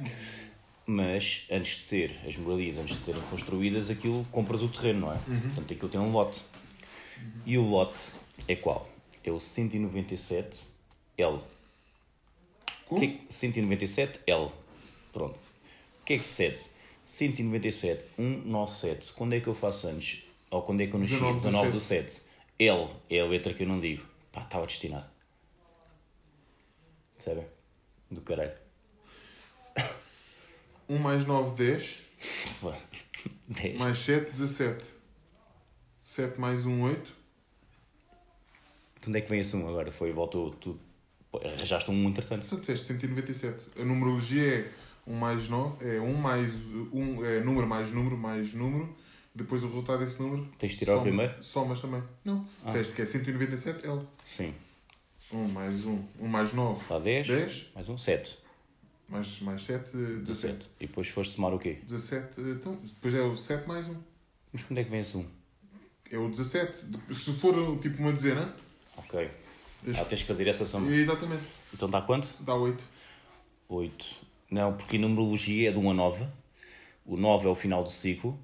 Mas 0.86 1.44
antes 1.52 1.78
de 1.80 1.84
ser 1.84 2.20
as 2.26 2.38
moradias, 2.38 2.78
antes 2.78 2.96
de 2.96 3.02
serem 3.04 3.22
construídas, 3.30 3.90
aquilo 3.90 4.26
compras 4.32 4.64
o 4.64 4.70
terreno, 4.70 5.02
não 5.02 5.14
é? 5.14 5.18
Portanto, 5.18 5.74
aquilo 5.74 5.90
tem 5.90 6.00
um 6.00 6.12
lote. 6.12 6.42
E 7.46 7.58
o 7.58 7.64
lote 7.64 8.00
é 8.48 8.56
qual? 8.56 8.88
É 9.24 9.32
o 9.32 9.38
197L. 9.38 10.66
O 11.20 11.42
Como? 12.86 13.02
que 13.02 13.06
é 13.08 13.10
que- 13.10 13.28
197L. 13.34 14.52
Pronto. 15.12 15.42
O 16.02 16.06
que 16.06 16.14
é 16.14 16.18
que 16.18 16.24
se 16.24 16.34
cede? 16.36 16.60
197, 17.06 18.10
197. 18.16 19.14
Quando 19.14 19.34
é 19.34 19.40
que 19.42 19.48
eu 19.48 19.54
faço 19.54 19.88
anos? 19.88 20.24
Ou 20.50 20.62
quando 20.62 20.82
é 20.82 20.88
que 20.88 20.94
eu 20.94 21.00
nasci? 21.00 21.14
19 21.14 21.34
do 21.40 21.44
19 21.44 21.72
do 21.72 21.80
7. 21.82 22.22
L 22.60 22.90
é 23.10 23.20
a 23.20 23.26
letra 23.26 23.54
que 23.54 23.64
eu 23.64 23.68
não 23.68 23.80
digo. 23.80 24.04
Pá, 24.32 24.42
estava 24.42 24.66
destinado. 24.66 25.10
Percebem? 27.16 27.46
Do 28.10 28.22
caralho. 28.22 28.56
1 30.90 30.98
mais 30.98 31.26
9, 31.26 31.56
10. 31.56 31.98
Pô, 32.62 32.74
10. 33.48 33.80
Mais 33.80 34.00
7, 34.00 34.32
17. 34.32 34.86
7 36.02 36.40
mais 36.40 36.66
1, 36.66 36.82
8. 36.82 37.16
De 39.02 39.10
onde 39.10 39.18
é 39.20 39.22
que 39.22 39.30
vem 39.30 39.40
esse 39.40 39.56
1 39.56 39.68
agora? 39.68 39.92
Foi, 39.92 40.12
voltou. 40.12 40.56
Pô, 41.32 41.40
Arranjaste 41.46 41.92
um 41.92 42.10
entretanto. 42.10 42.42
Portanto, 42.42 42.62
disseste 42.62 42.88
197. 42.88 43.82
A 43.82 43.86
numerologia 43.86 44.60
é 44.60 44.72
1 45.06 45.14
mais 45.14 45.50
9, 45.50 45.86
é 45.86 46.00
1 46.00 46.14
mais 46.14 46.54
1, 46.92 47.26
é 47.26 47.40
número 47.42 47.68
mais 47.68 47.92
número 47.92 48.18
mais 48.18 48.54
número. 48.54 48.96
Depois 49.38 49.64
o 49.64 49.68
resultado 49.68 50.00
desse 50.04 50.20
número. 50.22 50.48
Tens 50.58 50.72
de 50.74 50.80
tirar 50.80 50.94
o 50.94 50.96
soma- 50.96 51.04
primeiro? 51.08 51.44
Somas 51.44 51.80
também. 51.82 52.04
Não. 52.26 52.46
Ah. 52.64 52.68
Disseste 52.68 52.96
que 52.96 53.02
é 53.04 53.06
197 53.06 53.86
L. 53.88 54.02
Sim. 54.26 54.54
1 55.32 55.48
mais 55.50 55.86
1. 55.86 56.04
1 56.20 56.28
mais 56.28 56.54
9. 56.54 56.84
Dá 56.90 56.98
10. 57.00 57.28
10. 57.28 57.66
Mais 57.76 57.88
um 57.90 57.98
7. 57.98 58.40
Mais, 59.08 59.40
mais 59.42 59.62
7, 59.64 59.92
17. 59.96 60.20
17. 60.24 60.70
E 60.80 60.88
depois 60.88 61.08
foste 61.08 61.36
somar 61.36 61.54
o 61.54 61.60
quê? 61.60 61.78
17. 61.84 62.42
Então, 62.42 62.76
depois 62.84 63.14
é 63.14 63.22
o 63.22 63.36
7 63.38 63.68
mais 63.68 63.88
1. 63.88 63.96
Mas 64.52 64.66
onde 64.72 64.82
é 64.82 64.84
que 64.84 64.90
vem 64.90 65.00
esse 65.02 65.16
1? 65.16 65.26
É 66.12 66.18
o 66.18 66.30
17. 66.30 66.74
Se 67.14 67.32
for 67.34 67.78
tipo 67.80 68.00
uma 68.02 68.12
dezena. 68.12 68.54
Ok. 68.98 69.30
tens- 69.84 70.00
Ah, 70.00 70.06
tens 70.06 70.22
que 70.24 70.28
fazer 70.28 70.48
essa 70.48 70.66
soma. 70.66 70.90
Exatamente. 70.92 71.44
Então 71.74 71.88
dá 71.90 72.02
quanto? 72.02 72.34
Dá 72.40 72.56
8. 72.56 72.84
8. 73.70 74.06
Não, 74.50 74.74
porque 74.76 74.96
em 74.96 75.00
numerologia 75.00 75.70
é 75.70 75.72
de 75.72 75.78
1 75.78 75.92
a 75.92 75.94
9. 75.94 76.26
O 77.06 77.16
9 77.16 77.48
é 77.48 77.50
o 77.52 77.56
final 77.56 77.84
do 77.84 77.92
ciclo. 77.92 78.38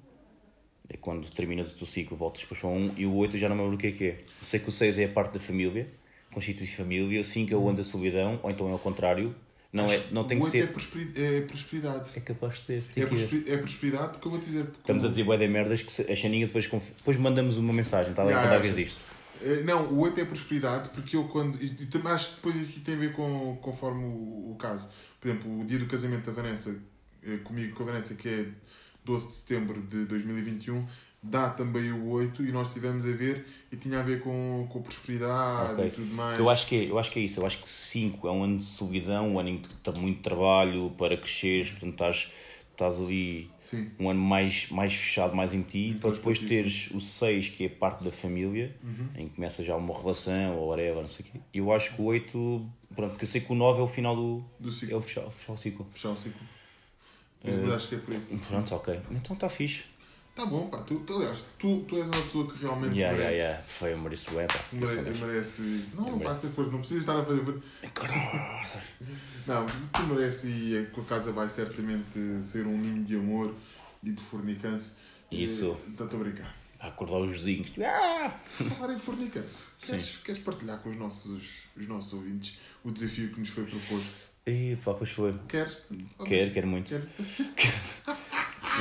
É 0.92 0.96
quando 0.98 1.28
terminas 1.30 1.72
o 1.72 1.76
teu 1.76 1.86
ciclo, 1.86 2.16
voltas 2.16 2.42
depois 2.42 2.60
para 2.60 2.68
1. 2.68 2.94
E 2.98 3.06
o 3.06 3.14
8 3.14 3.36
eu 3.36 3.40
já 3.40 3.48
não 3.48 3.56
me 3.56 3.62
lembro 3.62 3.76
o 3.76 3.78
que 3.80 3.86
é 3.86 3.92
que 3.92 4.04
é. 4.04 4.10
Eu 4.40 4.46
sei 4.46 4.60
que 4.60 4.68
o 4.68 4.72
6 4.72 4.98
é 4.98 5.04
a 5.04 5.08
parte 5.08 5.34
da 5.34 5.40
família, 5.40 5.88
constitui 6.32 6.66
família. 6.66 7.20
O 7.20 7.24
5 7.24 7.52
é 7.52 7.56
o 7.56 7.68
ano 7.68 7.78
da 7.78 7.84
solidão, 7.84 8.38
ou 8.42 8.50
então 8.50 8.68
é 8.68 8.72
ao 8.72 8.78
contrário. 8.78 9.34
Não, 9.72 9.90
é, 9.90 10.00
não 10.12 10.24
tem 10.24 10.36
o 10.36 10.40
que 10.40 10.46
8 10.46 10.56
é, 10.56 10.60
ser. 10.60 10.72
prosperi- 10.72 11.12
é 11.16 11.40
prosperidade. 11.40 12.10
É 12.14 12.20
capaz 12.20 12.58
de 12.58 12.62
ter. 12.82 12.84
É, 12.96 13.52
é 13.54 13.56
prosperidade 13.56 14.12
porque 14.12 14.26
eu 14.28 14.30
vou 14.30 14.40
te 14.40 14.46
dizer. 14.46 14.64
porque 14.66 14.80
Estamos 14.80 15.02
a 15.04 15.06
o- 15.06 15.10
dizer 15.10 15.24
bué 15.24 15.36
de 15.38 15.48
merdas 15.48 15.82
que 15.82 15.90
se- 15.92 16.02
a 16.10 16.14
Xaninha 16.14 16.46
depois, 16.46 16.66
conf- 16.66 16.90
depois 16.98 17.16
mandamos 17.16 17.56
uma 17.56 17.72
mensagem, 17.72 18.10
está 18.10 18.22
bem? 18.22 18.32
Já, 18.34 18.40
Quando 18.42 18.50
já, 18.50 18.56
haves 18.56 18.70
já. 18.70 18.76
disto. 18.76 19.00
Eh, 19.42 19.62
Não, 19.64 19.86
o 19.90 19.98
8 20.00 20.20
é 20.20 20.24
prosperidade 20.24 20.90
porque 20.90 21.16
eu 21.16 21.24
quando. 21.24 21.60
E, 21.60 21.66
e 21.66 22.08
acho 22.08 22.28
que 22.28 22.34
depois 22.36 22.56
aqui 22.56 22.80
tem 22.80 22.94
a 22.94 22.98
ver 22.98 23.12
com 23.12 23.56
conforme 23.62 24.04
o, 24.04 24.52
o 24.52 24.56
caso. 24.60 24.86
Por 25.20 25.28
exemplo, 25.28 25.60
o 25.60 25.64
dia 25.64 25.78
do 25.78 25.86
casamento 25.86 26.26
da 26.26 26.32
Vanessa, 26.32 26.76
eh, 27.26 27.38
comigo 27.42 27.74
com 27.74 27.82
a 27.82 27.86
Vanessa, 27.86 28.14
que 28.14 28.28
é 28.28 28.46
12 29.04 29.28
de 29.28 29.34
setembro 29.34 29.80
de 29.82 30.04
2021, 30.06 30.84
dá 31.22 31.48
também 31.50 31.92
o 31.92 32.08
8 32.10 32.44
e 32.44 32.52
nós 32.52 32.68
estivemos 32.68 33.06
a 33.06 33.12
ver 33.12 33.46
e 33.72 33.76
tinha 33.76 33.98
a 34.00 34.02
ver 34.02 34.20
com, 34.20 34.66
com 34.70 34.82
prosperidade 34.82 35.72
Ok. 35.74 35.86
e 35.86 35.90
tudo 35.90 36.14
mais. 36.14 36.38
Eu 36.38 36.48
acho, 36.50 36.66
que 36.66 36.76
é, 36.76 36.90
eu 36.90 36.98
acho 36.98 37.10
que 37.10 37.18
é 37.18 37.22
isso. 37.22 37.40
Eu 37.40 37.46
acho 37.46 37.58
que 37.62 37.68
5 37.68 38.26
é 38.28 38.30
um 38.30 38.44
ano 38.44 38.58
de 38.58 38.64
solidão, 38.64 39.34
um 39.34 39.38
ano 39.38 39.48
em 39.50 39.58
que 39.58 39.68
tens 39.76 39.98
muito 39.98 40.20
trabalho 40.22 40.90
para 40.98 41.16
cresceres, 41.16 41.70
portanto 41.70 41.92
estás, 41.92 42.30
estás 42.72 43.00
ali 43.00 43.50
Sim. 43.62 43.90
um 43.98 44.10
ano 44.10 44.20
mais, 44.20 44.68
mais 44.70 44.92
fechado, 44.92 45.34
mais 45.34 45.54
em 45.54 45.62
ti, 45.62 45.96
para 46.00 46.10
depois 46.10 46.38
teres 46.38 46.90
o 46.92 47.00
6, 47.00 47.48
que 47.50 47.64
é 47.64 47.68
parte 47.68 48.02
da 48.04 48.10
família, 48.10 48.74
Uhum. 48.82 49.08
em 49.16 49.28
que 49.28 49.34
começa 49.36 49.62
já 49.64 49.76
uma 49.76 49.96
relação 49.96 50.56
ou 50.58 50.68
whatever, 50.70 51.02
não 51.02 51.08
sei 51.08 51.24
o 51.26 51.32
quê. 51.32 51.40
E 51.54 51.58
eu 51.58 51.72
acho 51.72 51.94
que 51.94 52.02
o 52.02 52.04
8, 52.06 52.66
pronto, 52.94 53.10
porque 53.12 53.24
eu 53.24 53.28
sei 53.28 53.40
que 53.40 53.50
o 53.52 53.54
9 53.54 53.80
é 53.80 53.82
o 53.82 53.86
final 53.86 54.14
do. 54.16 54.44
Do 54.60 54.68
É 54.68 54.72
ciclo. 54.72 54.98
o 54.98 55.00
fechar, 55.00 55.30
fechar 55.30 55.52
o 55.52 55.56
ciclo. 55.56 55.86
Fechar 55.90 56.10
o 56.10 56.16
ciclo. 56.16 56.40
Mas, 57.44 57.56
mas 57.58 57.72
acho 57.72 57.88
que 57.88 57.94
é 57.96 57.98
por 57.98 58.14
aí. 58.14 58.40
Pronto, 58.48 58.74
ok. 58.74 59.00
Então 59.10 59.34
está 59.34 59.48
fixe. 59.48 59.84
Tá 60.34 60.44
bom, 60.46 60.66
pá. 60.68 60.78
Tu, 60.78 61.00
aliás, 61.14 61.44
tu, 61.60 61.84
tu 61.86 61.96
és 61.96 62.08
uma 62.08 62.20
pessoa 62.22 62.50
que 62.50 62.58
realmente 62.60 62.96
Yeah, 62.98 63.16
yeah, 63.16 63.16
merece. 63.16 63.38
yeah. 63.38 63.62
Foi, 63.68 63.92
eu 63.92 63.98
mereço. 63.98 64.30
Eu 64.32 64.86
sou 64.88 65.02
Mere- 65.02 65.18
merece. 65.18 65.84
Não, 65.94 66.18
vai 66.18 66.34
ser 66.36 66.48
força, 66.48 66.70
não 66.72 66.78
precisas 66.80 67.02
estar 67.04 67.20
a 67.20 67.24
fazer. 67.24 67.44
Graças. 67.94 68.82
Não, 69.46 69.66
tu 69.92 70.02
merece 70.04 70.48
e 70.48 70.78
a 70.78 70.86
tua 70.90 71.04
casa 71.04 71.30
vai 71.30 71.48
certamente 71.48 72.18
ser 72.42 72.66
um 72.66 72.76
ninho 72.76 73.04
de 73.04 73.14
amor 73.14 73.54
e 74.02 74.10
de 74.10 74.22
fornicanço. 74.22 74.96
Isso. 75.30 75.76
Eh, 75.86 75.90
Estou 76.02 76.20
a 76.20 76.22
brincar. 76.24 76.54
A 76.80 76.88
acordar 76.88 77.18
os 77.18 77.32
vizinhos. 77.32 77.70
Ah! 77.78 78.30
Falar 78.76 78.92
em 78.92 78.98
fornicanço, 78.98 79.72
queres, 79.86 80.16
queres 80.16 80.42
partilhar 80.42 80.78
com 80.80 80.90
os 80.90 80.96
nossos, 80.96 81.62
os 81.76 81.86
nossos 81.86 82.12
ouvintes 82.14 82.58
o 82.82 82.90
desafio 82.90 83.30
que 83.32 83.38
nos 83.40 83.48
foi 83.50 83.64
proposto? 83.64 84.33
Ih, 84.46 84.76
pá, 84.84 84.92
pois 84.94 85.10
foi. 85.10 85.32
Queres? 85.48 85.82
Quero, 86.26 86.50
quero 86.52 86.66
muito. 86.66 86.88
Quero. 86.88 87.08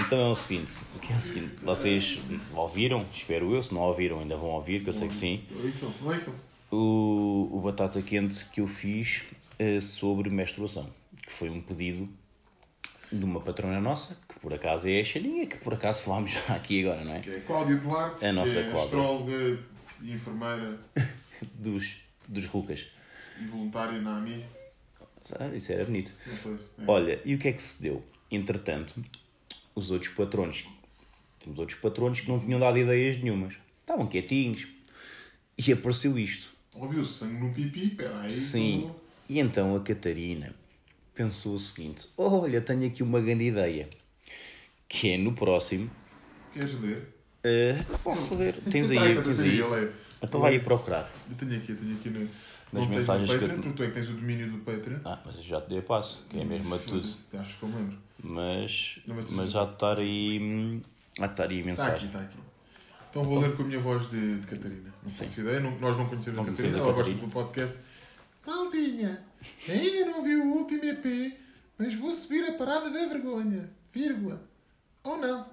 Então 0.08 0.18
é 0.20 0.28
o 0.32 0.34
seguinte, 0.34 0.74
o 0.96 1.00
que 1.00 1.14
é 1.14 1.16
o 1.16 1.22
seguinte, 1.22 1.54
vocês 1.62 2.18
ouviram, 2.56 3.06
espero 3.14 3.54
eu, 3.54 3.62
se 3.62 3.72
não 3.76 3.82
ouviram 3.82 4.22
ainda 4.22 4.36
vão 4.36 4.50
ouvir, 4.50 4.82
que 4.82 4.90
eu 4.90 4.94
sei 4.94 5.08
que 5.08 5.16
sim, 5.16 5.44
Ouçam, 5.64 5.94
ouçam. 6.04 6.36
o, 6.72 7.48
o 7.52 7.62
batata 7.62 8.02
quente 8.02 8.44
que 8.46 8.60
eu 8.60 8.66
fiz 8.66 9.22
eh, 9.60 9.80
sobre 9.80 10.32
menstruação, 10.32 10.90
que 11.22 11.32
foi 11.32 11.48
um 11.52 11.62
pedido 11.62 12.10
de 13.12 13.24
uma 13.24 13.40
patrona 13.40 13.80
nossa, 13.80 14.18
que 14.28 14.40
por 14.40 14.52
acaso 14.52 14.90
é 14.90 15.00
a 15.00 15.04
Xaninha, 15.04 15.46
que 15.46 15.58
por 15.60 15.76
acaso 15.76 16.02
falámos 16.02 16.32
já 16.32 16.56
aqui 16.56 16.84
agora, 16.84 17.06
não 17.06 17.14
é? 17.14 17.20
Que 17.20 17.30
é 17.30 17.40
Cláudia 17.42 17.76
Duarte, 17.76 18.26
A 18.26 18.34
nossa 18.34 18.54
que 18.54 18.60
é 18.60 18.64
Cláudia. 18.72 18.82
astróloga 18.86 19.60
e 20.02 20.12
enfermeira 20.12 20.80
Dos, 21.54 21.98
dos 22.28 22.48
rucas. 22.48 22.88
e 23.40 23.46
voluntária 23.46 24.02
na 24.02 24.18
AMI. 24.18 24.44
Ah, 25.40 25.56
Isso 25.56 25.72
era 25.72 25.84
bonito. 25.86 26.12
É. 26.80 26.84
Olha, 26.88 27.22
e 27.24 27.36
o 27.36 27.38
que 27.38 27.48
é 27.48 27.54
que 27.54 27.62
se 27.62 27.82
deu? 27.82 28.04
Entretanto, 28.30 28.94
os 29.76 29.92
outros 29.92 30.12
patronos, 30.14 30.66
temos 31.40 31.60
outros 31.60 31.80
patronos 31.80 32.22
que 32.22 32.28
não 32.28 32.40
tinham 32.40 32.60
dado 32.60 32.78
ideias 32.78 33.18
nenhumas. 33.22 33.56
Estavam 33.82 34.08
quietinhos. 34.08 34.68
E 35.58 35.72
apareceu 35.72 36.18
isto. 36.18 36.52
Ouviu-se 36.76 37.14
sangue 37.14 37.38
no 37.38 37.54
pipi, 37.54 37.90
peraí. 37.90 38.30
Sim. 38.30 38.92
E 39.30 39.40
então 39.40 39.76
a 39.76 39.80
Catarina 39.80 40.54
pensou 41.14 41.54
o 41.54 41.60
seguinte: 41.60 42.08
olha, 42.18 42.60
tenho 42.60 42.86
aqui 42.88 43.04
uma 43.04 43.22
grande 43.22 43.46
ideia. 43.46 43.88
Que 44.88 45.12
é 45.12 45.18
no 45.18 45.34
próximo. 45.34 45.90
Queres 46.54 46.80
ler? 46.82 47.08
eh, 47.44 47.84
posso 48.04 48.36
ler? 48.38 48.56
Tens 48.72 48.90
aí, 48.92 49.22
tens 49.22 49.40
aí. 49.40 49.60
Então 50.24 50.40
vai 50.40 50.54
aí 50.54 50.60
procurar. 50.60 51.12
Eu 51.30 51.36
tenho 51.36 51.58
aqui, 51.58 51.72
eu 51.72 51.78
tenho 51.78 51.96
aqui 51.96 52.10
no, 52.10 52.20
Nas 52.80 52.88
mensagens 52.88 53.30
no 53.30 53.38
que 53.38 53.44
eu- 53.44 53.50
Patreon, 53.50 53.62
porque 53.62 53.78
tu 53.78 53.84
é 53.84 53.88
que 53.88 53.94
tens 53.94 54.10
o 54.10 54.14
domínio 54.14 54.50
do 54.52 54.58
Patreon. 54.60 55.00
Ah, 55.06 55.20
mas 55.26 55.36
eu 55.36 55.44
já 55.44 55.62
te 55.62 55.70
dei 55.70 55.80
a 55.80 55.82
passo, 55.82 56.24
que 56.30 56.40
é 56.40 56.46
mesmo 56.46 56.74
a 56.74 56.78
tudo. 56.80 57.08
Acho 57.38 57.58
que 57.58 57.64
eu 57.64 57.70
me 57.70 57.76
lembro. 57.76 57.98
Mas, 58.24 59.00
Não, 59.06 59.16
mas- 59.16 59.32
mas 59.32 59.52
já 59.52 59.64
estar 59.66 60.00
aí. 60.00 60.82
Já 61.20 61.26
estar 61.26 61.44
aí 61.50 61.58
a 61.58 61.60
Está 61.60 61.60
aqui, 61.60 61.64
mensagem. 61.64 62.08
está 62.08 62.22
aqui. 62.22 62.38
Então 63.10 63.24
vou 63.26 63.40
ler 63.40 63.56
com 63.56 63.62
a 63.64 63.66
minha 63.66 63.80
voz 63.80 64.10
de, 64.10 64.40
de 64.40 64.48
Catarina. 64.48 64.94
Não 65.02 65.10
Sim. 65.10 65.26
faço 65.28 65.42
ideia, 65.42 65.60
não- 65.60 65.78
nós 65.80 65.96
não 65.98 66.08
conhecemos 66.08 66.38
Não 66.38 66.44
a 66.44 66.48
Catarina, 66.48 66.76
a 66.76 66.80
ela 66.80 66.88
gosta 66.88 67.04
Catarina. 67.04 67.28
do 67.28 67.32
podcast. 67.32 67.80
Maldinha, 68.46 69.24
ainda 69.70 70.06
não 70.12 70.24
vi 70.24 70.36
o 70.36 70.46
último 70.46 70.84
EP, 70.86 71.38
mas 71.78 71.94
vou 71.94 72.14
subir 72.14 72.44
a 72.46 72.54
parada 72.54 72.90
da 72.90 73.06
vergonha, 73.06 73.70
vírgula. 73.94 74.42
Ou 75.04 75.18
não. 75.18 75.46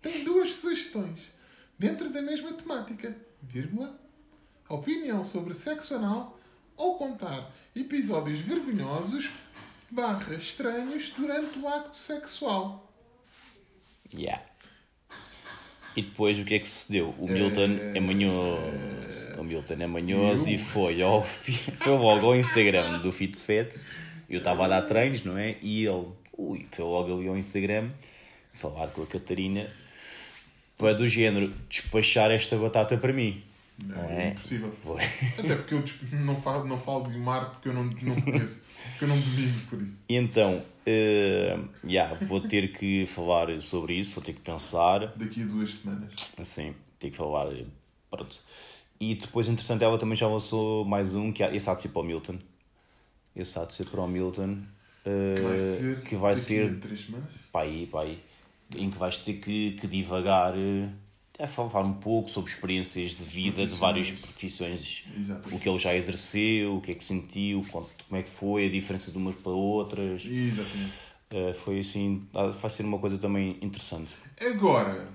Tem 0.00 0.24
duas 0.24 0.50
sugestões, 0.52 1.32
dentro 1.78 2.10
da 2.10 2.22
mesma 2.22 2.52
temática, 2.52 3.16
vírgula. 3.44 3.98
Opinião 4.68 5.24
sobre 5.24 5.54
sexo 5.54 5.94
anal 5.94 6.38
ou 6.76 6.96
contar 6.96 7.52
episódios 7.76 8.40
vergonhosos 8.40 9.30
barra 9.90 10.34
estranhos 10.34 11.10
durante 11.16 11.58
o 11.58 11.68
acto 11.68 11.96
sexual. 11.96 12.92
Yeah. 14.12 14.44
E 15.96 16.02
depois 16.02 16.38
o 16.38 16.44
que 16.44 16.56
é 16.56 16.58
que 16.58 16.68
sucedeu? 16.68 17.14
O 17.18 17.28
Milton 17.28 17.78
é 17.94 18.00
manhoso. 18.00 19.34
O 19.38 19.44
Milton 19.44 19.74
é 19.74 19.86
manhoso 19.86 20.50
e 20.50 20.58
foi, 20.58 21.00
ao, 21.00 21.22
foi 21.22 21.92
logo 21.92 22.26
ao 22.26 22.36
Instagram 22.36 22.98
do 22.98 23.12
FitFet. 23.12 23.84
Eu 24.28 24.38
estava 24.38 24.64
a 24.64 24.68
dar 24.68 24.82
treinos, 24.82 25.22
não 25.22 25.38
é? 25.38 25.56
E 25.62 25.86
ele 25.86 26.08
ui, 26.36 26.66
foi 26.72 26.84
logo 26.84 27.16
ali 27.16 27.28
ao 27.28 27.36
Instagram 27.36 27.90
falar 28.52 28.88
com 28.88 29.02
a 29.02 29.06
Catarina 29.06 29.68
para 30.84 30.94
do 30.94 31.08
género 31.08 31.50
despachar 31.68 32.30
esta 32.30 32.56
batata 32.56 32.96
para 32.98 33.12
mim. 33.12 33.42
Não, 33.82 33.96
é 34.04 34.26
é? 34.26 34.28
impossível. 34.30 34.70
Até 35.38 35.56
porque 35.56 35.74
eu 35.74 35.82
não 36.20 36.36
falo, 36.36 36.66
não 36.66 36.78
falo 36.78 37.08
de 37.10 37.18
mar 37.18 37.50
porque 37.52 37.70
eu 37.70 37.72
não, 37.74 37.84
não 37.84 38.20
conheço, 38.20 38.62
porque 38.90 39.04
eu 39.04 39.08
não 39.08 39.18
domino 39.18 39.60
por 39.68 39.80
isso. 39.80 40.04
E 40.08 40.14
então, 40.14 40.62
eh, 40.86 41.58
yeah, 41.84 42.14
vou 42.26 42.40
ter 42.40 42.70
que 42.72 43.06
falar 43.06 43.60
sobre 43.62 43.94
isso, 43.94 44.14
vou 44.16 44.22
ter 44.22 44.34
que 44.34 44.40
pensar. 44.40 45.12
Daqui 45.16 45.42
a 45.42 45.46
duas 45.46 45.70
semanas. 45.70 46.12
Assim, 46.38 46.74
tenho 46.98 47.10
que 47.12 47.16
falar. 47.16 47.48
Pronto. 48.10 48.36
E 49.00 49.14
depois, 49.16 49.48
entretanto, 49.48 49.82
ela 49.82 49.98
também 49.98 50.14
já 50.14 50.28
lançou 50.28 50.84
mais 50.84 51.14
um, 51.14 51.32
que 51.32 51.42
é- 51.42 51.56
esse 51.56 51.68
há 51.68 51.74
de 51.74 51.82
ser 51.82 51.88
para 51.88 52.02
o 52.02 52.04
Milton. 52.04 52.38
Esse 53.34 53.58
há 53.58 53.64
de 53.64 53.74
ser 53.74 53.86
para 53.86 54.00
o 54.02 54.06
Milton. 54.06 54.58
eh, 55.04 55.40
Vai 55.42 55.58
ser. 55.58 56.00
que 56.02 56.14
vai 56.14 56.36
ser 56.36 56.78
três 56.78 57.00
semanas? 57.00 57.28
para 57.50 57.62
aí, 57.62 57.86
para 57.86 58.00
aí. 58.02 58.18
Em 58.76 58.90
que 58.90 58.98
vais 58.98 59.16
ter 59.16 59.34
que, 59.34 59.72
que 59.72 59.86
divagar. 59.86 60.54
eh, 60.56 60.88
É 61.38 61.46
falar 61.46 61.80
um 61.84 61.94
pouco 61.94 62.28
sobre 62.30 62.50
experiências 62.50 63.16
de 63.16 63.24
vida 63.24 63.66
de 63.66 63.74
várias 63.74 64.10
profissões. 64.12 65.04
Exato. 65.18 65.54
O 65.54 65.58
que 65.58 65.68
ele 65.68 65.78
já 65.78 65.94
exerceu, 65.94 66.76
o 66.76 66.80
que 66.80 66.92
é 66.92 66.94
que 66.94 67.02
sentiu, 67.04 67.64
como 67.70 67.88
é 68.12 68.22
que 68.22 68.30
foi, 68.30 68.66
a 68.66 68.70
diferença 68.70 69.10
de 69.10 69.18
umas 69.18 69.34
para 69.36 69.52
outras. 69.52 70.24
Exatamente. 70.24 70.92
Eh, 71.30 71.52
foi 71.52 71.80
assim. 71.80 72.26
ah, 72.34 72.46
Vai 72.48 72.70
ser 72.70 72.84
uma 72.84 72.98
coisa 72.98 73.18
também 73.18 73.58
interessante. 73.60 74.12
Agora, 74.40 75.08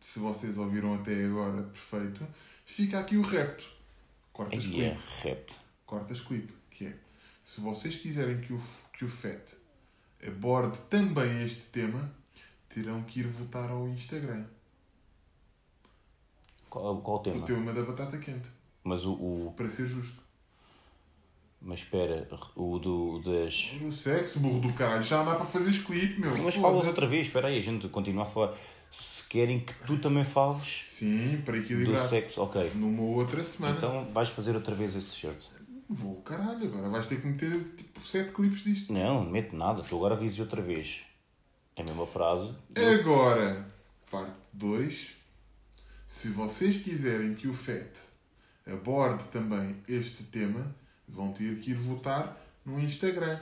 se 0.00 0.18
vocês 0.18 0.58
ouviram 0.58 0.94
até 0.94 1.24
agora, 1.24 1.62
perfeito, 1.62 2.26
fica 2.66 2.98
aqui 2.98 3.16
o 3.16 3.22
repto. 3.22 3.66
Cortas 4.32 4.66
clipe. 4.66 4.82
é 4.82 4.96
repto. 5.22 5.54
Cortas 5.86 6.20
clipe. 6.20 6.52
Que 6.70 6.86
é. 6.86 6.94
Se 7.44 7.60
vocês 7.60 7.94
quiserem 7.94 8.40
que 8.40 8.52
o, 8.52 8.60
que 8.92 9.04
o 9.04 9.08
FET 9.08 9.42
aborde 10.26 10.78
também 10.88 11.42
este 11.44 11.62
tema, 11.64 12.10
terão 12.74 13.02
que 13.02 13.20
ir 13.20 13.26
votar 13.26 13.70
ao 13.70 13.88
Instagram. 13.88 14.44
Qual, 16.70 16.96
qual 17.02 17.16
o 17.18 17.20
O 17.20 17.22
tema? 17.22 17.44
tema 17.46 17.72
da 17.72 17.82
batata 17.82 18.18
quente. 18.18 18.48
Mas 18.84 19.04
o, 19.04 19.12
o- 19.12 19.54
Para 19.56 19.68
ser 19.70 19.86
justo. 19.86 20.20
Mas 21.60 21.78
espera, 21.80 22.28
o 22.56 22.78
do 22.78 23.20
das. 23.20 23.70
O 23.82 23.92
sexo, 23.92 24.40
burro 24.40 24.58
do 24.60 24.72
caralho. 24.72 25.02
Já 25.04 25.18
não 25.18 25.26
dá 25.26 25.34
para 25.36 25.44
fazer 25.46 25.70
clipe, 25.84 26.20
meu. 26.20 26.36
Mas 26.38 26.56
falas 26.56 26.86
outra 26.86 27.06
vez, 27.06 27.26
espera 27.28 27.48
aí, 27.48 27.58
a 27.58 27.62
gente 27.62 27.88
continua 27.88 28.24
a 28.24 28.26
falar. 28.26 28.56
Se 28.90 29.26
querem 29.28 29.60
que 29.60 29.72
tu 29.86 29.96
também 29.98 30.24
fales 30.24 30.84
Sim, 30.88 31.40
para 31.44 31.54
do 31.56 31.62
equilibrar. 31.62 32.06
sexo, 32.06 32.42
ok. 32.42 32.72
Numa 32.74 33.02
outra 33.02 33.42
semana. 33.44 33.76
Então 33.76 34.06
vais 34.12 34.28
fazer 34.28 34.54
outra 34.56 34.74
vez 34.74 34.94
esse 34.96 35.18
certo. 35.20 35.48
Vou, 35.88 36.16
caralho. 36.22 36.66
Agora 36.66 36.88
vais 36.88 37.06
ter 37.06 37.20
que 37.20 37.26
meter 37.26 37.52
tipo 37.76 38.06
sete 38.06 38.32
clipes 38.32 38.64
disto. 38.64 38.92
Não, 38.92 39.22
não 39.24 39.30
mete 39.30 39.54
nada, 39.54 39.82
tu 39.88 39.96
agora 39.96 40.16
dizes 40.16 40.40
outra 40.40 40.60
vez. 40.60 41.00
É 41.76 41.82
a 41.82 41.84
mesma 41.84 42.06
frase. 42.06 42.52
Agora, 43.00 43.66
parte 44.10 44.32
2. 44.52 45.14
Se 46.06 46.28
vocês 46.28 46.76
quiserem 46.76 47.34
que 47.34 47.48
o 47.48 47.54
FET 47.54 47.90
aborde 48.66 49.24
também 49.24 49.76
este 49.88 50.24
tema, 50.24 50.74
vão 51.08 51.32
ter 51.32 51.58
que 51.60 51.70
ir 51.70 51.74
votar 51.74 52.38
no 52.64 52.78
Instagram. 52.78 53.40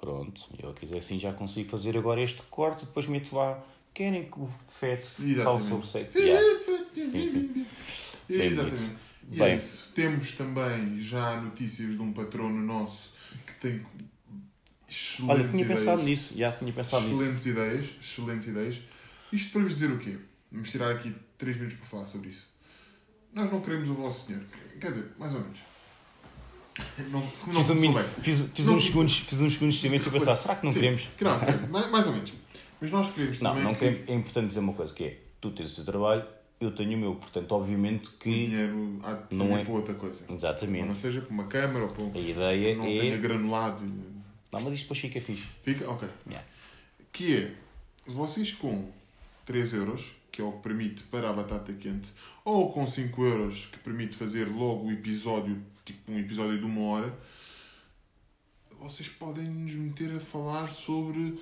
Pronto, 0.00 0.48
eu 0.58 0.72
quiser 0.74 0.98
assim 0.98 1.18
já 1.18 1.32
consigo 1.32 1.68
fazer 1.70 1.98
agora 1.98 2.22
este 2.22 2.42
corte, 2.44 2.84
depois 2.84 3.06
meto 3.06 3.34
lá. 3.34 3.62
Querem 3.92 4.30
que 4.30 4.38
o 4.38 4.48
FET 4.68 5.04
fale 5.42 5.58
sobre 5.58 5.86
sexo? 5.86 6.18
Yeah. 6.18 6.40
Sim, 6.94 7.26
sim. 7.26 7.66
Bem 8.28 8.46
Exatamente. 8.46 8.82
bonito. 8.82 9.06
E 9.30 9.38
Bem. 9.38 9.52
é 9.52 9.56
isso. 9.56 9.90
Temos 9.94 10.32
também 10.32 11.00
já 11.00 11.40
notícias 11.40 11.90
de 11.92 12.00
um 12.00 12.12
patrono 12.12 12.60
nosso 12.60 13.12
que 13.46 13.54
tem 13.54 13.82
excelentes 14.88 15.28
Olha, 15.40 15.48
tinha 15.48 15.62
ideias. 15.64 15.80
pensado 15.80 16.02
nisso, 16.02 16.34
já 16.36 16.52
tinha 16.52 16.72
pensado 16.72 17.06
nisso. 17.06 17.20
Excelentes 17.22 17.46
ideias, 17.46 17.86
excelentes 18.00 18.46
ideias. 18.48 18.78
Isto 19.32 19.52
para 19.52 19.62
vos 19.62 19.72
dizer 19.74 19.90
o 19.90 19.98
quê? 19.98 20.18
Vamos 20.52 20.70
tirar 20.70 20.90
aqui 20.92 21.14
3 21.38 21.56
minutos 21.56 21.76
para 21.78 21.86
falar 21.86 22.06
sobre 22.06 22.30
isso. 22.30 22.46
Nós 23.34 23.50
não 23.50 23.60
queremos 23.60 23.88
o 23.88 23.94
vosso 23.94 24.26
dinheiro. 24.28 24.46
Quer 24.80 24.92
dizer, 24.92 25.10
mais 25.18 25.32
ou 25.34 25.40
menos. 25.40 25.58
Não, 27.10 27.20
não 27.20 27.64
Fiz, 27.64 27.70
um 27.70 27.94
bem. 27.94 28.04
fiz, 28.20 28.50
fiz 28.54 28.66
Não 28.66 28.74
uns 28.76 28.84
segundos, 28.84 29.16
fiz 29.20 29.40
uns 29.40 29.54
segundos 29.54 29.76
de 29.76 29.80
silêncio 29.80 30.08
e 30.08 30.12
pensar, 30.12 30.36
será 30.36 30.56
que 30.56 30.66
não 30.66 30.72
Sim, 30.74 30.80
queremos? 30.80 31.08
que 31.16 31.24
não, 31.24 31.38
mais, 31.70 31.90
mais 31.90 32.06
ou 32.06 32.12
menos. 32.12 32.34
Mas 32.78 32.90
nós 32.90 33.10
queremos 33.14 33.40
Não, 33.40 33.50
também 33.50 33.64
não 33.64 33.74
que. 33.74 33.84
É 33.86 34.14
importante 34.14 34.48
dizer 34.48 34.60
uma 34.60 34.74
coisa, 34.74 34.92
que 34.92 35.04
é, 35.04 35.18
tu 35.40 35.50
tens 35.52 35.72
o 35.72 35.76
teu 35.76 35.84
trabalho, 35.86 36.26
eu 36.60 36.70
tenho 36.72 36.94
o 36.98 37.00
meu, 37.00 37.14
portanto, 37.14 37.50
obviamente 37.52 38.08
o 38.10 38.12
que... 38.18 38.28
dinheiro 38.30 38.98
há 39.02 39.14
de 39.14 39.34
Não 39.36 39.46
ser 39.46 39.52
é- 39.54 39.64
para 39.64 39.72
outra 39.72 39.94
coisa. 39.94 40.20
Não 40.28 40.36
Exatamente. 40.36 40.94
seja 40.96 41.22
para 41.22 41.30
uma 41.32 41.44
câmara 41.46 41.84
ou 41.86 41.90
para 41.90 42.04
um... 42.04 42.12
A 42.14 42.18
ideia 42.18 42.76
não 42.76 42.84
é... 42.84 42.98
tenha 42.98 43.16
granulado. 43.16 43.82
Não, 44.52 44.60
mas 44.60 44.72
isto 44.74 44.84
depois 44.84 45.00
fica 45.00 45.20
fixe. 45.20 45.44
Fica? 45.62 45.90
Ok. 45.90 46.08
Yeah. 46.26 46.46
Que 47.12 47.36
é, 47.36 47.54
vocês 48.06 48.52
com 48.52 48.90
3 49.44 49.74
euros, 49.74 50.14
que 50.30 50.40
é 50.40 50.44
o 50.44 50.52
que 50.52 50.62
permite 50.62 51.02
para 51.04 51.30
a 51.30 51.32
batata 51.32 51.72
quente, 51.72 52.12
ou 52.44 52.72
com 52.72 52.86
5 52.86 53.24
euros, 53.24 53.66
que 53.66 53.78
permite 53.78 54.16
fazer 54.16 54.44
logo 54.46 54.86
o 54.86 54.92
episódio, 54.92 55.62
tipo 55.84 56.12
um 56.12 56.18
episódio 56.18 56.58
de 56.58 56.64
uma 56.64 56.82
hora, 56.82 57.18
vocês 58.78 59.08
podem 59.08 59.44
nos 59.44 59.72
meter 59.74 60.14
a 60.14 60.20
falar 60.20 60.68
sobre 60.68 61.40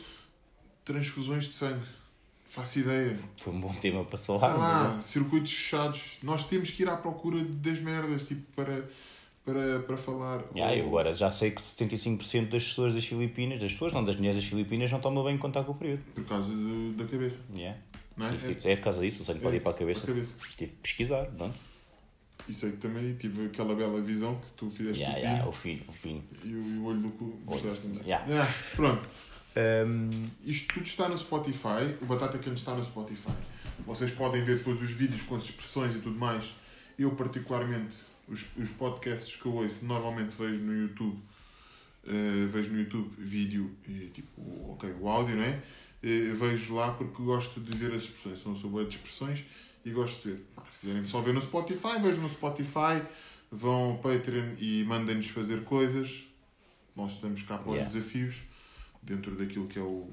transfusões 0.84 1.46
de 1.46 1.54
sangue. 1.54 1.84
Faço 2.46 2.78
ideia. 2.78 3.18
Foi 3.36 3.52
um 3.52 3.60
bom 3.60 3.74
tema 3.74 4.04
para 4.04 4.16
Sei 4.16 4.38
falar. 4.38 4.56
lá, 4.56 5.02
circuitos 5.02 5.52
fechados. 5.52 6.18
Nós 6.22 6.44
temos 6.46 6.70
que 6.70 6.82
ir 6.84 6.88
à 6.88 6.96
procura 6.96 7.42
das 7.44 7.80
merdas, 7.80 8.28
tipo, 8.28 8.42
para, 8.52 8.88
para, 9.44 9.80
para 9.80 9.96
falar. 9.96 10.42
Yeah, 10.54 10.76
eu 10.76 10.86
agora 10.86 11.14
já 11.14 11.30
sei 11.30 11.50
que 11.50 11.60
75% 11.60 12.48
das 12.48 12.64
pessoas 12.64 12.94
das 12.94 13.04
Filipinas, 13.04 13.60
das 13.60 13.72
pessoas, 13.72 13.92
não 13.92 14.04
das 14.04 14.16
mulheres 14.16 14.38
das 14.40 14.48
Filipinas, 14.48 14.90
não 14.90 15.00
tomam 15.00 15.24
bem 15.24 15.36
contar 15.38 15.64
com 15.64 15.72
o 15.72 15.74
período. 15.74 16.02
Por 16.14 16.24
causa 16.24 16.54
de- 16.54 16.92
da 16.96 17.04
cabeça. 17.06 17.42
Yeah. 17.54 17.78
Não 18.16 18.26
é? 18.26 18.30
É, 18.30 18.72
é 18.72 18.76
por 18.76 18.84
causa 18.84 19.00
disso, 19.00 19.22
o 19.22 19.24
sangue 19.24 19.40
pode 19.40 19.56
ir 19.56 19.60
para 19.60 19.72
a 19.72 19.74
cabeça. 19.74 20.00
Para 20.00 20.12
a 20.12 20.14
cabeça. 20.14 20.36
Tive 20.56 20.70
que 20.72 20.78
pesquisar, 20.78 21.24
pronto. 21.26 21.54
E 22.48 22.52
sei 22.52 22.72
que 22.72 22.76
também 22.76 23.14
tive 23.14 23.46
aquela 23.46 23.74
bela 23.74 24.00
visão 24.02 24.36
que 24.36 24.52
tu 24.52 24.70
fizeste 24.70 25.00
Yeah, 25.00 25.18
do 25.18 25.22
yeah, 25.22 25.38
pino 25.40 25.48
o 25.48 25.52
fim, 25.52 25.82
o 25.88 25.92
fim. 25.92 26.22
e, 26.44 26.48
o, 26.54 26.74
e 26.74 26.78
o 26.78 26.84
olho 26.84 27.00
do 27.00 27.08
cu. 27.10 27.38
mostraste. 27.44 27.86
Yeah. 28.04 28.26
Yeah, 28.28 28.50
Pronto. 28.76 29.02
Um, 29.56 30.10
Isto 30.44 30.74
tudo 30.74 30.84
está 30.86 31.08
no 31.08 31.16
Spotify. 31.16 31.94
O 32.02 32.06
Batata 32.06 32.38
Quente 32.38 32.56
está 32.56 32.74
no 32.74 32.84
Spotify. 32.84 33.32
Vocês 33.86 34.10
podem 34.10 34.42
ver 34.42 34.58
depois 34.58 34.80
os 34.82 34.90
vídeos 34.90 35.22
com 35.22 35.36
as 35.36 35.44
expressões 35.44 35.94
e 35.94 35.98
tudo 36.00 36.18
mais. 36.18 36.52
Eu, 36.98 37.12
particularmente, 37.12 37.96
os, 38.28 38.46
os 38.56 38.70
podcasts 38.70 39.36
que 39.36 39.46
eu 39.46 39.54
ouço, 39.54 39.84
normalmente 39.84 40.34
vejo 40.38 40.62
no 40.62 40.72
YouTube. 40.74 41.18
eh, 42.06 42.46
vejo 42.48 42.70
no 42.72 42.78
YouTube 42.80 43.10
vídeo 43.18 43.70
e 43.88 44.10
tipo, 44.12 44.40
ok, 44.72 44.92
o 45.00 45.08
áudio, 45.08 45.36
não 45.36 45.42
é? 45.44 45.62
Eh, 46.02 46.32
vejo 46.34 46.74
lá 46.74 46.92
porque 46.92 47.22
gosto 47.22 47.60
de 47.60 47.76
ver 47.76 47.92
as 47.94 48.02
expressões. 48.02 48.38
Sou 48.40 48.70
boa 48.70 48.84
de 48.84 48.96
expressões 48.96 49.44
e 49.84 49.90
gosto 49.90 50.22
de 50.28 50.34
ver. 50.34 50.44
Pá, 50.54 50.62
se 50.70 50.78
quiserem 50.78 51.04
só 51.04 51.20
ver 51.20 51.32
no 51.34 51.40
Spotify, 51.40 51.98
vejam 52.00 52.22
no 52.22 52.28
Spotify. 52.28 53.02
Vão 53.50 53.92
ao 53.92 53.98
Patreon 53.98 54.54
e 54.58 54.82
mandem-nos 54.84 55.28
fazer 55.28 55.62
coisas. 55.64 56.24
Nós 56.96 57.12
estamos 57.12 57.40
cá 57.42 57.56
para 57.58 57.70
os 57.70 57.76
Yeah. 57.76 57.92
desafios 57.92 58.36
dentro 59.02 59.34
daquilo 59.36 59.66
que 59.68 59.78
é 59.78 59.82
o 59.82 60.08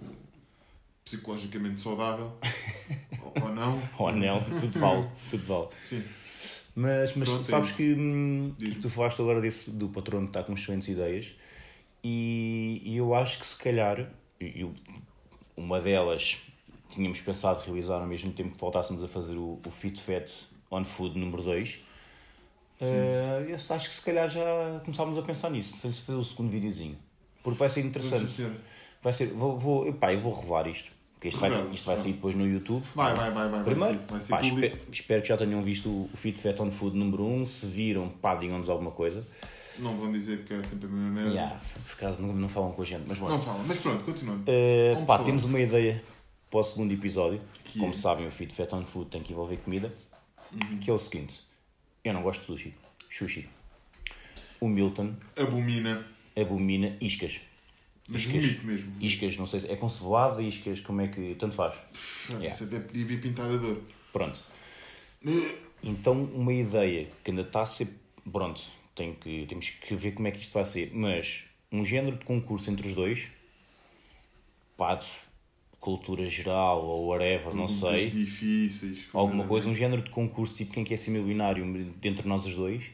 psicologicamente 1.04 1.82
saudável 1.82 2.38
ou, 3.24 3.44
ou 3.44 3.54
não. 3.56 3.82
ou 3.98 4.08
anel, 4.08 4.40
tudo 4.60 4.80
vale, 4.80 5.10
tudo 5.30 5.44
vale. 5.46 5.68
Sim. 5.86 6.04
Mas, 6.76 7.16
mas 7.16 7.30
Pronto, 7.30 7.44
é 7.44 7.46
sabes 7.46 7.70
isso. 7.70 7.78
que 7.78 7.94
hum, 7.94 8.56
tu 8.82 8.90
falaste 8.90 9.20
agora 9.22 9.42
desse, 9.42 9.70
do 9.72 9.90
patrono 9.90 10.28
que 10.28 10.30
está 10.30 10.44
com 10.44 10.54
excelentes 10.54 10.88
ideias 10.88 11.36
e, 12.04 12.82
e 12.86 12.98
eu 12.98 13.14
acho 13.14 13.40
que 13.40 13.46
se 13.46 13.58
calhar 13.58 14.10
e- 14.40 14.62
eu- 14.62 14.74
uma 15.58 15.80
delas 15.82 16.38
tínhamos 16.90 17.20
pensado 17.22 17.62
realizar 17.64 18.00
ao 18.00 18.08
mesmo 18.08 18.32
tempo 18.32 18.52
que 18.54 18.60
voltássemos 18.60 19.04
a 19.04 19.08
fazer 19.08 19.36
o, 19.36 19.60
o 19.66 19.70
Fit 19.72 20.00
Fat 20.00 20.30
on 20.72 20.84
Food 20.84 21.18
número 21.20 21.44
2 21.44 21.82
uh, 22.82 23.50
esse 23.50 23.74
acho 23.74 23.90
que 23.90 23.96
se 23.96 24.04
calhar 24.04 24.30
já 24.30 24.42
começávamos 24.84 25.18
a 25.18 25.22
pensar 25.22 25.50
nisso 25.52 25.76
fazer 25.78 26.14
o 26.18 26.24
segundo 26.24 26.50
videozinho. 26.52 26.98
Porque 27.44 27.58
vai 27.60 27.70
ser 27.70 27.82
interessante. 27.86 28.42
vai 29.02 29.12
ser, 29.14 29.28
vou, 29.28 29.58
vou, 29.58 29.88
epá, 29.88 30.14
eu 30.14 30.20
vou 30.20 30.34
revelar 30.34 30.68
isto 30.68 30.92
porque 31.22 31.28
isto 31.28 31.40
vai, 31.40 31.52
isto 31.72 31.86
vai 31.86 31.98
sair 31.98 32.14
depois 32.14 32.34
no 32.34 32.48
YouTube 32.48 32.84
Vai, 32.96 33.14
vai, 33.14 33.30
vai, 33.30 33.48
vai. 33.48 33.64
Primeiro, 33.64 34.00
vai 34.08 34.20
ser, 34.20 34.32
vai 34.32 34.44
ser 34.44 34.50
pá, 34.50 34.66
espero, 34.66 34.80
espero 34.92 35.22
que 35.22 35.28
já 35.28 35.38
tenham 35.38 35.62
visto 35.62 35.88
o 35.88 36.10
o 36.12 36.18
Fit 36.18 36.40
Fat 36.40 36.60
on 36.60 36.72
Food 36.72 36.98
número 36.98 37.24
1. 37.24 37.46
Se 37.46 37.68
viram, 37.68 38.10
pá, 38.10 38.34
digam-nos 38.34 38.68
alguma 38.68 38.90
coisa. 38.90 39.24
Não 39.78 39.96
vão 39.96 40.12
dizer 40.12 40.44
que 40.46 40.56
é 40.56 40.64
sempre 40.64 40.88
a 40.88 40.90
mesma 40.90 41.12
merda. 41.12 41.30
Yeah, 41.30 41.60
por 41.86 41.94
acaso 41.94 42.24
não, 42.24 42.34
não 42.34 42.50
falam 42.50 42.72
com 42.72 42.82
a 42.82 42.86
gente, 42.86 43.04
mas 43.08 43.20
bom. 43.20 43.30
Não 43.30 43.40
fala, 43.40 43.64
mas 43.68 43.78
pronto, 43.78 44.04
continuando. 44.04 44.42
Uh, 44.42 44.96
pá, 45.06 45.18
falar. 45.18 45.26
temos 45.26 45.44
uma 45.44 45.60
ideia 45.60 46.04
para 46.50 46.60
o 46.60 46.64
segundo 46.64 46.92
episódio. 46.92 47.40
Que 47.66 47.78
Como 47.78 47.94
é? 47.94 47.96
sabem, 47.96 48.26
o 48.26 48.32
Fit 48.32 48.52
Fat 48.56 48.74
on 48.74 48.84
Food 48.84 49.12
tem 49.12 49.22
que 49.22 49.32
envolver 49.32 49.58
comida. 49.58 49.94
Uhum. 50.52 50.80
Que 50.80 50.90
é 50.90 50.94
o 50.94 50.98
seguinte: 50.98 51.40
eu 52.04 52.16
não 52.16 52.24
gosto 52.24 52.40
de 52.40 52.48
sushi. 52.48 52.74
Sushi. 53.12 53.48
O 54.60 54.68
Milton 54.68 55.14
Abomina. 55.38 56.04
abomina 56.36 56.98
iscas. 57.00 57.42
Mas 58.10 58.22
Iscas. 58.22 58.44
vomito 58.44 58.66
mesmo. 58.68 58.92
Iscas, 59.00 59.38
não 59.38 59.48
sei 59.48 59.60
se 59.62 59.72
é 59.72 59.76
com 59.76 59.88
cebolada, 59.88 60.42
iscas, 60.42 60.80
como 60.82 61.02
é 61.02 61.08
que. 61.08 61.36
Tanto 61.36 61.56
faz. 61.56 61.76
Pff, 61.94 62.32
Yeah. 62.34 62.48
Isso 62.50 62.64
até 62.64 62.80
podia 62.80 63.06
vir 63.06 63.22
pintado 63.22 63.54
a 63.54 63.58
dor. 63.58 63.82
Pronto. 64.14 64.42
Então, 65.84 66.24
uma 66.34 66.54
ideia 66.54 67.08
que 67.24 67.32
ainda 67.32 67.44
está 67.44 67.62
a 67.62 67.66
ser. 67.66 67.88
Pronto, 68.32 68.62
tem 68.96 69.14
que, 69.16 69.46
temos 69.48 69.70
que 69.70 69.96
ver 69.96 70.12
como 70.14 70.28
é 70.28 70.32
que 70.32 70.40
isto 70.42 70.54
vai 70.54 70.66
ser. 70.66 70.92
Mas 70.94 71.44
um 71.72 71.84
género 71.84 72.18
de 72.18 72.26
concurso 72.26 72.70
entre 72.70 72.88
os 72.88 72.94
dois, 72.96 73.28
pá, 74.78 74.96
de 74.96 75.06
cultura 75.80 76.28
geral 76.30 76.86
ou 76.86 77.08
whatever, 77.08 77.54
não 77.56 77.68
sei. 77.68 78.10
difíceis. 78.10 79.08
Alguma 79.14 79.46
coisa, 79.46 79.68
um 79.68 79.76
género 79.76 80.02
de 80.04 80.12
concurso 80.12 80.56
tipo 80.56 80.74
quem 80.74 80.84
quer 80.84 80.98
ser 80.98 81.12
milionário 81.12 81.66
dentre 82.00 82.28
nós 82.28 82.46
os 82.46 82.56
dois. 82.56 82.86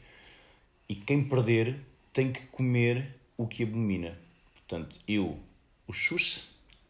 E 0.88 0.94
quem 0.94 1.22
perder 1.22 1.76
tem 2.14 2.32
que 2.32 2.40
comer 2.46 3.14
o 3.36 3.46
que 3.46 3.62
abomina. 3.62 4.18
Portanto, 4.68 4.98
eu 5.08 5.38
o 5.86 5.92
chus 5.94 6.42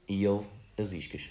e 0.09 0.25
ele 0.25 0.41
as 0.77 0.93
iscas. 0.93 1.31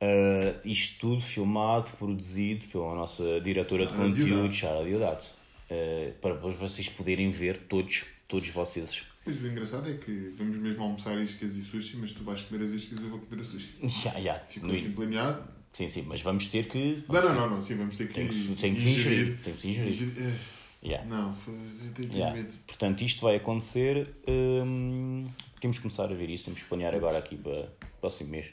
Ah, 0.00 0.54
isto 0.64 1.00
tudo 1.00 1.20
filmado, 1.20 1.90
produzido 1.98 2.64
pela 2.68 2.94
nossa 2.94 3.40
diretora 3.40 3.86
de 3.86 3.90
Sara 3.92 4.02
conteúdo, 4.04 4.24
Diodato. 4.48 4.54
Sara 4.56 4.84
Diodato. 4.84 5.26
Ah, 5.70 6.12
para 6.20 6.34
depois 6.34 6.54
vocês 6.54 6.88
poderem 6.88 7.30
ver 7.30 7.56
todos, 7.56 8.04
todos 8.28 8.48
vocês. 8.50 9.02
Pois 9.24 9.42
o 9.42 9.46
engraçado 9.46 9.90
é 9.90 9.94
que 9.94 10.32
vamos 10.38 10.56
mesmo 10.56 10.82
almoçar 10.84 11.20
iscas 11.20 11.54
e 11.54 11.62
sushi, 11.62 11.96
mas 11.96 12.12
tu 12.12 12.22
vais 12.22 12.40
comer 12.42 12.64
as 12.64 12.70
iscas 12.70 13.00
e 13.00 13.02
eu 13.02 13.10
vou 13.10 13.18
comer 13.18 13.42
o 13.42 13.44
sushi. 13.44 13.70
Já, 13.84 14.20
já. 14.20 14.38
Ficou 14.48 14.70
assim 14.70 14.92
planeado. 14.92 15.58
Sim, 15.72 15.88
sim, 15.88 16.02
mas 16.02 16.22
vamos 16.22 16.46
ter 16.46 16.66
que. 16.68 17.02
Não, 17.08 17.22
não, 17.22 17.34
não, 17.34 17.50
não, 17.50 17.62
sim, 17.64 17.74
vamos 17.74 17.96
ter 17.96 18.08
que, 18.08 18.14
Tem 18.14 18.28
que 18.28 18.34
tem 18.56 18.74
que 18.74 18.80
se 18.80 18.88
ingerir, 18.88 19.36
tem 19.44 19.52
que 19.52 19.58
se 19.58 19.68
ingerir. 19.68 19.90
Ingerir- 19.90 20.14
eh, 20.28 20.34
Yeah. 20.82 21.04
Não, 21.08 21.34
foi- 21.34 21.54
tenho 21.94 22.12
Yeah. 22.12 22.36
medo. 22.36 22.54
Portanto, 22.66 23.02
isto 23.02 23.22
vai 23.22 23.36
acontecer. 23.36 24.14
hum, 24.28 25.26
temos 25.60 25.76
que 25.78 25.82
começar 25.82 26.04
a 26.04 26.14
ver 26.14 26.30
isso. 26.30 26.44
Temos 26.44 26.60
que 26.62 26.68
planear 26.68 26.94
agora 26.94 27.18
aqui 27.18 27.36
para 27.36 27.52
o 27.62 27.68
próximo 28.00 28.30
mês. 28.30 28.46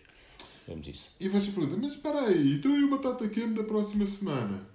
Vemos 0.68 0.88
isso. 0.88 1.16
E 1.20 1.30
vocês 1.30 1.54
perguntam, 1.54 1.78
mas 1.80 1.92
espera 1.94 2.22
aí, 2.22 2.56
então 2.56 2.76
e 2.76 2.84
o 2.84 2.90
batata 2.90 3.28
quente 3.30 3.54
da 3.54 3.64
próxima 3.64 4.06
semana? 4.08 4.68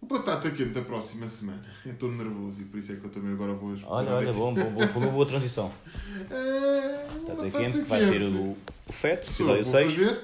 O 0.00 0.06
batata 0.06 0.50
quente 0.50 0.70
da 0.70 0.82
próxima 0.82 1.26
semana. 1.26 1.64
Eu 1.86 1.92
estou 1.92 2.12
nervoso 2.12 2.60
e 2.60 2.64
por 2.66 2.78
isso 2.78 2.92
é 2.92 2.96
que 2.96 3.04
eu 3.04 3.10
também 3.10 3.32
agora 3.32 3.54
vou 3.54 3.70
explicar. 3.74 3.94
Olha, 3.96 4.12
olha, 4.16 4.32
bom, 4.34 4.52
bom, 4.54 4.70
bom, 5.00 5.10
boa 5.12 5.26
transição. 5.26 5.72
É, 6.30 7.06
Batata 7.08 7.34
batata 7.44 7.50
quente, 7.58 7.78
que 7.78 7.84
vai 7.88 8.00
ser 8.02 8.22
o, 8.22 8.56
o 8.86 8.92
FET, 8.92 9.24
episódio 9.26 9.64
que 9.64 9.70
vou 9.70 9.80
6. 9.80 9.92
fazer. 9.94 10.20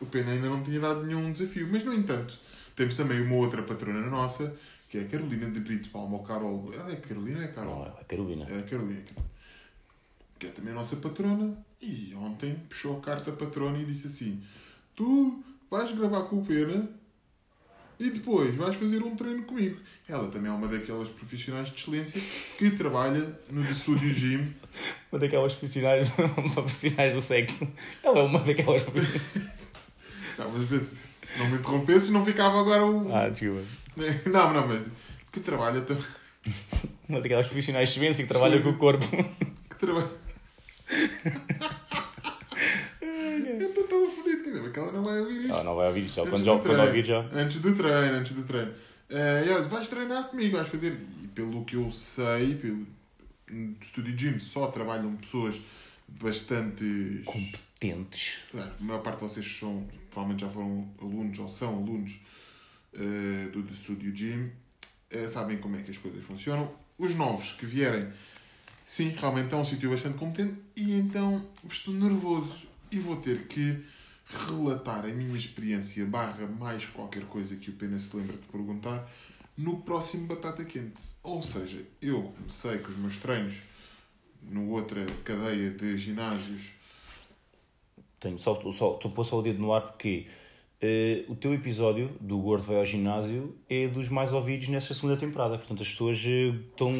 O 0.00 0.06
Pena 0.06 0.32
ainda 0.32 0.48
não 0.48 0.62
tinha 0.62 0.80
dado 0.80 1.04
nenhum 1.06 1.30
desafio, 1.32 1.68
mas 1.70 1.84
no 1.84 1.94
entanto, 1.94 2.36
temos 2.76 2.96
também 2.96 3.20
uma 3.22 3.36
outra 3.36 3.62
patrona 3.62 4.04
nossa, 4.10 4.54
que 4.94 4.98
é 4.98 5.00
a 5.00 5.08
Carolina 5.08 5.50
de 5.50 5.58
Brito 5.58 5.90
Palma, 5.90 6.18
ou 6.18 6.22
Carol. 6.22 6.70
Ela 6.72 6.92
é 6.92 6.96
Carolina 6.96 7.42
é 7.42 7.48
Carol? 7.48 7.80
Oh, 7.80 8.00
a 8.00 8.04
Carolina. 8.04 8.46
É 8.48 8.58
a 8.58 8.62
Carolina, 8.62 9.02
que 10.38 10.46
é 10.46 10.50
também 10.50 10.72
a 10.72 10.76
nossa 10.76 10.94
patrona, 10.94 11.52
e 11.82 12.14
ontem 12.14 12.54
puxou 12.68 12.98
a 12.98 13.00
carta 13.00 13.32
patrona 13.32 13.76
e 13.78 13.84
disse 13.84 14.06
assim: 14.06 14.40
Tu 14.94 15.42
vais 15.68 15.90
gravar 15.90 16.22
com 16.26 16.38
o 16.38 16.46
Pena 16.46 16.88
e 17.98 18.08
depois 18.08 18.54
vais 18.54 18.76
fazer 18.76 19.02
um 19.02 19.16
treino 19.16 19.42
comigo. 19.42 19.80
Ela 20.08 20.30
também 20.30 20.48
é 20.48 20.54
uma 20.54 20.68
daquelas 20.68 21.08
profissionais 21.08 21.70
de 21.70 21.74
excelência 21.74 22.20
que 22.56 22.70
trabalha 22.76 23.36
no 23.50 23.64
The 23.64 23.74
Studio 23.74 24.14
Gym. 24.14 24.54
Uma 25.10 25.20
daquelas 25.20 25.54
profissionais, 25.54 26.08
profissionais 26.54 27.14
do 27.14 27.20
sexo. 27.20 27.72
Ela 28.02 28.18
é 28.18 28.22
uma 28.22 28.40
daquelas 28.40 28.82
profissionais. 28.84 29.50
Não, 30.38 30.50
mas 30.50 30.70
não 31.38 31.50
me 31.50 31.56
interrompesses, 31.58 32.10
não 32.10 32.24
ficava 32.24 32.60
agora 32.60 32.84
o. 32.84 33.14
Ah, 33.14 33.28
desculpa. 33.28 33.62
Não, 34.26 34.52
não, 34.52 34.66
mas 34.66 34.82
que 35.32 35.40
trabalha 35.40 35.80
também. 35.82 36.04
Uma 37.08 37.20
daquelas 37.20 37.46
profissionais 37.46 37.92
de 37.92 38.00
que 38.00 38.26
trabalha 38.26 38.60
com 38.60 38.70
o 38.70 38.76
corpo. 38.76 39.04
Que 39.74 39.76
trabalha. 39.86 40.08
então 43.00 43.84
estava 43.84 44.08
fodido, 44.08 44.44
ainda 44.46 44.60
bem 44.60 44.70
que 44.72 44.78
ela 44.78 44.92
não 44.92 45.02
vai 45.02 45.20
ouvir 45.20 45.40
isto. 45.40 45.50
Ela 45.52 45.64
não 45.64 45.74
vai 45.74 45.88
ouvir. 45.88 46.02
Antes 46.02 46.14
Quando, 46.14 46.30
do 46.30 46.44
já, 46.44 46.52
quando 46.52 46.62
treino. 46.62 46.82
ouvir 46.84 47.04
já. 47.04 47.20
Antes 47.32 47.58
do 47.58 47.74
treino, 47.74 48.16
antes 48.16 48.32
do 48.32 48.44
treino. 48.44 48.72
Eh, 49.10 49.44
e 49.46 49.50
ela, 49.50 49.62
vais 49.62 49.88
treinar 49.88 50.28
comigo, 50.28 50.56
vais 50.56 50.68
fazer. 50.68 50.96
E 51.22 51.26
pelo 51.28 51.64
que 51.64 51.74
eu 51.74 51.90
sei, 51.90 52.54
pelo 52.54 52.86
Studio 53.82 54.16
Gym 54.16 54.38
só 54.38 54.68
trabalham 54.68 55.16
pessoas 55.16 55.60
bastante. 56.08 57.22
Competentes. 57.24 58.38
A 58.54 58.70
maior 58.80 59.02
parte 59.02 59.18
de 59.18 59.24
vocês 59.24 59.56
são, 59.58 59.86
provavelmente 60.10 60.42
já 60.42 60.48
foram 60.48 60.88
alunos 61.00 61.38
ou 61.38 61.48
são 61.48 61.76
alunos 61.76 62.20
eh, 62.94 63.48
do 63.52 63.62
The 63.62 63.74
Studio 63.74 64.14
Gym, 64.14 64.50
eh, 65.10 65.28
sabem 65.28 65.58
como 65.58 65.76
é 65.76 65.82
que 65.82 65.90
as 65.90 65.98
coisas 65.98 66.24
funcionam. 66.24 66.72
Os 66.98 67.14
novos 67.14 67.52
que 67.52 67.66
vierem, 67.66 68.06
sim, 68.86 69.08
realmente 69.10 69.52
é 69.52 69.56
um 69.56 69.64
sítio 69.64 69.90
bastante 69.90 70.16
competente 70.18 70.60
e 70.76 70.92
então 70.92 71.44
estou 71.68 71.92
nervoso 71.92 72.66
e 72.90 72.98
vou 72.98 73.16
ter 73.16 73.46
que 73.46 73.82
relatar 74.48 75.04
a 75.04 75.08
minha 75.08 75.36
experiência 75.36 76.04
barra 76.06 76.46
mais 76.46 76.86
qualquer 76.86 77.24
coisa 77.24 77.56
que 77.56 77.70
o 77.70 77.74
Pena 77.74 77.98
se 77.98 78.16
lembra 78.16 78.36
de 78.36 78.46
perguntar 78.46 79.10
no 79.56 79.82
próximo 79.82 80.26
Batata 80.26 80.64
Quente. 80.64 81.02
Ou 81.22 81.42
seja, 81.42 81.84
eu 82.00 82.34
sei 82.48 82.78
que 82.78 82.90
os 82.90 82.96
meus 82.96 83.18
treinos 83.18 83.54
no 84.42 84.70
outra 84.70 85.04
cadeia 85.24 85.70
de 85.70 85.96
ginásios 85.98 86.72
Tenho 88.24 88.38
só, 88.38 88.58
só, 88.72 88.94
estou 88.94 89.10
pôr 89.10 89.24
só 89.24 89.38
o 89.38 89.42
dedo 89.42 89.58
no 89.58 89.74
ar 89.74 89.82
porque 89.82 90.26
eh, 90.86 91.24
o 91.28 91.34
teu 91.34 91.54
episódio 91.54 92.10
do 92.20 92.36
Gordo 92.38 92.64
Vai 92.64 92.76
ao 92.76 92.84
Ginásio 92.84 93.56
é 93.70 93.88
dos 93.88 94.08
mais 94.08 94.32
ouvidos 94.32 94.68
nesta 94.68 94.92
segunda 94.92 95.16
temporada. 95.16 95.56
Portanto, 95.56 95.82
as 95.82 95.88
pessoas 95.88 96.22
eh, 96.26 96.52
estão 96.70 96.92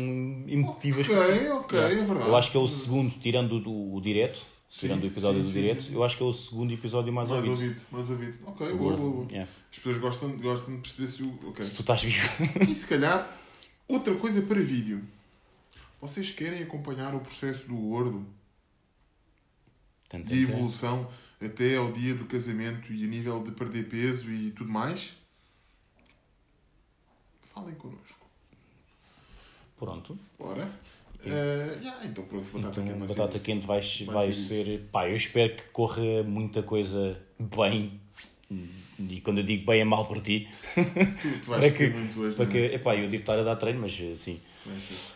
emotivas. 0.49 1.07
Ok, 1.09 1.49
ok, 1.51 1.79
é 1.79 1.89
verdade. 1.97 2.29
Eu 2.29 2.37
acho 2.37 2.51
que 2.51 2.57
é 2.57 2.61
o 2.61 2.67
segundo, 2.69 3.15
tirando 3.19 3.57
o, 3.57 3.61
do- 3.61 3.95
o 3.95 4.01
direto, 4.01 4.39
Sim, 4.71 4.81
tirando 4.87 5.05
o 5.05 5.07
episódio 5.07 5.41
sim, 5.43 5.49
do 5.49 5.53
sim, 5.53 5.61
direto, 5.61 5.89
eu 5.93 6.03
acho 6.03 6.17
que 6.17 6.23
é 6.23 6.27
o 6.27 6.33
segundo 6.33 6.73
episódio 6.73 7.13
mais, 7.13 7.29
Mais 7.29 7.45
ouvido. 7.45 7.63
ouvido, 7.63 7.83
mais 7.93 8.11
ouvido. 8.11 8.39
Ok, 8.47 8.67
O 8.73 8.77
boa, 8.77 8.97
boa, 8.97 9.11
boa. 9.11 9.27
Yeah. 9.31 9.51
As 9.71 9.77
pessoas 9.79 9.99
gostam, 9.99 10.31
gostam 10.39 10.75
de 10.77 10.81
perceber 10.81 11.07
se 11.09 11.23
o. 11.23 11.49
Ok. 11.51 11.65
Se 11.65 11.75
tu 11.75 11.81
estás 11.83 12.03
vivo. 12.03 12.29
E 12.69 12.75
se 12.75 12.87
calhar, 12.87 13.39
outra 13.87 14.15
coisa 14.17 14.41
para 14.43 14.61
vídeo. 14.61 15.03
Vocês 16.01 16.31
querem 16.31 16.63
acompanhar 16.63 17.15
o 17.15 17.21
processo 17.21 17.67
do 17.69 17.75
gordo 17.77 18.27
de 20.25 20.43
evolução 20.43 21.09
até 21.41 21.77
ao 21.77 21.93
dia 21.93 22.15
do 22.15 22.25
casamento 22.25 22.93
e 22.93 23.05
a 23.05 23.07
nível 23.07 23.43
de 23.43 23.53
perder 23.53 23.89
peso 23.89 24.31
e 24.31 24.51
tudo 24.51 24.71
mais? 24.71 25.17
Falem 27.43 27.75
connosco. 27.75 28.27
Pronto. 29.77 30.19
Bora? 30.39 30.71
Eh, 31.27 31.79
yeah, 31.81 32.07
então 32.07 32.25
pronto, 32.25 32.45
batata 32.53 32.81
Então, 32.81 32.85
quente 32.85 32.99
vai 32.99 33.09
batata 33.09 33.39
quente 33.39 33.67
vai, 33.67 33.81
Vai 34.07 34.35
ser. 34.35 34.89
Pá, 34.93 35.09
eu 35.09 35.17
espero 35.17 35.57
que 35.57 35.63
corra 35.69 36.23
muita 36.23 36.63
coisa 36.63 37.21
bem. 37.39 38.01
E 38.51 39.21
quando 39.23 39.39
eu 39.39 39.45
digo 39.45 39.65
bem 39.67 39.81
é 39.81 39.85
mal 39.85 40.07
por 40.07 40.21
ti. 40.21 40.49
Tu, 40.75 41.39
tu 41.41 41.47
vais 41.51 41.61
Para 41.61 41.71
que, 41.71 41.89
muito 41.91 42.21
hoje. 42.21 42.37
para 42.37 42.45
não 42.45 42.53
que, 42.53 42.59
é? 42.59 42.75
epá, 42.75 42.95
eu 42.95 43.03
devo 43.05 43.17
estar 43.17 43.39
a 43.39 43.43
dar 43.43 43.57
treino, 43.57 43.81
mas 43.81 43.93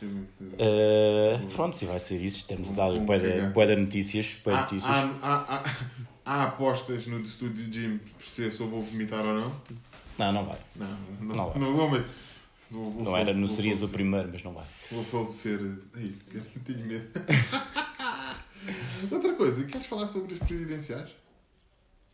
ter 0.01 0.07
muito. 0.07 0.29
Uh, 0.43 1.47
pronto, 1.55 1.77
se 1.77 1.85
vai 1.87 1.99
ser 1.99 2.21
isso. 2.23 2.39
Estamos 2.39 2.71
a 2.71 2.73
dar 2.73 2.91
bué 3.01 3.19
de, 3.19 3.51
de 3.67 3.77
notícias. 3.77 4.37
bué 4.45 4.53
de 4.55 4.59
Há, 4.59 4.63
notícias. 4.63 4.91
há, 4.93 5.11
há, 5.23 5.75
há, 6.25 6.45
apostas 6.45 7.07
no 7.07 7.21
estúdio 7.21 7.71
Gym 7.73 7.99
para 7.99 8.11
perceber 8.19 8.51
se 8.53 8.61
eu 8.61 8.69
vou 8.69 8.83
vomitar 8.83 9.25
ou 9.25 9.35
não? 9.35 9.61
Não, 10.19 10.33
não 10.33 10.45
vai. 10.47 10.59
Não, 10.75 10.87
não, 11.21 11.27
Não 11.27 11.37
não, 11.37 11.51
vai. 11.51 11.73
vou, 11.73 11.89
mas. 11.91 12.05
Vou, 12.71 12.91
vou 12.91 13.03
Não 13.05 13.17
era, 13.17 13.33
não 13.33 13.47
serias 13.47 13.83
o 13.83 13.89
primeiro, 13.89 14.29
mas 14.33 14.43
não 14.43 14.53
vai. 14.53 14.65
Vou 14.91 15.05
falecer. 15.05 15.61
Ai, 15.95 16.13
cara, 16.33 16.47
tenho 16.65 16.87
medo. 16.87 17.09
Outra 19.11 19.33
coisa, 19.35 19.65
queres 19.65 19.87
falar 19.87 20.07
sobre 20.07 20.35
as 20.35 20.41
presidenciais? 20.41 21.09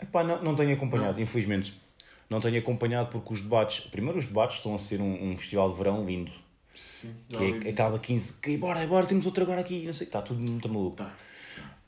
Epá, 0.01 0.25
não, 0.25 0.43
não 0.43 0.55
tenho 0.57 0.73
acompanhado, 0.75 1.21
infelizmente. 1.21 1.81
Não 2.29 2.41
tenho 2.41 2.59
acompanhado 2.59 3.11
porque 3.11 3.33
os 3.33 3.41
debates. 3.41 3.81
Primeiro, 3.81 4.19
os 4.19 4.27
debates 4.27 4.57
estão 4.57 4.75
a 4.75 4.79
ser 4.79 5.01
um, 5.01 5.31
um 5.31 5.37
festival 5.37 5.71
de 5.71 5.77
verão 5.77 6.05
lindo. 6.05 6.33
Sim, 6.75 7.15
Que 7.29 7.69
é, 7.69 7.71
acaba 7.71 7.99
15. 7.99 8.35
Que, 8.35 8.57
bora, 8.57 8.85
bora, 8.87 9.07
temos 9.07 9.27
outro 9.27 9.45
agora 9.45 9.61
aqui. 9.61 9.85
Não 9.85 9.93
sei, 9.93 10.07
está 10.07 10.21
tudo 10.21 10.41
muito 10.41 10.69
maluco. 10.69 10.97
Tá. 10.97 11.15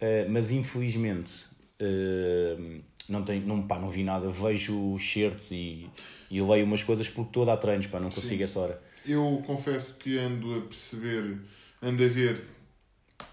Uh, 0.01 0.31
mas 0.31 0.51
infelizmente 0.51 1.47
uh, 1.81 2.83
não, 3.09 3.23
tenho, 3.23 3.47
não, 3.47 3.63
pá, 3.63 3.79
não 3.79 3.91
vi 3.91 4.05
nada. 4.05 4.31
Vejo 4.31 4.93
os 4.93 5.03
certos 5.03 5.51
e, 5.51 5.89
e 6.31 6.41
leio 6.41 6.65
umas 6.65 6.83
coisas 6.83 7.09
porque 7.09 7.31
estou 7.31 7.51
a 7.51 7.57
treinos, 7.57 7.87
pá, 7.87 7.99
não 7.99 8.11
consigo 8.11 8.37
Sim. 8.37 8.43
essa 8.43 8.61
hora. 8.61 8.83
Eu 9.05 9.43
confesso 9.47 9.97
que 9.99 10.19
ando 10.19 10.55
a 10.59 10.61
perceber, 10.63 11.39
ando 11.81 12.05
a 12.05 12.09
ver, 12.09 12.43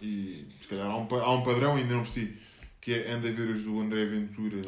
e 0.01 0.45
se 0.61 0.67
calhar 0.67 0.85
há 0.85 0.97
um, 0.97 1.07
há 1.15 1.33
um 1.33 1.43
padrão, 1.43 1.75
ainda 1.75 1.95
não 1.95 2.01
percebi, 2.01 2.37
que 2.83 2.93
é 2.93 3.11
ando 3.13 3.25
a 3.29 3.31
ver 3.31 3.47
os 3.49 3.63
do 3.63 3.79
André 3.79 4.05
Ventura 4.05 4.61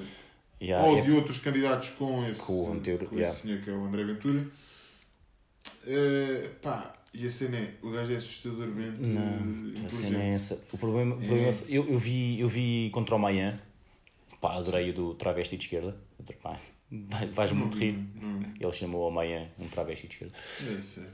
Yeah, 0.61 0.87
ou 0.87 0.97
é- 0.97 1.01
de 1.01 1.11
outros 1.11 1.37
candidatos 1.39 1.89
com 1.89 2.25
esse, 2.25 2.39
Com 2.41 2.53
o 2.53 2.73
Ventura, 2.73 3.05
com 3.07 3.15
yeah. 3.15 3.29
esse 3.33 3.41
senhor 3.45 3.61
que 3.61 3.69
é 3.69 3.73
o 3.73 3.83
André 3.83 4.05
Ventura. 4.05 4.47
Eh, 5.85 6.49
pá, 6.61 6.95
e 7.13 7.27
a 7.27 7.31
cena 7.31 7.57
é, 7.57 7.73
o 7.83 7.91
gajo 7.91 8.13
é 8.13 8.15
assustadormente 8.15 9.01
Não, 9.01 9.21
é 9.21 9.79
inteligente. 9.79 10.15
essa. 10.33 10.55
O 10.71 10.77
problema, 10.77 11.15
o 11.15 11.17
problema 11.17 11.49
é 11.49 11.53
eu, 11.67 11.85
eu, 11.89 11.97
vi, 11.97 12.39
eu 12.39 12.47
vi 12.47 12.89
contra 12.93 13.15
o 13.15 13.19
Mayan, 13.19 13.59
pá, 14.39 14.53
adorei 14.55 14.91
o 14.91 14.93
do 14.93 15.13
travesti 15.15 15.57
de 15.57 15.65
esquerda. 15.65 15.97
Pá, 16.41 16.57
faz 17.33 17.51
muito 17.51 17.77
rir. 17.77 17.99
Não, 18.15 18.41
Ele 18.59 18.73
chamou 18.73 19.09
o 19.09 19.11
Mayan 19.11 19.47
um 19.59 19.67
travesti 19.67 20.07
de 20.07 20.13
esquerda. 20.13 20.37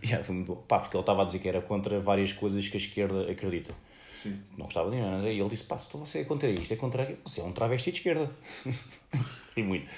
é. 0.03 0.05
Yeah, 0.05 0.23
foi 0.23 0.35
muito 0.35 0.53
bom. 0.53 0.61
Pá, 0.67 0.79
porque 0.79 0.95
ele 0.95 1.01
estava 1.01 1.23
a 1.23 1.25
dizer 1.25 1.39
que 1.39 1.49
era 1.49 1.61
contra 1.61 1.99
várias 1.99 2.31
coisas 2.31 2.67
que 2.67 2.77
a 2.77 2.79
esquerda 2.79 3.29
acredita. 3.31 3.73
Sim. 4.21 4.39
Não 4.57 4.65
gostava 4.65 4.91
de 4.91 4.99
nada. 4.99 5.29
E 5.29 5.39
ele 5.39 5.49
disse: 5.49 5.63
pá, 5.63 5.77
se 5.79 5.89
você 5.95 6.19
é 6.19 6.23
contra 6.25 6.49
isto, 6.49 6.71
é 6.71 6.77
contra 6.77 7.03
aquilo, 7.03 7.19
você 7.25 7.41
é 7.41 7.43
um 7.43 7.51
travesti 7.51 7.91
de 7.91 7.97
esquerda. 7.97 8.31
Ri 9.55 9.63
muito. 9.63 9.89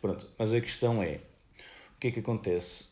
Pronto, 0.00 0.26
mas 0.38 0.52
a 0.52 0.60
questão 0.60 1.02
é: 1.02 1.20
o 1.96 2.00
que 2.00 2.08
é 2.08 2.10
que 2.10 2.20
acontece? 2.20 2.86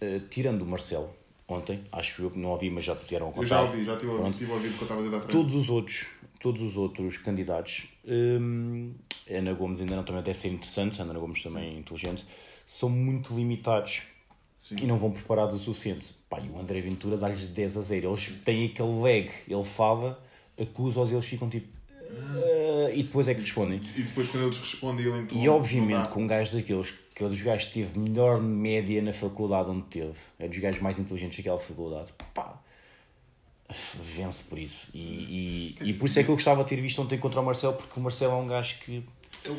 Eh, 0.00 0.20
tirando 0.30 0.62
o 0.62 0.66
Marcelo, 0.66 1.14
ontem, 1.48 1.84
acho 1.92 2.22
eu 2.22 2.30
que 2.30 2.38
não 2.38 2.50
ouvi, 2.50 2.70
mas 2.70 2.84
já 2.84 2.94
vieram 2.94 3.28
a 3.28 3.32
contar. 3.32 3.42
Eu 3.42 3.46
já 3.46 3.62
ouvi, 3.62 3.84
já 3.84 3.96
tive 3.96 4.12
Pronto. 4.14 4.38
tive 4.38 4.50
eu 4.50 4.58
estava 4.58 5.06
a 5.06 5.10
dar. 5.10 5.20
Todos 5.20 5.54
os 5.54 5.70
outros, 5.70 6.06
todos 6.40 6.62
os 6.62 6.76
outros 6.76 7.16
candidatos, 7.18 7.86
hum, 8.06 8.94
Ana 9.30 9.52
Gomes 9.52 9.80
ainda 9.80 9.96
não 9.96 10.04
também 10.04 10.22
deve 10.22 10.38
ser 10.38 10.48
interessante, 10.48 11.00
Ana 11.00 11.18
Gomes 11.18 11.42
também 11.42 11.76
é 11.76 11.78
inteligente, 11.78 12.24
são 12.64 12.88
muito 12.88 13.34
limitados 13.34 14.02
Sim. 14.68 14.76
e 14.82 14.86
não 14.86 14.98
vão 14.98 15.10
preparados 15.10 15.54
o 15.54 15.58
suficiente. 15.58 16.06
Pá, 16.28 16.40
e 16.40 16.48
o 16.48 16.58
André 16.58 16.80
Ventura 16.80 17.16
dá-lhes 17.16 17.46
10 17.46 17.76
a 17.76 17.80
0. 17.82 18.08
Eles 18.08 18.26
têm 18.44 18.66
aquele 18.66 18.88
lag, 19.00 19.30
ele 19.48 19.62
fala, 19.64 20.20
acusa-os 20.60 21.10
e 21.10 21.14
eles 21.14 21.24
ficam 21.26 21.48
tipo. 21.48 21.68
"Ah", 22.00 22.90
e 22.92 23.02
depois 23.04 23.28
é 23.28 23.34
que 23.34 23.40
respondem. 23.42 23.80
E 23.96 24.02
depois 24.02 24.28
quando 24.28 24.44
eles 24.44 24.58
respondem, 24.58 25.06
ele 25.06 25.18
entrou. 25.18 25.40
E 25.42 25.48
obviamente 25.48 26.08
que 26.08 26.18
um 26.18 26.26
gajo 26.26 26.56
daqueles, 26.56 26.94
que 27.14 27.22
é 27.24 27.28
dos 27.28 27.40
gajos 27.42 27.66
que 27.66 27.72
teve 27.74 27.98
melhor 27.98 28.40
média 28.40 29.00
na 29.02 29.12
faculdade 29.12 29.70
onde 29.70 29.82
teve, 29.86 30.14
é 30.38 30.48
dos 30.48 30.58
gajos 30.58 30.80
mais 30.80 30.98
inteligentes 30.98 31.36
daquela 31.38 31.58
faculdade, 31.60 32.08
pá, 32.34 32.60
vence 34.00 34.44
por 34.44 34.58
isso. 34.58 34.88
E, 34.94 35.76
e, 35.80 35.90
e 35.90 35.92
por 35.94 36.06
isso 36.06 36.18
é 36.18 36.24
que 36.24 36.28
eu 36.30 36.34
gostava 36.34 36.62
de 36.62 36.68
ter 36.70 36.80
visto 36.80 37.00
ontem 37.02 37.18
contra 37.18 37.40
o 37.40 37.44
Marcelo, 37.44 37.74
porque 37.74 37.98
o 37.98 38.02
Marcelo 38.02 38.32
é 38.32 38.36
um 38.36 38.46
gajo 38.46 38.76
que. 38.84 39.02
O, 39.46 39.50
o, 39.52 39.54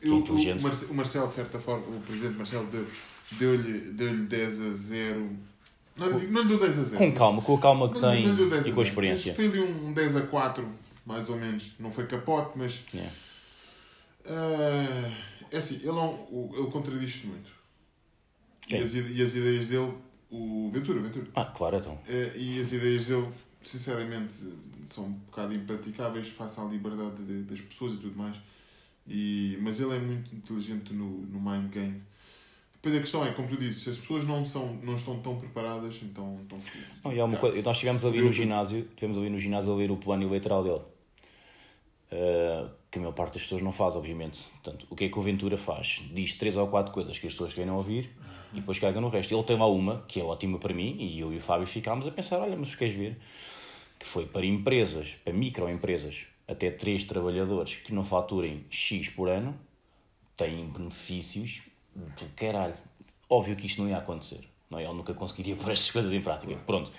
Que 0.00 0.08
eu- 0.08 0.16
inteligente. 0.18 0.60
o, 0.60 0.62
Marce- 0.62 0.84
o 0.86 0.94
Marcelo, 0.94 1.28
de 1.28 1.34
certa 1.34 1.58
forma, 1.58 1.84
o 1.94 2.00
presidente 2.00 2.36
Marcelo 2.36 2.66
deu- 2.68 2.86
deu-lhe 3.32 3.80
deu 3.92 4.16
10 4.26 4.60
a 4.60 4.72
0. 4.72 5.36
Não, 5.96 6.18
digo- 6.18 6.32
não 6.32 6.42
lhe 6.42 6.48
deu 6.48 6.58
10 6.60 6.78
a 6.78 6.82
0. 6.84 6.98
Com 6.98 7.12
calma, 7.12 7.42
com 7.42 7.56
a 7.56 7.60
calma 7.60 7.88
que 7.88 8.00
Não 8.00 8.10
tem 8.10 8.24
não 8.24 8.30
lhe 8.32 8.36
deu 8.36 8.50
10 8.50 8.66
e 8.66 8.72
com 8.72 8.80
a 8.80 8.84
0. 8.84 8.88
experiência. 8.88 9.34
Foi 9.34 9.46
ali 9.46 9.60
um 9.60 9.92
10 9.92 10.16
a 10.16 10.22
4, 10.22 10.68
mais 11.04 11.28
ou 11.30 11.36
menos. 11.36 11.72
Não 11.78 11.90
foi 11.92 12.06
capote, 12.06 12.56
mas. 12.56 12.82
Yeah. 12.94 13.12
ah, 14.26 15.10
é 15.50 15.56
assim, 15.58 15.76
ele, 15.76 16.56
ele 16.58 16.70
contradiz-se 16.70 17.26
muito. 17.26 17.50
E, 18.68 18.74
É. 18.74 18.78
as, 18.78 18.94
e 18.94 19.22
as 19.22 19.34
ideias 19.34 19.68
dele, 19.68 19.92
o 20.30 20.70
Ventura, 20.72 21.00
Ventura. 21.00 21.26
Ah, 21.34 21.44
claro, 21.44 21.76
então. 21.76 21.98
Eh, 22.08 22.32
E 22.36 22.60
as 22.60 22.70
ideias 22.72 23.06
dele, 23.06 23.26
sinceramente, 23.62 24.34
são 24.86 25.06
um 25.06 25.12
bocado 25.12 25.54
impraticáveis 25.54 26.28
face 26.28 26.60
à 26.60 26.64
liberdade 26.64 27.22
de- 27.24 27.42
das 27.42 27.60
pessoas 27.60 27.92
e 27.94 27.96
tudo 27.96 28.16
mais. 28.16 28.36
E, 29.08 29.58
mas 29.60 29.80
ele 29.80 29.96
é 29.96 29.98
muito 29.98 30.34
inteligente 30.34 30.92
no, 30.92 31.08
no 31.26 31.40
mind 31.40 31.70
game. 31.72 32.00
Depois 32.82 32.96
a 32.96 33.00
questão 33.00 33.26
é, 33.26 33.32
como 33.32 33.46
tu 33.46 33.58
disse, 33.58 33.80
se 33.80 33.90
as 33.90 33.98
pessoas 33.98 34.24
não, 34.24 34.42
são, 34.42 34.74
não 34.82 34.94
estão 34.94 35.18
tão 35.20 35.36
preparadas, 35.36 36.00
então 36.02 36.38
estão 36.40 36.58
fodidas. 36.58 36.88
Não, 37.04 37.12
e 37.12 37.20
há 37.20 37.24
uma 37.26 37.36
Cara, 37.36 37.52
coisa, 37.52 37.64
nós 37.66 37.76
estivemos 37.76 38.04
ali 38.06 38.22
no 38.22 38.32
ginásio, 38.32 38.88
tivemos 38.96 39.18
ali 39.18 39.28
no 39.28 39.38
ginásio 39.38 39.72
a 39.74 39.76
ver 39.76 39.90
o 39.90 39.98
plano 39.98 40.22
eleitoral 40.22 40.64
dele. 40.64 40.80
Uh, 42.10 42.70
que 42.90 42.98
a 42.98 43.02
maior 43.02 43.12
parte 43.12 43.34
das 43.34 43.42
pessoas 43.42 43.60
não 43.60 43.70
faz, 43.70 43.94
obviamente. 43.96 44.44
Portanto, 44.62 44.86
o 44.88 44.96
que 44.96 45.04
é 45.04 45.08
que 45.10 45.18
o 45.18 45.22
Ventura 45.22 45.58
faz? 45.58 46.02
Diz 46.10 46.32
três 46.34 46.56
ou 46.56 46.66
quatro 46.68 46.90
coisas 46.90 47.18
que 47.18 47.26
as 47.26 47.34
pessoas 47.34 47.52
querem 47.52 47.70
ouvir 47.70 48.10
e 48.52 48.60
depois 48.60 48.78
caga 48.78 48.98
no 49.00 49.10
resto. 49.10 49.34
Ele 49.34 49.44
tem 49.44 49.58
lá 49.58 49.66
uma, 49.66 50.02
que 50.08 50.18
é 50.18 50.24
ótima 50.24 50.58
para 50.58 50.74
mim, 50.74 50.96
e 50.98 51.20
eu 51.20 51.32
e 51.32 51.36
o 51.36 51.40
Fábio 51.40 51.66
ficámos 51.66 52.06
a 52.06 52.10
pensar, 52.10 52.40
olha, 52.40 52.56
mas 52.56 52.74
queres 52.74 52.94
ver? 52.94 53.18
Que 53.98 54.06
foi 54.06 54.26
para 54.26 54.44
empresas, 54.44 55.16
para 55.22 55.32
microempresas, 55.32 56.26
até 56.48 56.70
três 56.70 57.04
trabalhadores 57.04 57.76
que 57.76 57.94
não 57.94 58.02
faturem 58.02 58.64
X 58.70 59.10
por 59.10 59.28
ano, 59.28 59.54
têm 60.36 60.66
benefícios 60.66 61.62
do 61.94 62.26
caralho. 62.36 62.74
Óbvio 63.28 63.56
que 63.56 63.66
isto 63.66 63.82
não 63.82 63.88
ia 63.88 63.98
acontecer. 63.98 64.48
Não 64.68 64.78
é? 64.78 64.84
Ele 64.84 64.94
nunca 64.94 65.14
conseguiria 65.14 65.56
pôr 65.56 65.72
estas 65.72 65.90
coisas 65.90 66.12
em 66.12 66.20
prática. 66.20 66.54
Pronto. 66.66 66.90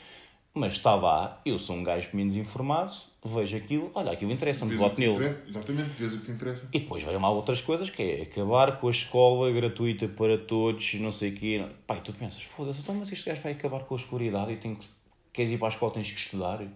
Mas 0.53 0.73
está 0.73 0.95
lá, 0.95 1.41
eu 1.45 1.57
sou 1.57 1.77
um 1.77 1.83
gajo 1.83 2.09
menos 2.13 2.35
informado, 2.35 2.91
vejo 3.23 3.55
aquilo, 3.55 3.89
olha, 3.95 4.11
aquilo 4.11 4.33
interessa-me, 4.33 4.75
voto 4.75 4.99
nele. 4.99 5.13
interessa, 5.13 5.45
exatamente, 5.47 5.89
vês 5.91 6.13
o 6.13 6.17
que 6.17 6.25
te 6.25 6.31
interessa. 6.31 6.67
E 6.73 6.79
depois 6.79 7.01
vêm 7.03 7.17
lá 7.17 7.29
outras 7.29 7.61
coisas, 7.61 7.89
que 7.89 8.03
é 8.03 8.21
acabar 8.23 8.77
com 8.77 8.89
a 8.89 8.91
escola 8.91 9.49
gratuita 9.49 10.09
para 10.09 10.37
todos, 10.37 10.95
não 10.95 11.09
sei 11.09 11.29
o 11.29 11.33
quê. 11.33 11.65
Pai, 11.87 12.01
tu 12.03 12.11
pensas, 12.11 12.43
foda-se, 12.43 12.81
então, 12.81 12.93
mas 12.95 13.09
este 13.09 13.29
gajo 13.29 13.41
vai 13.41 13.53
acabar 13.53 13.85
com 13.85 13.95
a 13.95 13.97
escolaridade 13.97 14.51
e 14.51 14.57
tem 14.57 14.75
que, 14.75 14.85
queres 15.31 15.53
ir 15.53 15.57
para 15.57 15.69
a 15.69 15.71
escola, 15.71 15.93
tens 15.93 16.11
que 16.11 16.19
estudar, 16.19 16.57
tens 16.57 16.69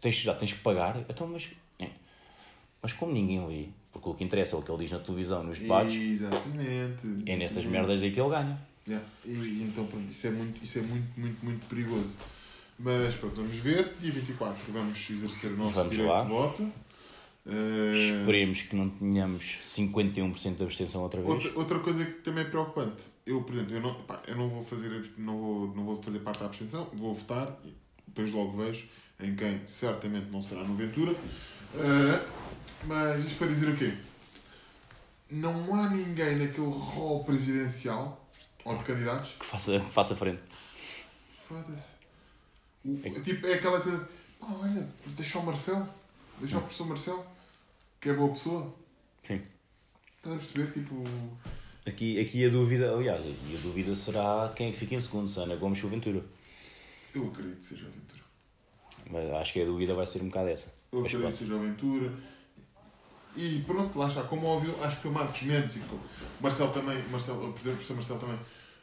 que 0.00 0.08
estudar, 0.08 0.34
tens 0.34 0.52
que 0.52 0.60
pagar. 0.60 1.02
Então, 1.08 1.26
mas, 1.26 1.48
é. 1.78 1.88
mas 2.82 2.92
como 2.92 3.14
ninguém 3.14 3.46
lê, 3.46 3.68
porque 3.92 4.08
o 4.08 4.14
que 4.14 4.24
interessa 4.24 4.56
é 4.56 4.58
o 4.58 4.62
que 4.62 4.70
ele 4.70 4.78
diz 4.82 4.90
na 4.90 4.98
televisão, 4.98 5.42
nos 5.44 5.58
debates, 5.58 5.94
Exatamente. 5.94 7.22
é 7.26 7.36
nessas 7.36 7.64
merdas 7.64 8.02
aí 8.02 8.10
que 8.10 8.20
ele 8.20 8.30
ganha. 8.30 8.58
Yeah. 8.88 9.06
E, 9.24 9.62
então, 9.62 9.86
pronto, 9.86 10.10
isso 10.10 10.26
é, 10.26 10.30
muito, 10.30 10.64
isso 10.64 10.78
é 10.78 10.82
muito, 10.82 11.20
muito, 11.20 11.44
muito 11.44 11.66
perigoso. 11.66 12.16
Mas 12.78 13.14
pronto, 13.14 13.36
vamos 13.36 13.56
ver. 13.56 13.94
Dia 14.00 14.10
24 14.10 14.72
vamos 14.72 15.10
exercer 15.10 15.52
o 15.52 15.56
nosso 15.56 15.74
Vamos 15.74 15.90
direito 15.92 16.10
lá. 16.10 16.22
de 16.22 16.28
voto. 16.28 16.72
Eh, 17.46 17.92
Esperemos 18.20 18.62
que 18.62 18.76
não 18.76 18.88
tenhamos 18.88 19.58
51% 19.62 20.56
de 20.56 20.62
abstenção 20.64 21.02
outra 21.02 21.20
vez. 21.20 21.32
outra, 21.32 21.58
outra 21.58 21.78
coisa 21.80 22.04
que 22.04 22.12
também 22.22 22.44
é 22.44 22.48
preocupante. 22.48 23.02
Eu, 23.26 23.42
por 23.42 23.54
exemplo, 23.54 23.74
eu 23.74 23.80
não, 23.80 23.94
pá, 23.94 24.20
eu 24.26 24.36
não 24.36 24.48
vou 24.48 24.62
fazer 24.62 25.12
não 25.16 25.38
vou, 25.38 25.74
não 25.74 25.84
vou 25.84 26.02
fazer 26.02 26.18
parte 26.20 26.40
da 26.40 26.46
abstenção, 26.46 26.88
vou 26.92 27.14
votar 27.14 27.56
e 27.64 27.72
depois 28.06 28.32
logo 28.32 28.56
vejo 28.56 28.86
em 29.20 29.36
quem 29.36 29.60
certamente 29.66 30.26
não 30.30 30.42
será 30.42 30.64
no 30.64 30.74
Ventura. 30.74 31.14
Eh, 31.76 32.20
mas 32.84 33.24
isto 33.24 33.38
para 33.38 33.48
dizer 33.48 33.68
o 33.68 33.76
quê? 33.76 33.94
Não 35.30 35.74
há 35.74 35.88
ninguém 35.88 36.36
naquele 36.36 36.66
rol 36.70 37.24
presidencial 37.24 38.28
ou 38.64 38.76
de 38.76 38.84
candidatos 38.84 39.34
Que 39.38 39.44
faça, 39.46 39.80
faça 39.80 40.14
frente. 40.16 40.40
Foda-se. 41.48 41.88
O- 42.84 43.20
Tipo, 43.22 43.46
é 43.46 43.54
aquela. 43.54 43.80
Pá, 43.80 44.46
olha, 44.60 44.88
deixa 45.16 45.38
o 45.38 45.46
Marcelo. 45.46 45.88
Deixa 46.38 46.58
o 46.58 46.60
professor 46.60 46.86
Marcelo. 46.86 47.26
Que 48.00 48.10
é 48.10 48.14
boa 48.14 48.32
pessoa. 48.32 48.74
Sim. 49.26 49.40
Estás 50.16 50.34
a 50.34 50.38
perceber? 50.38 50.72
Tipo. 50.72 51.02
Aqui, 51.86 52.20
aqui 52.20 52.44
a 52.46 52.48
dúvida, 52.48 52.92
aliás, 52.94 53.22
a 53.24 53.60
dúvida 53.62 53.94
será 53.94 54.52
quem 54.54 54.70
é 54.70 54.72
fica 54.72 54.94
em 54.94 55.00
segundo, 55.00 55.28
se 55.28 55.40
Ana 55.40 55.56
Gomes 55.56 55.82
ou 55.82 55.90
Ventura. 55.90 56.22
Eu 57.14 57.26
acredito 57.28 57.58
que 57.60 57.66
seja 57.66 57.86
aventura. 57.86 58.22
Mas 59.10 59.30
acho 59.40 59.52
que 59.52 59.62
a 59.62 59.64
dúvida 59.64 59.94
vai 59.94 60.06
ser 60.06 60.22
um 60.22 60.26
bocado 60.28 60.48
essa. 60.48 60.72
Eu 60.92 61.00
acredito 61.04 61.32
que 61.32 61.38
seja 61.38 61.54
aventura. 61.56 62.12
E 63.36 63.62
pronto, 63.66 63.98
lá 63.98 64.08
está. 64.08 64.22
Como 64.24 64.46
óbvio, 64.46 64.74
acho 64.82 65.00
que 65.00 65.08
o 65.08 65.12
Marcos 65.12 65.42
Mendes 65.42 65.76
e 65.76 65.78
o 65.80 66.00
Marcelo 66.40 66.72
também. 66.72 67.02
Marcelo, 67.08 67.38
por 67.52 67.60
exemplo, 67.60 67.72
o 67.72 67.74
professor 67.74 67.94
Marcelo 67.94 68.20
também. 68.20 68.38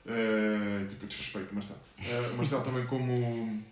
eh, 0.06 0.86
tipo, 0.90 1.06
desrespeito, 1.06 1.54
Marcelo. 1.54 1.80
Eh, 2.00 2.34
Marcelo 2.36 2.64
também, 2.64 2.86
como. 2.86 3.64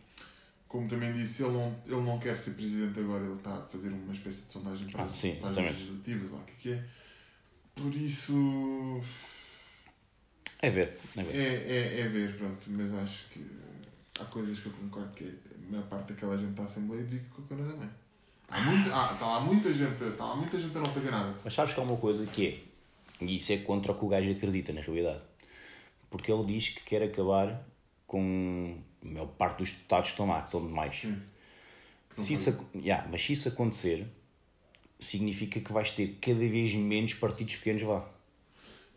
Como 0.68 0.86
também 0.90 1.14
disse, 1.14 1.44
ele 1.44 1.54
não, 1.54 1.74
ele 1.86 2.02
não 2.02 2.20
quer 2.20 2.36
ser 2.36 2.52
presidente 2.52 3.00
agora, 3.00 3.24
ele 3.24 3.36
está 3.36 3.56
a 3.58 3.62
fazer 3.62 3.88
uma 3.88 4.12
espécie 4.12 4.42
de 4.42 4.52
sondagem 4.52 4.86
para 4.90 5.04
Ah, 5.04 5.06
as 5.06 5.16
sondagens 5.16 5.72
legislativas, 5.72 6.32
lá 6.32 6.40
o 6.40 6.44
que 6.44 6.52
é 6.52 6.56
que 6.60 6.72
é. 6.74 6.84
Por 7.74 7.96
isso. 7.96 9.02
É 10.62 10.70
ver, 10.70 11.00
é 11.16 11.24
ver. 11.24 11.36
É, 11.36 11.44
é, 11.44 12.00
é 12.02 12.08
ver, 12.10 12.38
pronto, 12.38 12.68
mas 12.68 12.94
acho 12.96 13.30
que 13.30 13.46
há 14.20 14.26
coisas 14.26 14.60
que 14.60 14.66
eu 14.66 14.74
concordo 14.74 15.14
que 15.14 15.24
a 15.24 15.72
maior 15.72 15.88
parte 15.88 16.12
daquela 16.14 16.36
gente 16.36 16.52
da 16.52 16.64
Assembleia 16.64 17.06
a 17.06 17.42
cona 17.48 17.64
da 17.64 17.76
mãe. 17.78 17.90
Há 18.50 18.62
muito, 18.62 18.90
ah, 18.94 19.12
está 19.14 19.26
lá 19.26 19.40
muita 19.42 19.74
gente, 19.74 20.04
está 20.04 20.26
lá 20.26 20.36
muita 20.36 20.58
gente 20.58 20.78
a 20.78 20.82
não 20.82 20.90
fazer 20.90 21.12
nada. 21.12 21.36
Mas 21.44 21.54
sabes 21.54 21.74
que 21.74 21.80
há 21.80 21.84
uma 21.84 21.98
coisa 21.98 22.26
que 22.26 22.48
é, 22.48 23.26
e 23.26 23.38
isso 23.38 23.52
é 23.52 23.58
contra 23.58 23.92
o 23.92 23.96
que 23.96 24.06
o 24.06 24.08
gajo 24.08 24.32
acredita 24.32 24.72
na 24.72 24.82
realidade. 24.82 25.22
Porque 26.10 26.32
ele 26.32 26.46
diz 26.46 26.70
que 26.70 26.82
quer 26.84 27.04
acabar 27.04 27.62
com 28.06 28.78
a 29.04 29.08
maior 29.08 29.28
parte 29.28 29.60
dos 29.60 29.72
deputados 29.72 30.10
que 30.10 30.14
estão 30.14 30.28
lá, 30.28 30.42
que 30.42 30.50
são 30.50 30.66
demais. 30.66 31.04
Hum. 31.06 31.20
Se 32.16 32.34
isso, 32.34 32.58
yeah, 32.74 33.08
mas 33.12 33.24
se 33.24 33.34
isso 33.34 33.50
acontecer, 33.50 34.08
significa 35.00 35.60
que 35.60 35.72
vais 35.72 35.92
ter 35.92 36.18
cada 36.20 36.40
vez 36.40 36.74
menos 36.74 37.14
partidos 37.14 37.58
pequenos 37.58 37.84
lá. 37.84 38.10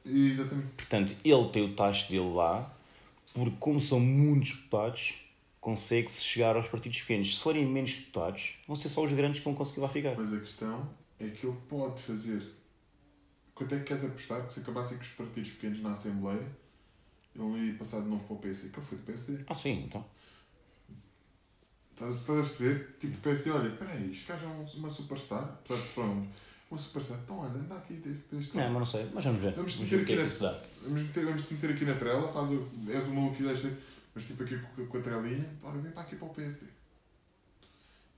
Exatamente. 0.05 0.69
Portanto, 0.77 1.15
ele 1.25 1.49
tem 1.49 1.65
o 1.65 1.75
tacho 1.75 2.11
dele 2.11 2.33
lá, 2.33 2.75
porque 3.35 3.57
como 3.59 3.81
são 3.81 4.01
muitos 4.01 4.53
deputados, 4.53 5.15
consegue-se 5.61 6.23
chegar 6.23 6.57
aos 6.57 6.67
partidos 6.69 7.01
pequenos. 7.01 7.37
Se 7.37 7.43
forem 7.43 7.67
menos 7.67 7.95
deputados, 7.95 8.55
vão 8.67 8.75
ser 8.77 8.89
só 8.89 9.05
os 9.05 9.13
grandes 9.13 9.41
que 9.41 9.45
vão 9.45 9.55
conseguir 9.55 9.81
lá 9.81 9.89
ficar. 9.89 10.15
Mas 10.17 10.33
a 10.33 10.41
questão 10.41 10.89
é 11.19 11.29
que 11.29 11.47
ele 11.47 11.57
pode 11.69 12.01
fazer. 12.03 12.43
Quanto 13.55 13.75
é 13.75 13.79
que 13.79 13.85
queres 13.85 14.05
apostar 14.05 14.47
que 14.47 14.55
se 14.55 14.61
acabassem 14.61 14.97
com 14.97 15.03
os 15.03 15.11
partidos 15.11 15.51
pequenos 15.51 15.83
na 15.83 15.93
Assembleia, 15.93 16.47
ele 17.35 17.45
não 17.45 17.59
ia 17.59 17.75
passar 17.75 18.01
de 18.01 18.09
novo 18.09 18.25
para 18.25 18.35
o 18.37 18.39
PSD? 18.39 18.71
Que 18.71 18.79
ele 18.79 18.87
foi 18.87 18.99
do 18.99 19.05
PSD. 19.05 19.45
Ah, 19.47 19.55
sim, 19.55 19.85
então. 19.85 20.05
Estás 21.93 22.15
a 22.31 22.33
perceber? 22.33 22.97
Tipo, 22.99 23.15
o 23.15 23.21
PSD, 23.21 23.51
olha, 23.51 23.71
peraí, 23.77 24.11
este 24.11 24.27
gajo 24.27 24.45
é 24.47 24.49
um- 24.49 24.79
uma 24.79 24.89
superstar. 24.89 25.43
Apesar 25.45 25.79
de, 25.83 25.89
pronto, 25.89 26.29
uma 26.71 26.79
superstar. 26.81 27.19
Então, 27.23 27.39
olha, 27.41 27.51
anda 27.51 27.75
aqui 27.75 27.93
deste 27.95 28.57
Não, 28.57 28.65
mas 28.71 28.73
não 28.79 28.87
sei. 28.87 29.11
Mas 29.13 29.25
vamos 29.27 29.43
ver. 29.43 29.53
Vamos 29.53 29.75
Vamos 29.75 29.91
meter 29.93 30.05
ver 30.07 30.19
é 30.19 30.25
aqui. 30.25 30.61
Vamos 30.83 31.03
meter, 31.03 31.25
vamos 31.27 31.51
meter 31.51 31.71
aqui 31.71 31.85
na 31.85 31.95
trela, 31.95 32.33
faz 32.33 32.49
o, 32.51 32.67
és 32.89 33.07
o 33.07 33.11
maluco 33.13 33.37
que 33.37 33.43
deixa, 33.43 33.77
mas 34.21 34.27
tipo 34.27 34.43
aqui 34.43 34.59
com, 34.59 34.87
com 34.87 34.99
a 34.99 35.01
trelinha, 35.01 35.49
olha, 35.63 35.81
vem 35.81 35.93
para 35.93 36.03
aqui 36.03 36.15
para 36.17 36.29
o 36.29 36.35
PSD. 36.35 36.67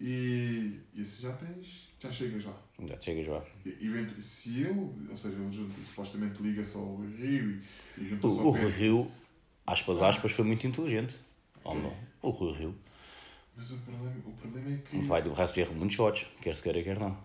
E, 0.00 0.80
e 0.94 1.00
assim 1.03 1.22
já 1.22 1.32
tens, 1.34 1.88
já 2.00 2.11
chegas 2.11 2.44
lá. 2.44 2.61
Já 2.88 2.98
chegas 2.98 3.28
lá. 3.28 3.44
E, 3.64 3.68
evento- 3.86 4.20
se 4.20 4.62
ele, 4.62 4.90
ou 5.09 5.16
seja, 5.16 5.36
ele 5.36 5.72
supostamente 5.84 6.42
liga 6.42 6.64
só 6.64 6.80
ao 6.80 6.96
Rio 6.96 7.62
e, 7.96 8.03
e 8.03 8.09
junta-se 8.09 8.34
O, 8.36 8.40
ao 8.40 8.46
o 8.46 8.50
Rui. 8.50 8.70
Rio, 8.72 9.12
aspas, 9.64 10.03
aspas, 10.03 10.32
foi 10.32 10.44
muito 10.44 10.66
inteligente. 10.66 11.14
Oh, 11.62 11.74
não. 11.74 11.96
O 12.20 12.30
Rui 12.30 12.53
Rio 12.53 12.74
Mas 13.57 13.70
o 13.70 13.78
problema, 13.78 14.16
o 14.26 14.32
problema 14.32 14.70
é 14.72 14.78
que. 14.78 14.98
vai 15.07 15.22
do 15.22 15.32
resto 15.32 15.55
ter 15.55 15.70
muitos 15.70 15.96
votos, 15.96 16.26
quer 16.40 16.57
se 16.57 16.62
queira, 16.64 16.82
quer 16.82 16.98
não. 16.98 17.16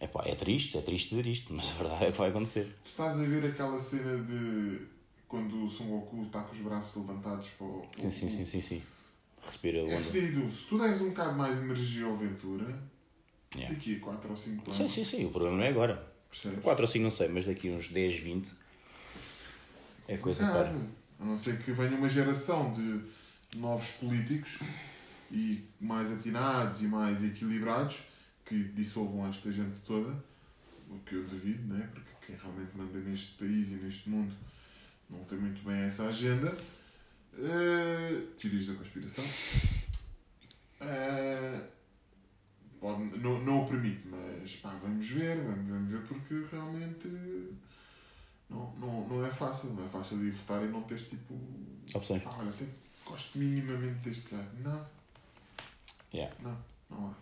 Epá, 0.00 0.24
é 0.26 0.34
triste, 0.34 0.76
é 0.76 0.80
triste 0.80 1.10
dizer 1.10 1.26
isto, 1.28 1.52
mas 1.54 1.70
a 1.70 1.74
verdade 1.74 2.04
é 2.06 2.10
que 2.10 2.18
vai 2.18 2.30
acontecer. 2.30 2.64
Tu 2.82 2.88
estás 2.90 3.20
a 3.20 3.24
ver 3.24 3.46
aquela 3.46 3.78
cena 3.78 4.18
de 4.24 4.90
quando 5.32 5.64
o 5.64 5.70
Son 5.70 5.86
Goku 5.86 6.24
está 6.24 6.42
com 6.42 6.52
os 6.52 6.58
braços 6.60 6.94
levantados 7.06 7.48
para 7.56 7.66
o. 7.66 7.88
Sim, 7.96 8.10
sim, 8.10 8.28
sim, 8.28 8.44
sim, 8.44 8.60
sim. 8.60 8.82
Respira 9.46 9.78
É 9.78 9.82
onda. 9.82 9.96
fedido. 9.96 10.52
Se 10.52 10.66
tu 10.66 10.78
deres 10.78 11.00
um 11.00 11.08
bocado 11.08 11.34
mais 11.38 11.56
energia 11.56 12.04
ao 12.04 12.14
Ventura, 12.14 12.92
Yeah. 13.54 13.74
daqui 13.74 13.96
a 13.96 14.00
4 14.00 14.30
ou 14.30 14.36
5 14.36 14.62
anos. 14.64 14.76
Sim, 14.76 14.88
sim, 14.88 15.04
sim, 15.04 15.24
o 15.26 15.30
problema 15.30 15.56
não 15.58 15.64
é 15.64 15.68
agora. 15.68 16.10
Percebes? 16.30 16.60
4 16.60 16.82
ou 16.84 16.88
5 16.90 17.02
não 17.02 17.10
sei, 17.10 17.28
mas 17.28 17.44
daqui 17.46 17.68
uns 17.70 17.88
10, 17.90 18.18
20 18.20 18.50
é 20.08 20.16
coisa 20.16 20.40
Cara, 20.40 20.70
para. 20.70 20.76
a 21.20 21.24
não 21.26 21.36
ser 21.36 21.62
que 21.62 21.70
venha 21.72 21.94
uma 21.96 22.08
geração 22.08 22.70
de 22.72 23.02
novos 23.58 23.88
políticos 23.92 24.58
e 25.30 25.62
mais 25.78 26.10
atinados 26.10 26.82
e 26.82 26.86
mais 26.86 27.22
equilibrados 27.22 27.98
que 28.46 28.64
dissolvam 28.64 29.26
esta 29.28 29.52
gente 29.52 29.76
toda, 29.86 30.12
o 30.90 30.98
que 31.00 31.14
eu 31.14 31.24
duvido, 31.24 31.74
né? 31.74 31.90
porque 31.92 32.10
quem 32.26 32.36
realmente 32.36 32.70
manda 32.74 32.98
neste 33.00 33.32
país 33.32 33.68
e 33.68 33.74
neste 33.74 34.08
mundo 34.08 34.32
não 35.12 35.24
tem 35.24 35.38
muito 35.38 35.62
bem 35.64 35.82
essa 35.82 36.04
agenda. 36.06 36.56
Uh, 37.34 38.26
teorias 38.38 38.66
da 38.66 38.74
conspiração. 38.74 39.24
Uh, 40.80 41.64
pode, 42.80 43.18
não, 43.18 43.38
não 43.40 43.62
o 43.62 43.68
permite, 43.68 44.02
mas 44.08 44.56
pá, 44.56 44.70
vamos 44.82 45.06
ver, 45.08 45.36
vamos, 45.44 45.68
vamos 45.68 45.90
ver 45.90 46.02
porque 46.02 46.44
realmente 46.50 47.08
não, 48.50 48.72
não, 48.76 49.08
não 49.08 49.24
é 49.26 49.30
fácil, 49.30 49.70
não 49.70 49.84
é 49.84 49.88
fácil 49.88 50.22
ir 50.24 50.30
votar 50.30 50.62
e 50.62 50.66
não 50.68 50.82
teres 50.82 51.08
tipo. 51.08 51.38
Opções. 51.94 52.22
Ah, 52.26 52.36
olha, 52.38 52.50
até 52.50 52.66
gosto 53.04 53.38
minimamente 53.38 54.08
deste 54.08 54.34
gajo. 54.34 54.48
Não, 54.58 54.84
Yeah. 56.12 56.34
não, 56.42 56.58
não 56.90 57.06
há. 57.08 57.14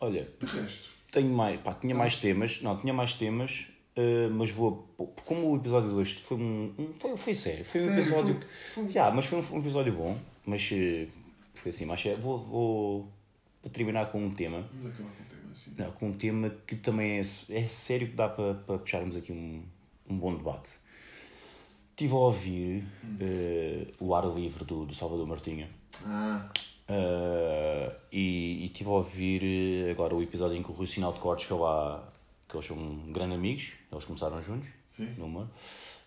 Olha, 0.00 0.28
De 0.38 0.46
resto, 0.46 0.90
tenho 1.10 1.32
mais, 1.32 1.58
pá, 1.60 1.72
tinha 1.74 1.94
mais 1.94 2.16
temas, 2.16 2.60
não, 2.60 2.78
tinha 2.78 2.92
mais 2.92 3.14
temas, 3.14 3.66
Uh, 3.96 4.30
mas 4.32 4.50
vou. 4.50 4.88
Como 5.26 5.50
o 5.52 5.56
episódio 5.56 5.90
de 5.90 5.94
hoje 5.96 6.14
foi 6.16 6.36
um. 6.38 6.72
um- 6.78 6.92
foi, 6.98 7.16
foi 7.16 7.34
sério. 7.34 7.64
Foi 7.64 7.80
um 7.80 7.84
Sério, 7.84 8.00
episódio. 8.00 8.34
foi- 8.40 8.84
foi- 8.84 8.92
Yeah, 8.92 9.14
mas 9.14 9.26
foi 9.26 9.38
um, 9.40 9.54
um 9.56 9.58
episódio 9.58 9.92
bom. 9.92 10.16
Mas 10.46 10.70
uh, 10.72 11.08
foi 11.54 11.70
assim. 11.70 11.84
Mas 11.84 12.04
é, 12.06 12.14
vou, 12.14 12.38
vou, 12.38 13.08
vou 13.62 13.70
terminar 13.72 14.10
com 14.10 14.24
um 14.24 14.30
tema. 14.30 14.64
Vamos 14.72 14.86
acabar 14.86 15.10
com 15.10 15.22
o 15.22 15.26
tema. 15.26 15.74
Não, 15.86 15.92
com 15.92 16.08
um 16.08 16.12
tema 16.12 16.50
que 16.66 16.76
também 16.76 17.18
é, 17.18 17.20
é 17.20 17.68
sério 17.68 18.08
que 18.08 18.14
dá 18.16 18.28
para, 18.28 18.54
para 18.54 18.78
puxarmos 18.78 19.14
aqui 19.14 19.32
um, 19.32 19.62
um 20.08 20.16
bom 20.18 20.34
debate. 20.34 20.70
Estive 21.90 22.14
a 22.14 22.18
ouvir 22.18 22.84
uh, 23.04 24.04
o 24.04 24.14
ar 24.14 24.24
livre 24.34 24.64
do, 24.64 24.86
do 24.86 24.94
Salvador 24.94 25.26
Martinha. 25.26 25.68
Ah, 26.06 26.48
e, 28.12 28.66
estive 28.66 28.88
a 28.90 28.92
ouvir 28.94 29.42
eh, 29.86 29.90
agora 29.90 30.14
o 30.14 30.22
episódio 30.22 30.56
em 30.56 30.62
que 30.62 30.70
o 30.70 30.74
Rui 30.74 30.86
Sinal 30.86 31.12
de 31.12 31.18
Cortes 31.20 31.46
foi 31.46 31.58
lá, 31.58 32.02
que 32.52 32.56
eles 32.58 32.66
são 32.66 33.10
grandes 33.10 33.36
amigos, 33.36 33.72
eles 33.90 34.04
começaram 34.04 34.42
juntos, 34.42 34.68
Sim. 34.86 35.14
no 35.16 35.24
humor, 35.24 35.48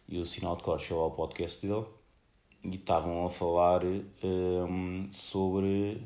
e 0.07 0.19
o 0.19 0.25
Sinal 0.25 0.55
de 0.55 0.63
Cortes 0.63 0.87
foi 0.87 0.95
lá 0.95 1.03
ao 1.03 1.11
podcast 1.11 1.65
dele 1.65 1.85
e 2.63 2.75
estavam 2.75 3.25
a 3.25 3.29
falar 3.31 3.81
um, 4.23 5.07
sobre 5.11 6.03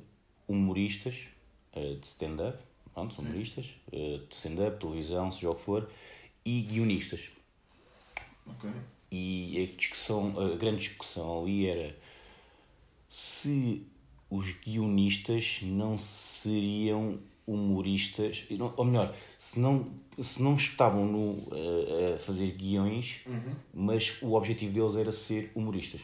humoristas 0.47 1.27
uh, 1.75 1.95
de 1.95 2.07
stand-up, 2.07 2.57
pronto, 2.93 3.19
humoristas, 3.21 3.69
uh, 3.91 4.25
de 4.25 4.33
stand-up, 4.33 4.79
televisão, 4.79 5.29
seja 5.29 5.49
o 5.49 5.55
que 5.55 5.61
for, 5.61 5.89
e 6.45 6.61
guionistas. 6.61 7.29
ok. 8.47 8.71
E 9.11 9.61
a 9.73 9.75
discussão, 9.75 10.39
a 10.39 10.55
grande 10.55 10.87
discussão 10.87 11.41
ali 11.41 11.67
era 11.67 11.97
se 13.09 13.85
os 14.29 14.51
guionistas 14.51 15.61
não 15.63 15.97
seriam 15.97 17.19
humoristas, 17.53 18.45
ou 18.75 18.85
melhor, 18.85 19.13
se 19.37 19.59
não, 19.59 19.87
se 20.19 20.41
não 20.41 20.55
estavam 20.55 21.05
no, 21.05 21.35
a, 21.51 22.15
a 22.15 22.17
fazer 22.17 22.51
guiões, 22.51 23.21
mas 23.73 24.17
o 24.21 24.33
objetivo 24.33 24.73
deles 24.73 24.95
era 24.95 25.11
ser 25.11 25.51
humoristas. 25.55 26.01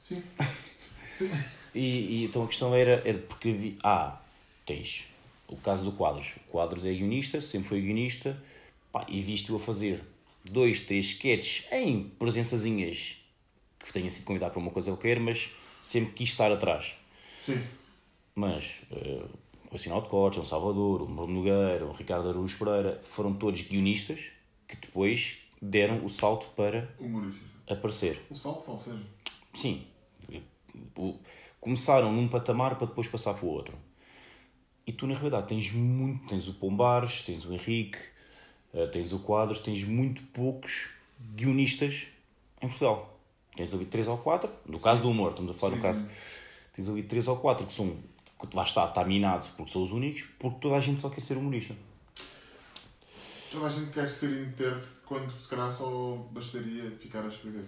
Sim. 0.00 0.22
Sim. 1.14 1.30
E, 1.74 1.80
e 1.80 2.24
então 2.24 2.44
a 2.44 2.48
questão 2.48 2.74
era, 2.74 3.02
era 3.04 3.18
porque 3.18 3.52
vi, 3.52 3.78
ah, 3.82 4.20
tens 4.66 5.06
o 5.48 5.56
caso 5.56 5.84
do 5.84 5.92
Quadros. 5.92 6.34
O 6.48 6.50
Quadros 6.50 6.84
é 6.84 6.92
guionista, 6.92 7.40
sempre 7.40 7.68
foi 7.68 7.80
guionista, 7.80 8.36
pá, 8.90 9.06
e 9.08 9.20
visto-o 9.20 9.56
a 9.56 9.60
fazer 9.60 10.02
dois, 10.44 10.80
três 10.80 11.06
sketches 11.06 11.66
em 11.70 12.04
presençazinhas 12.18 13.16
que 13.78 13.92
tenha 13.92 14.08
sido 14.10 14.24
convidado 14.24 14.52
para 14.52 14.60
uma 14.60 14.70
coisa 14.70 14.90
qualquer, 14.90 15.18
mas 15.20 15.50
sempre 15.82 16.12
quis 16.14 16.30
estar 16.30 16.50
atrás. 16.50 16.94
Sim. 17.44 17.62
Mas 18.34 18.82
uh, 18.90 19.28
o 19.72 19.78
Sinal 19.78 20.02
de 20.02 20.08
Cortes, 20.08 20.42
o 20.42 20.44
Salvador, 20.44 21.02
o 21.02 21.06
Bruno 21.06 21.32
Nogueira, 21.32 21.84
o 21.86 21.92
Ricardo 21.92 22.28
Araújo 22.28 22.58
Pereira 22.58 23.00
foram 23.02 23.32
todos 23.32 23.62
guionistas 23.62 24.20
que 24.68 24.76
depois 24.76 25.38
deram 25.60 26.04
o 26.04 26.08
salto 26.08 26.50
para 26.56 26.88
Humoristas. 26.98 27.42
aparecer. 27.68 28.22
O 28.30 28.34
salto, 28.34 28.62
salto, 28.62 28.82
seja. 28.84 29.02
Sim. 29.54 29.86
Começaram 31.60 32.12
num 32.12 32.28
patamar 32.28 32.76
para 32.76 32.86
depois 32.86 33.06
passar 33.06 33.34
para 33.34 33.44
o 33.46 33.48
outro. 33.48 33.74
E 34.86 34.92
tu, 34.92 35.06
na 35.06 35.14
realidade, 35.14 35.46
tens 35.48 35.70
muito. 35.72 36.26
Tens 36.26 36.48
o 36.48 36.54
Pombares, 36.54 37.22
tens 37.22 37.44
o 37.44 37.52
Henrique, 37.52 37.98
eh, 38.74 38.86
tens 38.86 39.12
o 39.12 39.20
Quadros, 39.20 39.60
tens 39.60 39.84
muito 39.84 40.22
poucos 40.34 40.88
guionistas 41.36 42.08
em 42.60 42.66
Portugal. 42.66 43.16
Tens 43.54 43.72
ali 43.72 43.84
três 43.84 44.08
ou 44.08 44.18
quatro, 44.18 44.50
no 44.66 44.80
caso 44.80 45.02
do 45.02 45.10
humor, 45.10 45.30
estamos 45.30 45.50
a 45.52 45.54
falar 45.54 45.70
do 45.70 45.76
Sim. 45.76 45.82
caso. 45.82 46.08
Tens 46.74 46.88
ali 46.88 47.02
três 47.04 47.28
ou 47.28 47.36
quatro 47.36 47.66
que 47.66 47.72
são. 47.72 47.96
Que 48.46 48.56
lá 48.56 48.64
está, 48.64 48.86
está 48.86 49.04
minado 49.04 49.46
porque 49.56 49.70
são 49.70 49.82
os 49.82 49.90
únicos, 49.90 50.24
porque 50.38 50.58
toda 50.60 50.76
a 50.76 50.80
gente 50.80 51.00
só 51.00 51.08
quer 51.08 51.20
ser 51.20 51.36
humorista. 51.36 51.74
Toda 53.50 53.66
a 53.66 53.70
gente 53.70 53.90
quer 53.90 54.08
ser 54.08 54.48
intérprete 54.48 55.00
quando 55.04 55.30
se 55.38 55.48
calhar 55.48 55.70
só 55.70 56.26
bastaria 56.30 56.90
ficar 56.92 57.24
a 57.24 57.28
escrever. 57.28 57.66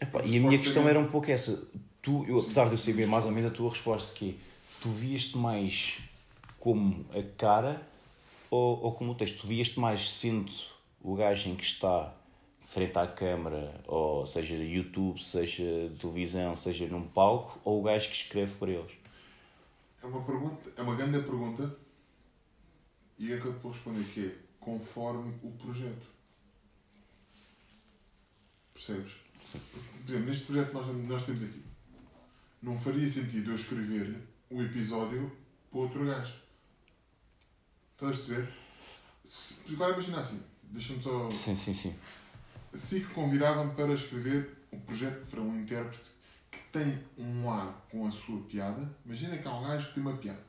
Epá, 0.00 0.22
e 0.24 0.36
a 0.36 0.40
minha 0.40 0.58
questão 0.58 0.88
era 0.88 0.98
um 0.98 1.08
pouco 1.08 1.30
essa. 1.30 1.62
Tu, 2.00 2.24
eu, 2.28 2.38
apesar 2.38 2.66
de 2.66 2.72
eu 2.72 2.78
saber 2.78 3.06
mais 3.06 3.24
ou 3.24 3.32
menos 3.32 3.50
a 3.50 3.54
tua 3.54 3.70
resposta, 3.70 4.12
que 4.14 4.30
é, 4.30 4.34
tu 4.80 4.88
vias-te 4.90 5.36
mais 5.36 5.98
como 6.60 7.04
a 7.10 7.22
cara 7.36 7.82
ou, 8.50 8.84
ou 8.84 8.92
como 8.92 9.12
o 9.12 9.14
texto? 9.14 9.40
Tu 9.40 9.46
vias-te 9.48 9.80
mais 9.80 10.10
sendo 10.10 10.52
o 11.00 11.14
gajo 11.14 11.48
em 11.48 11.56
que 11.56 11.64
está 11.64 12.14
frente 12.66 12.98
à 12.98 13.06
câmara, 13.06 13.80
ou 13.86 14.26
seja 14.26 14.54
YouTube, 14.54 15.22
seja 15.22 15.64
televisão, 15.98 16.54
seja 16.54 16.86
num 16.86 17.02
palco, 17.02 17.58
ou 17.64 17.80
o 17.80 17.82
gajo 17.82 18.08
que 18.08 18.16
escreve 18.16 18.54
para 18.54 18.70
eles? 18.70 18.92
É 20.02 20.06
uma 20.06 20.24
pergunta, 20.24 20.72
é 20.76 20.82
uma 20.82 20.94
grande 20.94 21.20
pergunta 21.20 21.76
e 23.18 23.32
é 23.32 23.40
que 23.40 23.46
eu 23.46 23.54
te 23.54 23.60
vou 23.60 23.72
responder 23.72 24.04
que 24.04 24.26
é 24.26 24.36
conforme 24.60 25.34
o 25.42 25.50
projeto. 25.52 26.06
Percebes? 28.74 29.12
Por 29.50 30.10
exemplo, 30.10 30.26
neste 30.26 30.44
projeto 30.46 30.68
que 30.68 30.74
nós, 30.74 30.86
nós 31.08 31.24
temos 31.24 31.42
aqui, 31.42 31.62
não 32.62 32.78
faria 32.78 33.06
sentido 33.08 33.50
eu 33.50 33.54
escrever 33.54 34.20
o 34.50 34.62
episódio 34.62 35.30
para 35.70 35.80
outro 35.80 36.04
gajo. 36.04 36.34
Estás 37.92 38.12
a 38.12 38.14
perceber? 38.14 38.48
Se, 39.24 39.74
agora 39.74 39.92
imagina 39.92 40.20
assim, 40.20 40.42
deixa-me 40.64 41.02
só. 41.02 41.30
Sim, 41.30 41.56
sim, 41.56 41.72
sim. 41.72 41.94
Assim 42.72 43.00
que 43.00 43.14
convidavam-me 43.14 43.74
para 43.74 43.94
escrever 43.94 44.56
um 44.70 44.78
projeto 44.80 45.26
para 45.30 45.40
um 45.40 45.60
intérprete 45.60 46.10
tem 46.76 46.98
um 47.18 47.50
ar 47.50 47.86
com 47.90 48.06
a 48.06 48.10
sua 48.10 48.40
piada. 48.42 48.88
Imagina 49.04 49.36
que 49.38 49.48
há 49.48 49.54
um 49.54 49.62
gajo 49.62 49.88
que 49.88 49.94
tem 49.94 50.02
uma 50.02 50.16
piada. 50.16 50.44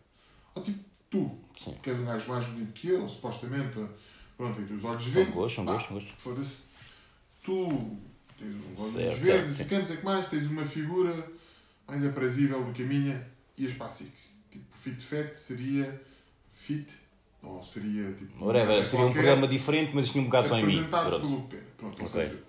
Ou 0.55 0.61
tipo, 0.63 0.79
tu, 1.09 1.31
Sim. 1.57 1.73
que 1.81 1.89
és 1.89 1.99
um 1.99 2.05
gajo 2.05 2.27
mais 2.29 2.45
bonito 2.45 2.73
que 2.73 2.89
eu, 2.89 3.07
supostamente, 3.07 3.79
pronto, 4.35 4.61
tem 4.61 4.75
os 4.75 4.83
olhos 4.83 5.03
verdes. 5.05 5.33
pá, 5.33 5.39
gostos, 5.39 5.53
são 5.55 5.65
gostos. 5.65 6.13
Foda-se. 6.17 6.57
Tu 7.43 7.97
tens 8.37 8.55
uns 8.55 8.79
olhos 8.95 9.19
verdes, 9.19 9.59
e 9.59 9.65
cantos 9.65 9.91
é 9.91 9.95
que 9.97 10.03
mais, 10.05 10.27
tens 10.27 10.47
uma 10.47 10.65
figura 10.65 11.31
mais 11.87 12.05
aprazível 12.05 12.63
do 12.63 12.73
que 12.73 12.83
a 12.83 12.85
minha, 12.85 13.25
ias 13.57 13.73
para 13.73 13.87
a 13.87 13.89
SIC. 13.89 14.11
Tipo, 14.51 14.65
fit 14.71 15.01
fat 15.01 15.35
seria 15.35 16.01
fit, 16.53 16.87
ou 17.41 17.63
seria 17.63 18.11
tipo. 18.13 18.43
Whatever, 18.43 18.83
seria 18.83 18.99
um 19.05 19.07
qualquer 19.09 19.21
programa 19.21 19.47
diferente, 19.47 19.91
mas 19.95 20.09
tinha 20.11 20.21
um 20.21 20.25
bocado 20.25 20.49
só 20.49 20.55
em 20.57 20.65
mim. 20.65 20.73
apresentado 20.73 21.21
pelo 21.21 21.41
Pedro. 21.43 21.65
Pronto, 21.77 21.93
ou 22.01 22.05
Ok. 22.05 22.07
seja, 22.07 22.43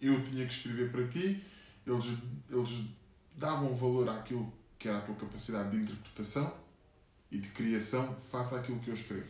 eu 0.00 0.24
tinha 0.24 0.46
que 0.46 0.52
escrever 0.52 0.90
para 0.90 1.06
ti, 1.08 1.42
eles, 1.88 2.06
eles 2.50 2.84
davam 3.36 3.74
valor 3.74 4.08
àquilo 4.08 4.52
que 4.78 4.88
era 4.88 4.98
a 4.98 5.00
tua 5.00 5.14
capacidade 5.14 5.70
de 5.70 5.76
interpretação 5.78 6.52
e 7.30 7.38
de 7.38 7.48
criação 7.48 8.14
face 8.14 8.54
àquilo 8.54 8.78
que 8.80 8.88
eu 8.88 8.94
escrevo. 8.94 9.26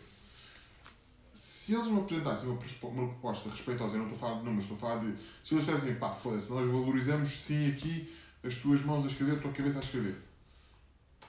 Se 1.35 1.75
eles 1.75 1.87
me 1.87 2.01
apresentassem 2.01 2.49
uma, 2.49 2.59
uma 2.83 3.09
proposta 3.09 3.49
respeitosa, 3.49 3.95
eu 3.95 3.99
não 3.99 4.11
estou 4.11 4.17
a 4.17 4.21
falar 4.29 4.39
de 4.41 4.45
números, 4.45 4.65
estou 4.65 4.77
a 4.77 4.81
falar 4.81 4.99
de. 5.05 5.15
Se 5.45 5.55
eles 5.55 5.65
dissessem, 5.65 5.95
pá, 5.95 6.13
foda-se, 6.13 6.51
nós 6.51 6.69
valorizamos 6.69 7.31
sim 7.31 7.71
aqui 7.71 8.13
as 8.43 8.57
tuas 8.57 8.83
mãos 8.83 9.05
a 9.05 9.07
escrever, 9.07 9.37
a 9.37 9.41
tua 9.41 9.53
cabeça 9.53 9.79
a 9.79 9.83
escrever. 9.83 10.17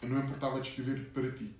Eu 0.01 0.09
não 0.09 0.19
importava 0.19 0.59
de 0.59 0.69
escrever 0.69 1.05
para 1.13 1.32
ti. 1.32 1.53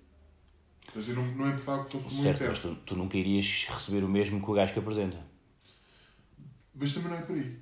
Seja, 0.92 1.12
eu 1.12 1.16
não, 1.16 1.26
não 1.32 1.48
importava 1.48 1.84
que 1.84 1.92
fosse 1.92 2.22
Certo, 2.22 2.40
mas 2.40 2.58
intérprete. 2.58 2.60
tu, 2.62 2.74
tu 2.86 2.96
nunca 2.96 3.16
irias 3.16 3.66
receber 3.68 4.02
o 4.02 4.08
mesmo 4.08 4.42
que 4.42 4.50
o 4.50 4.54
gajo 4.54 4.72
que 4.72 4.78
apresenta. 4.80 5.18
Mas 6.74 6.92
também 6.92 7.10
não 7.10 7.18
é 7.18 7.22
por 7.22 7.36
aí. 7.36 7.56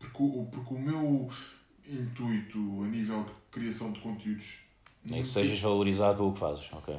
Porque 0.00 0.22
o, 0.22 0.48
porque 0.50 0.74
o 0.74 0.78
meu 0.78 1.30
intuito 1.88 2.58
a 2.82 2.86
nível 2.86 3.22
de 3.22 3.32
criação 3.50 3.92
de 3.92 4.00
conteúdos. 4.00 4.54
É 5.10 5.20
que 5.20 5.28
sejas 5.28 5.60
valorizado 5.60 6.16
pelo 6.18 6.32
que 6.32 6.40
fazes. 6.40 6.66
Ok. 6.72 6.98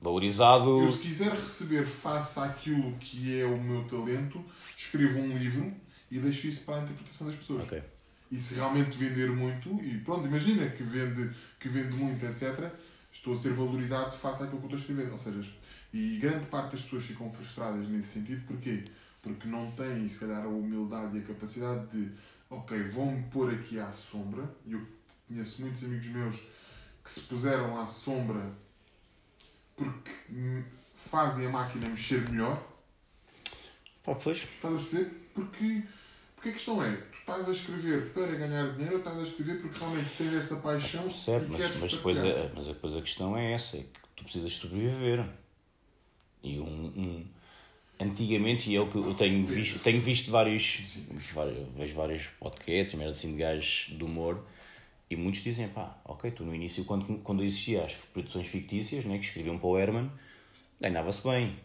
Valorizado. 0.00 0.82
Eu, 0.82 0.90
se 0.90 1.00
quiser 1.00 1.30
receber 1.30 1.86
face 1.86 2.38
àquilo 2.38 2.92
que 2.98 3.40
é 3.40 3.46
o 3.46 3.56
meu 3.56 3.84
talento, 3.84 4.44
escrevo 4.76 5.20
um 5.20 5.36
livro 5.36 5.72
e 6.10 6.18
deixo 6.18 6.48
isso 6.48 6.64
para 6.64 6.76
a 6.76 6.82
interpretação 6.82 7.26
das 7.26 7.36
pessoas. 7.36 7.64
Ok. 7.64 7.82
E 8.30 8.38
se 8.38 8.54
realmente 8.54 8.96
vender 8.96 9.30
muito, 9.30 9.68
e 9.82 9.98
pronto, 9.98 10.26
imagina 10.26 10.68
que 10.70 10.82
vende, 10.82 11.30
que 11.60 11.68
vende 11.68 11.94
muito, 11.96 12.24
etc., 12.24 12.72
estou 13.12 13.34
a 13.34 13.36
ser 13.36 13.52
valorizado 13.52 14.10
face 14.10 14.42
àquilo 14.42 14.60
que 14.60 14.66
eu 14.66 14.76
estou 14.76 14.78
a 14.78 14.80
escrever. 14.80 15.12
Ou 15.12 15.18
seja, 15.18 15.52
e 15.92 16.18
grande 16.18 16.46
parte 16.46 16.72
das 16.72 16.80
pessoas 16.80 17.04
ficam 17.04 17.30
frustradas 17.30 17.86
nesse 17.88 18.08
sentido, 18.08 18.42
porquê? 18.46 18.84
Porque 19.20 19.46
não 19.46 19.70
têm, 19.70 20.08
se 20.08 20.16
calhar, 20.16 20.44
a 20.44 20.48
humildade 20.48 21.18
e 21.18 21.20
a 21.20 21.24
capacidade 21.24 21.86
de, 21.88 22.10
ok, 22.56 22.82
vou-me 22.84 23.22
pôr 23.30 23.52
aqui 23.52 23.78
à 23.78 23.90
sombra, 23.90 24.48
e 24.66 24.72
eu 24.72 24.86
conheço 25.26 25.62
muitos 25.62 25.82
amigos 25.84 26.06
meus 26.08 26.36
que 27.02 27.10
se 27.10 27.20
puseram 27.22 27.80
à 27.80 27.86
sombra 27.86 28.52
porque 29.76 30.10
hum, 30.30 30.62
fazem 30.94 31.46
a 31.46 31.50
máquina 31.50 31.88
mexer 31.88 32.28
melhor, 32.30 32.62
Pá, 34.04 34.14
pois. 34.16 34.38
Estás 34.38 34.74
a 34.74 34.76
perceber? 34.76 35.30
Porque, 35.32 35.82
porque 36.34 36.48
a 36.48 36.52
questão 36.52 36.82
é, 36.82 36.96
tu 36.96 37.18
estás 37.18 37.48
a 37.48 37.52
escrever 37.52 38.12
para 38.12 38.26
ganhar 38.34 38.72
dinheiro 38.72 38.94
ou 38.94 38.98
estás 38.98 39.18
a 39.18 39.22
escrever 39.22 39.60
porque 39.60 39.78
realmente 39.78 40.10
tens 40.18 40.34
essa 40.34 40.56
paixão 40.56 41.08
Certo, 41.08 41.46
e 41.46 41.48
mas, 41.50 41.60
queres 41.60 41.76
mas, 41.76 41.92
depois 41.92 42.18
a, 42.18 42.50
mas 42.54 42.66
depois 42.66 42.96
a 42.96 43.00
questão 43.00 43.36
é 43.36 43.52
essa, 43.52 43.76
é 43.76 43.82
que 43.82 44.00
tu 44.16 44.24
precisas 44.24 44.52
sobreviver. 44.54 45.24
E 46.42 46.58
um, 46.58 46.64
um- 46.86 47.30
antigamente, 48.02 48.70
e 48.70 48.76
é 48.76 48.80
o 48.80 48.86
que 48.86 48.96
eu 48.96 49.14
tenho 49.14 49.46
visto, 49.46 49.78
tenho 49.80 50.00
visto 50.00 50.30
vários, 50.30 50.98
vários 51.34 51.58
vejo 51.76 51.94
vários 51.94 52.26
podcasts, 52.40 52.94
merda 52.94 53.10
assim 53.12 53.32
de 53.32 53.38
gajos 53.38 53.86
de 53.96 54.02
humor, 54.04 54.44
e 55.10 55.16
muitos 55.16 55.42
dizem, 55.42 55.68
pá, 55.68 55.96
ok, 56.04 56.30
tu 56.30 56.42
no 56.44 56.54
início, 56.54 56.84
quando, 56.84 57.18
quando 57.18 57.42
existiam 57.44 57.84
as 57.84 57.92
produções 57.94 58.48
fictícias, 58.48 59.04
né, 59.04 59.18
que 59.18 59.24
escreviam 59.24 59.58
para 59.58 59.66
o 59.68 59.78
Herman, 59.78 60.10
ganhava-se 60.80 61.22
bem. 61.26 61.56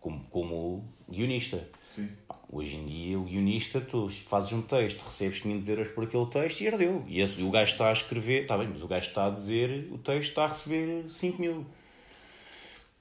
como, 0.00 0.20
como 0.30 0.84
guionista. 1.10 1.68
Sim. 1.94 2.08
Pá, 2.26 2.36
Hoje 2.52 2.74
em 2.74 2.86
dia, 2.86 3.18
o 3.18 3.22
guionista, 3.24 3.80
tu 3.80 4.08
fazes 4.08 4.52
um 4.52 4.62
texto, 4.62 5.02
recebes 5.02 5.40
500 5.40 5.68
euros 5.68 5.88
por 5.88 6.04
aquele 6.04 6.26
texto 6.26 6.60
e 6.62 6.68
ardeu. 6.68 7.04
E 7.06 7.20
esse- 7.20 7.40
o 7.42 7.50
gajo 7.50 7.72
está 7.72 7.88
a 7.90 7.92
escrever, 7.92 8.42
está 8.42 8.56
bem, 8.58 8.66
mas 8.68 8.82
o 8.82 8.88
gajo 8.88 9.06
está 9.06 9.26
a 9.26 9.30
dizer, 9.30 9.88
o 9.92 9.98
texto 9.98 10.30
está 10.30 10.44
a 10.44 10.48
receber 10.48 11.04
5 11.08 11.40
mil. 11.40 11.64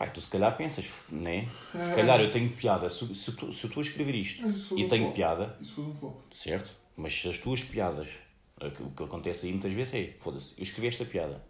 E 0.02 0.10
tu 0.12 0.22
se 0.22 0.28
calhar 0.30 0.56
pensas, 0.56 0.86
né? 1.10 1.46
Se 1.76 1.94
calhar 1.94 2.20
eu 2.22 2.32
tenho 2.32 2.50
piada, 2.52 2.88
se, 2.88 3.14
se, 3.14 3.34
tu, 3.34 3.52
se 3.52 3.66
eu 3.66 3.68
estou 3.68 3.82
a 3.82 3.84
escrever 3.84 4.16
isto 4.16 4.42
Mas 4.42 4.72
e 4.72 4.86
um 4.86 4.88
tenho 4.88 5.04
flop. 5.06 5.16
piada, 5.16 5.58
Isso 5.62 5.74
foi 5.76 5.84
um 5.84 5.94
flop. 5.94 6.16
certo? 6.32 6.72
Mas 6.96 7.14
se 7.22 7.30
as 7.30 7.38
tuas 7.40 7.62
piadas, 7.64 8.08
o 8.62 8.72
que- 8.72 8.84
o 8.84 8.92
que 8.92 9.04
acontece 9.04 9.46
aí 9.46 9.52
muitas 9.52 9.74
vezes 9.74 9.94
é, 9.94 10.14
foda-se, 10.20 10.54
eu 10.58 10.64
escrevi 10.64 10.88
esta 10.88 11.04
piada, 11.06 11.44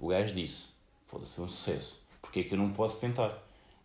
o 0.00 0.08
gajo 0.08 0.34
disse, 0.34 0.66
foda-se, 1.04 1.34
foi 1.36 1.44
um 1.44 1.48
sucesso, 1.48 2.00
porque 2.22 2.40
é 2.40 2.42
que 2.44 2.54
eu 2.54 2.58
não 2.58 2.70
posso 2.72 3.00
tentar? 3.00 3.42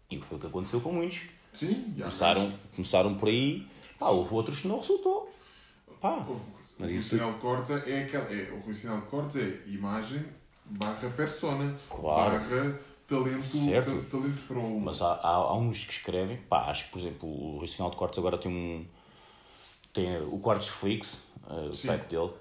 E 0.09 0.19
foi 0.21 0.37
o 0.37 0.41
que 0.41 0.47
aconteceu 0.47 0.81
com 0.81 0.91
muitos. 0.93 1.21
Sim, 1.53 1.85
e 1.97 2.01
há 2.01 2.05
Começaram, 2.05 2.53
começaram 2.75 3.15
por 3.15 3.27
aí, 3.29 3.67
pá, 3.97 4.09
houve 4.09 4.33
outros 4.35 4.61
que 4.61 4.67
não 4.67 4.77
resultou. 4.79 5.33
Pá, 5.99 6.15
Houve. 6.17 6.31
O 6.41 6.53
Mas 6.79 6.91
isso- 6.91 7.09
Sinal 7.09 7.33
de 7.33 7.39
é 7.91 8.03
aquela. 8.03 8.25
É, 8.33 8.51
o 8.67 8.73
Sinal 8.73 9.01
de 9.01 9.07
é 9.39 9.61
imagem 9.67 10.23
barra 10.65 11.09
persona 11.11 11.75
Claro. 11.89 12.39
barra 12.39 12.79
talento, 13.15 13.43
Certo. 13.43 13.91
ta- 14.03 14.17
talento 14.17 14.47
para. 14.47 14.59
Mas 14.59 15.01
há, 15.01 15.13
há, 15.13 15.27
há 15.35 15.57
uns 15.57 15.83
que 15.85 15.91
escrevem, 15.93 16.37
pá, 16.37 16.65
acho 16.69 16.85
que 16.85 16.91
por 16.91 16.99
exemplo 16.99 17.27
o 17.29 17.57
Rui 17.57 17.67
Sinal 17.67 17.91
de 17.91 17.97
Cortes 17.97 18.17
agora 18.19 18.37
tem 18.37 18.51
um. 18.51 18.85
tem 19.93 20.17
o 20.21 20.39
Cortes 20.39 20.69
Flix, 20.69 21.21
eh, 21.49 21.53
o 21.69 21.73
Sim. 21.73 21.87
site 21.87 22.07
dele, 22.07 22.31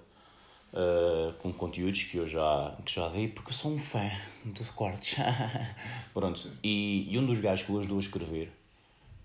eh, 0.72 1.34
com 1.40 1.52
conteúdos 1.52 2.04
que 2.04 2.16
eu 2.18 2.28
já, 2.28 2.76
que 2.84 2.94
já 2.94 3.08
dei 3.08 3.28
porque 3.28 3.50
eu 3.50 3.54
sou 3.54 3.72
um 3.72 3.78
fã 3.78 4.08
dos 4.44 4.70
cortes. 4.70 5.16
Pronto, 6.14 6.48
e, 6.62 7.06
e 7.12 7.18
um 7.18 7.26
dos 7.26 7.40
gajos 7.40 7.64
que 7.66 7.72
eu 7.72 7.78
ajudou 7.80 7.98
a 7.98 8.00
escrever 8.00 8.52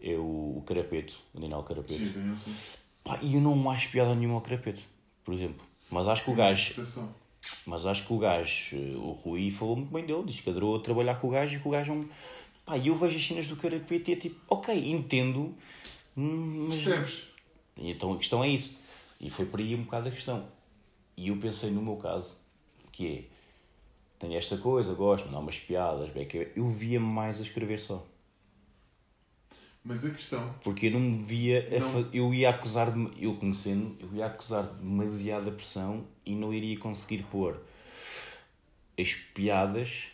é 0.01 0.13
o, 0.15 0.57
o 0.57 0.63
Carapeto, 0.65 1.13
o 1.33 1.39
Daniel 1.39 1.63
Carapeto. 1.63 1.93
Sim, 1.93 2.35
sim. 2.37 2.55
Pá, 3.03 3.19
e 3.21 3.35
eu 3.35 3.41
não 3.41 3.69
acho 3.69 3.89
piada 3.91 4.15
nenhuma 4.15 4.35
ao 4.35 4.41
Carapeto, 4.41 4.81
por 5.23 5.33
exemplo. 5.33 5.63
Mas 5.89 6.07
acho 6.07 6.23
que 6.23 6.31
o 6.31 6.35
gajo. 6.35 6.73
Mas 7.65 7.85
acho 7.85 8.05
que 8.05 8.13
o 8.13 8.17
gajo, 8.17 8.75
eh, 8.75 8.95
o 8.95 9.11
Rui, 9.11 9.49
falou 9.49 9.75
muito 9.75 9.91
bem 9.91 10.05
dele. 10.05 10.23
Diz 10.25 10.39
que 10.39 10.49
adorou 10.49 10.79
trabalhar 10.79 11.15
com 11.19 11.27
o 11.27 11.31
gajo 11.31 11.55
e 11.55 11.59
que 11.59 11.67
o 11.67 11.71
gajo 11.71 11.91
é 11.91 11.95
um. 11.95 12.09
Pá, 12.65 12.77
eu 12.77 12.95
vejo 12.95 13.17
as 13.17 13.27
cenas 13.27 13.47
do 13.47 13.55
Carapete 13.55 14.11
e 14.11 14.13
é 14.13 14.17
tipo, 14.17 14.39
ok, 14.49 14.91
entendo, 14.91 15.55
mas. 16.15 16.83
Percebes? 16.83 17.23
Então 17.77 18.13
a 18.13 18.17
questão 18.17 18.43
é 18.43 18.49
isso. 18.49 18.77
E 19.19 19.29
foi 19.29 19.45
por 19.45 19.59
aí 19.59 19.75
um 19.75 19.83
bocado 19.83 20.07
a 20.07 20.11
questão. 20.11 20.45
E 21.17 21.29
eu 21.29 21.37
pensei 21.37 21.71
no 21.71 21.81
meu 21.81 21.95
caso, 21.97 22.37
que 22.91 23.07
é. 23.07 23.35
Tenho 24.17 24.37
esta 24.37 24.57
coisa, 24.57 24.93
gosto, 24.93 25.25
me 25.25 25.33
dá 25.33 25.39
umas 25.39 25.57
piadas, 25.57 26.09
bem, 26.09 26.25
que 26.25 26.51
eu 26.55 26.67
via 26.67 26.99
mais 26.99 27.39
a 27.39 27.43
escrever 27.43 27.79
só. 27.79 28.01
Mas 29.85 30.03
a 30.03 30.09
questão. 30.09 30.55
Porque 30.63 30.87
eu 30.87 30.91
não 30.91 30.99
me 30.99 31.23
via. 31.23 31.67
a 31.77 31.79
Não. 31.79 32.09
Eu 32.11 32.33
ia 32.33 32.49
acusar, 32.49 32.91
de, 32.91 33.07
eu 33.23 33.35
conhecendo, 33.35 33.95
eu 33.99 34.09
ia 34.15 34.25
acusar 34.25 34.63
de 34.63 34.73
demasiada 34.79 35.51
pressão 35.51 36.03
e 36.25 36.33
não 36.33 36.51
iria 36.51 36.75
conseguir 36.79 37.23
pôr 37.29 37.61
as 38.99 39.13
piadas 39.13 40.05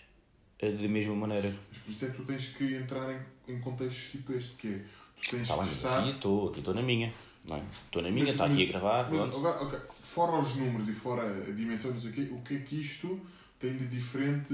eh, 0.59 0.72
da 0.72 0.88
mesma 0.89 1.15
maneira. 1.15 1.55
Mas 1.69 1.78
por 1.80 1.91
isso 1.91 2.05
é 2.05 2.09
que 2.09 2.15
tu 2.17 2.24
tens 2.24 2.45
que 2.47 2.76
entrar 2.76 3.09
em, 3.47 3.53
em 3.53 3.61
contextos 3.61 4.11
tipo 4.11 4.34
este, 4.34 4.55
que 4.55 4.67
é. 4.67 4.82
Tu 5.24 5.32
tens 5.32 5.41
Está 5.43 5.53
que 5.55 5.63
bem, 5.63 5.72
estar. 5.72 5.99
aqui 5.99 6.09
estou, 6.11 6.49
aqui 6.49 6.59
estou 6.59 6.74
na 6.74 6.82
minha. 6.82 7.13
Não 7.45 7.55
é? 7.55 7.63
Estou 7.86 8.01
na 8.01 8.11
minha, 8.11 8.30
está 8.30 8.45
aqui 8.45 8.63
a 8.63 8.67
gravar. 8.67 9.09
mas, 9.09 9.17
pronto. 9.17 9.38
agora, 9.38 9.63
ok, 9.63 9.80
Fora 10.01 10.39
os 10.41 10.55
números 10.55 10.89
e 10.89 10.93
fora 10.93 11.24
a 11.47 11.51
dimensão, 11.51 11.91
não 11.91 11.97
sei 11.97 12.09
o 12.09 12.13
quê, 12.13 12.28
o 12.32 12.41
que 12.41 12.55
é 12.55 12.59
que 12.59 12.82
isto 12.82 13.17
tem 13.57 13.78
de 13.78 13.88
diferente 13.88 14.53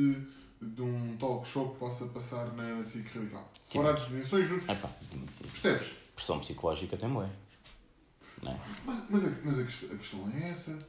de 0.62 0.82
um 0.82 1.16
talk 1.18 1.48
show 1.48 1.72
que 1.72 1.80
possa 1.80 2.06
passar 2.08 2.52
na, 2.54 2.76
na 2.76 2.84
SIC 2.84 3.08
Radical? 3.14 3.52
Sim. 3.64 3.80
Fora 3.80 3.94
as 3.94 4.06
dimensões, 4.08 4.48
juro. 4.48 4.64
Epá, 4.72 4.90
percebes? 5.52 5.94
pressão 6.16 6.40
psicológica 6.40 6.98
tem. 6.98 7.10
Não 7.10 7.22
é? 7.24 7.30
Mas, 8.86 9.08
mas, 9.10 9.26
a, 9.26 9.30
mas 9.44 9.60
a, 9.60 9.62
a 9.62 9.98
questão 9.98 10.32
é 10.34 10.50
essa. 10.50 10.80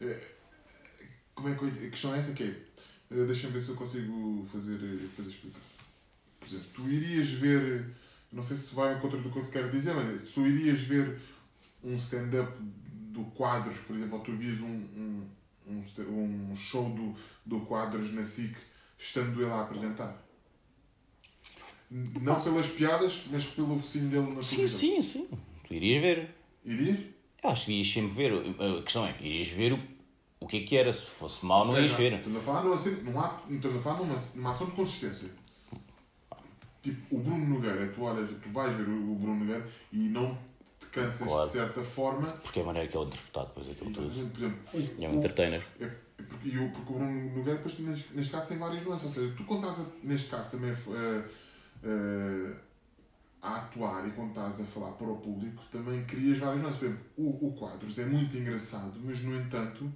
É, 0.00 0.30
como 1.34 1.48
é 1.48 1.54
que 1.54 1.62
eu- 1.62 1.68
a 1.86 1.90
questão 1.90 2.14
é 2.14 2.18
essa 2.18 2.32
que 2.32 2.42
é? 2.44 2.46
eh, 3.10 3.24
Deixa-me 3.26 3.52
ver 3.54 3.60
se 3.60 3.68
eu 3.70 3.74
consigo 3.76 4.46
fazer, 4.50 4.76
eh, 4.82 5.06
fazer 5.16 5.28
explicar. 5.30 5.60
Por 6.40 6.46
exemplo, 6.48 6.66
tu 6.74 6.88
irias 6.90 7.28
ver, 7.30 7.94
não 8.32 8.42
sei 8.42 8.56
se 8.56 8.74
vai 8.74 8.94
ao 8.94 9.00
contra 9.00 9.20
do 9.20 9.30
que 9.30 9.38
eu 9.38 9.46
quero 9.50 9.70
dizer, 9.70 9.94
mas 9.94 10.30
tu 10.30 10.46
irias 10.46 10.80
ver 10.82 11.20
um 11.84 11.94
stand-up 11.94 12.52
do 12.60 13.24
Quadros, 13.36 13.78
por 13.80 13.96
exemplo, 13.96 14.18
ou 14.18 14.24
tu 14.24 14.36
vias 14.36 14.60
um, 14.60 14.66
um, 14.66 15.28
um, 15.66 16.50
um 16.52 16.56
show 16.56 16.88
do, 16.90 17.14
do 17.44 17.64
Quadros 17.66 18.12
na 18.12 18.22
SIC, 18.22 18.56
estando 18.98 19.40
ele 19.40 19.50
a 19.50 19.62
apresentar. 19.62 20.24
Não 21.90 22.34
pelas 22.40 22.66
piadas, 22.68 23.22
mas 23.30 23.44
pelo 23.46 23.78
focinho 23.78 24.08
dele 24.10 24.34
na 24.34 24.42
Sim, 24.42 24.56
televisão. 24.56 24.78
sim, 24.80 25.02
sim. 25.02 25.28
Tu 25.66 25.74
irias 25.74 26.02
ver. 26.02 26.34
Irias? 26.64 26.98
Eu 27.42 27.50
acho 27.50 27.64
que 27.66 27.72
irias 27.72 27.92
sempre 27.92 28.14
ver. 28.14 28.32
A 28.78 28.82
questão 28.82 29.06
é, 29.06 29.16
irias 29.20 29.48
ver 29.48 29.72
o, 29.72 29.80
o 30.40 30.46
que 30.46 30.58
é 30.58 30.60
que 30.64 30.76
era. 30.76 30.92
Se 30.92 31.06
fosse 31.06 31.46
mau, 31.46 31.64
não 31.64 31.76
irias 31.76 31.92
ver. 31.92 32.12
Estamos 32.14 32.38
a 32.38 32.40
falar 32.42 32.62
numa, 32.64 32.76
cena- 32.76 32.98
num 33.10 33.18
ato- 33.18 33.52
estamos 33.54 33.78
a 33.78 33.80
falar 33.80 33.98
numa, 34.00 34.14
numa 34.34 34.50
ação 34.50 34.66
de 34.66 34.72
consistência. 34.74 35.30
Tipo, 36.82 37.16
o 37.16 37.20
Bruno 37.20 37.46
Nogueira, 37.46 37.88
tu 37.88 38.02
olhas, 38.02 38.28
tu 38.42 38.50
vais 38.50 38.74
ver 38.76 38.82
o 38.88 39.14
Bruno 39.14 39.36
Nogueira 39.40 39.66
e 39.92 39.96
não 39.96 40.36
te 40.78 40.86
cansas 40.86 41.26
Claro. 41.26 41.46
de 41.46 41.52
certa 41.52 41.82
forma. 41.82 42.26
Porque 42.42 42.60
é 42.60 42.62
a 42.62 42.66
maneira 42.66 42.88
que 42.88 42.96
ele 42.96 43.04
é 43.04 43.06
interpretado, 43.08 43.46
depois 43.48 43.70
aquilo 43.70 43.92
tudo. 43.92 44.30
Por 44.30 44.42
exemplo, 44.42 44.58
o- 44.74 45.02
é 45.04 45.08
um 45.08 45.12
o- 45.12 45.16
entertainer. 45.16 45.62
é 45.80 45.90
porque, 46.24 46.48
e 46.48 46.58
o, 46.58 46.70
porque 46.70 46.92
o 46.92 46.96
Bruno 46.96 47.24
Nogueira, 47.36 47.54
depois, 47.56 47.78
neste, 47.80 48.14
neste 48.14 48.32
caso, 48.32 48.46
tem 48.48 48.58
várias 48.58 48.82
nuances. 48.82 49.06
Ou 49.06 49.12
seja, 49.12 49.34
tu 49.36 49.44
quando 49.44 49.68
estás, 49.68 49.86
a, 49.86 49.90
neste 50.02 50.30
caso, 50.30 50.50
também 50.50 50.70
eh, 50.70 51.22
eh, 51.84 52.52
a 53.40 53.56
atuar 53.56 54.06
e 54.06 54.10
quando 54.10 54.30
estás 54.30 54.60
a 54.60 54.64
falar 54.64 54.92
para 54.92 55.06
o 55.08 55.16
público, 55.16 55.62
também 55.70 56.04
crias 56.04 56.38
várias 56.38 56.60
nuances. 56.60 56.78
Por 56.80 56.86
exemplo, 56.86 57.04
o, 57.16 57.46
o 57.48 57.52
Quadros 57.54 57.98
é 57.98 58.04
muito 58.06 58.36
engraçado, 58.36 58.94
mas, 59.04 59.22
no 59.22 59.36
entanto, 59.38 59.92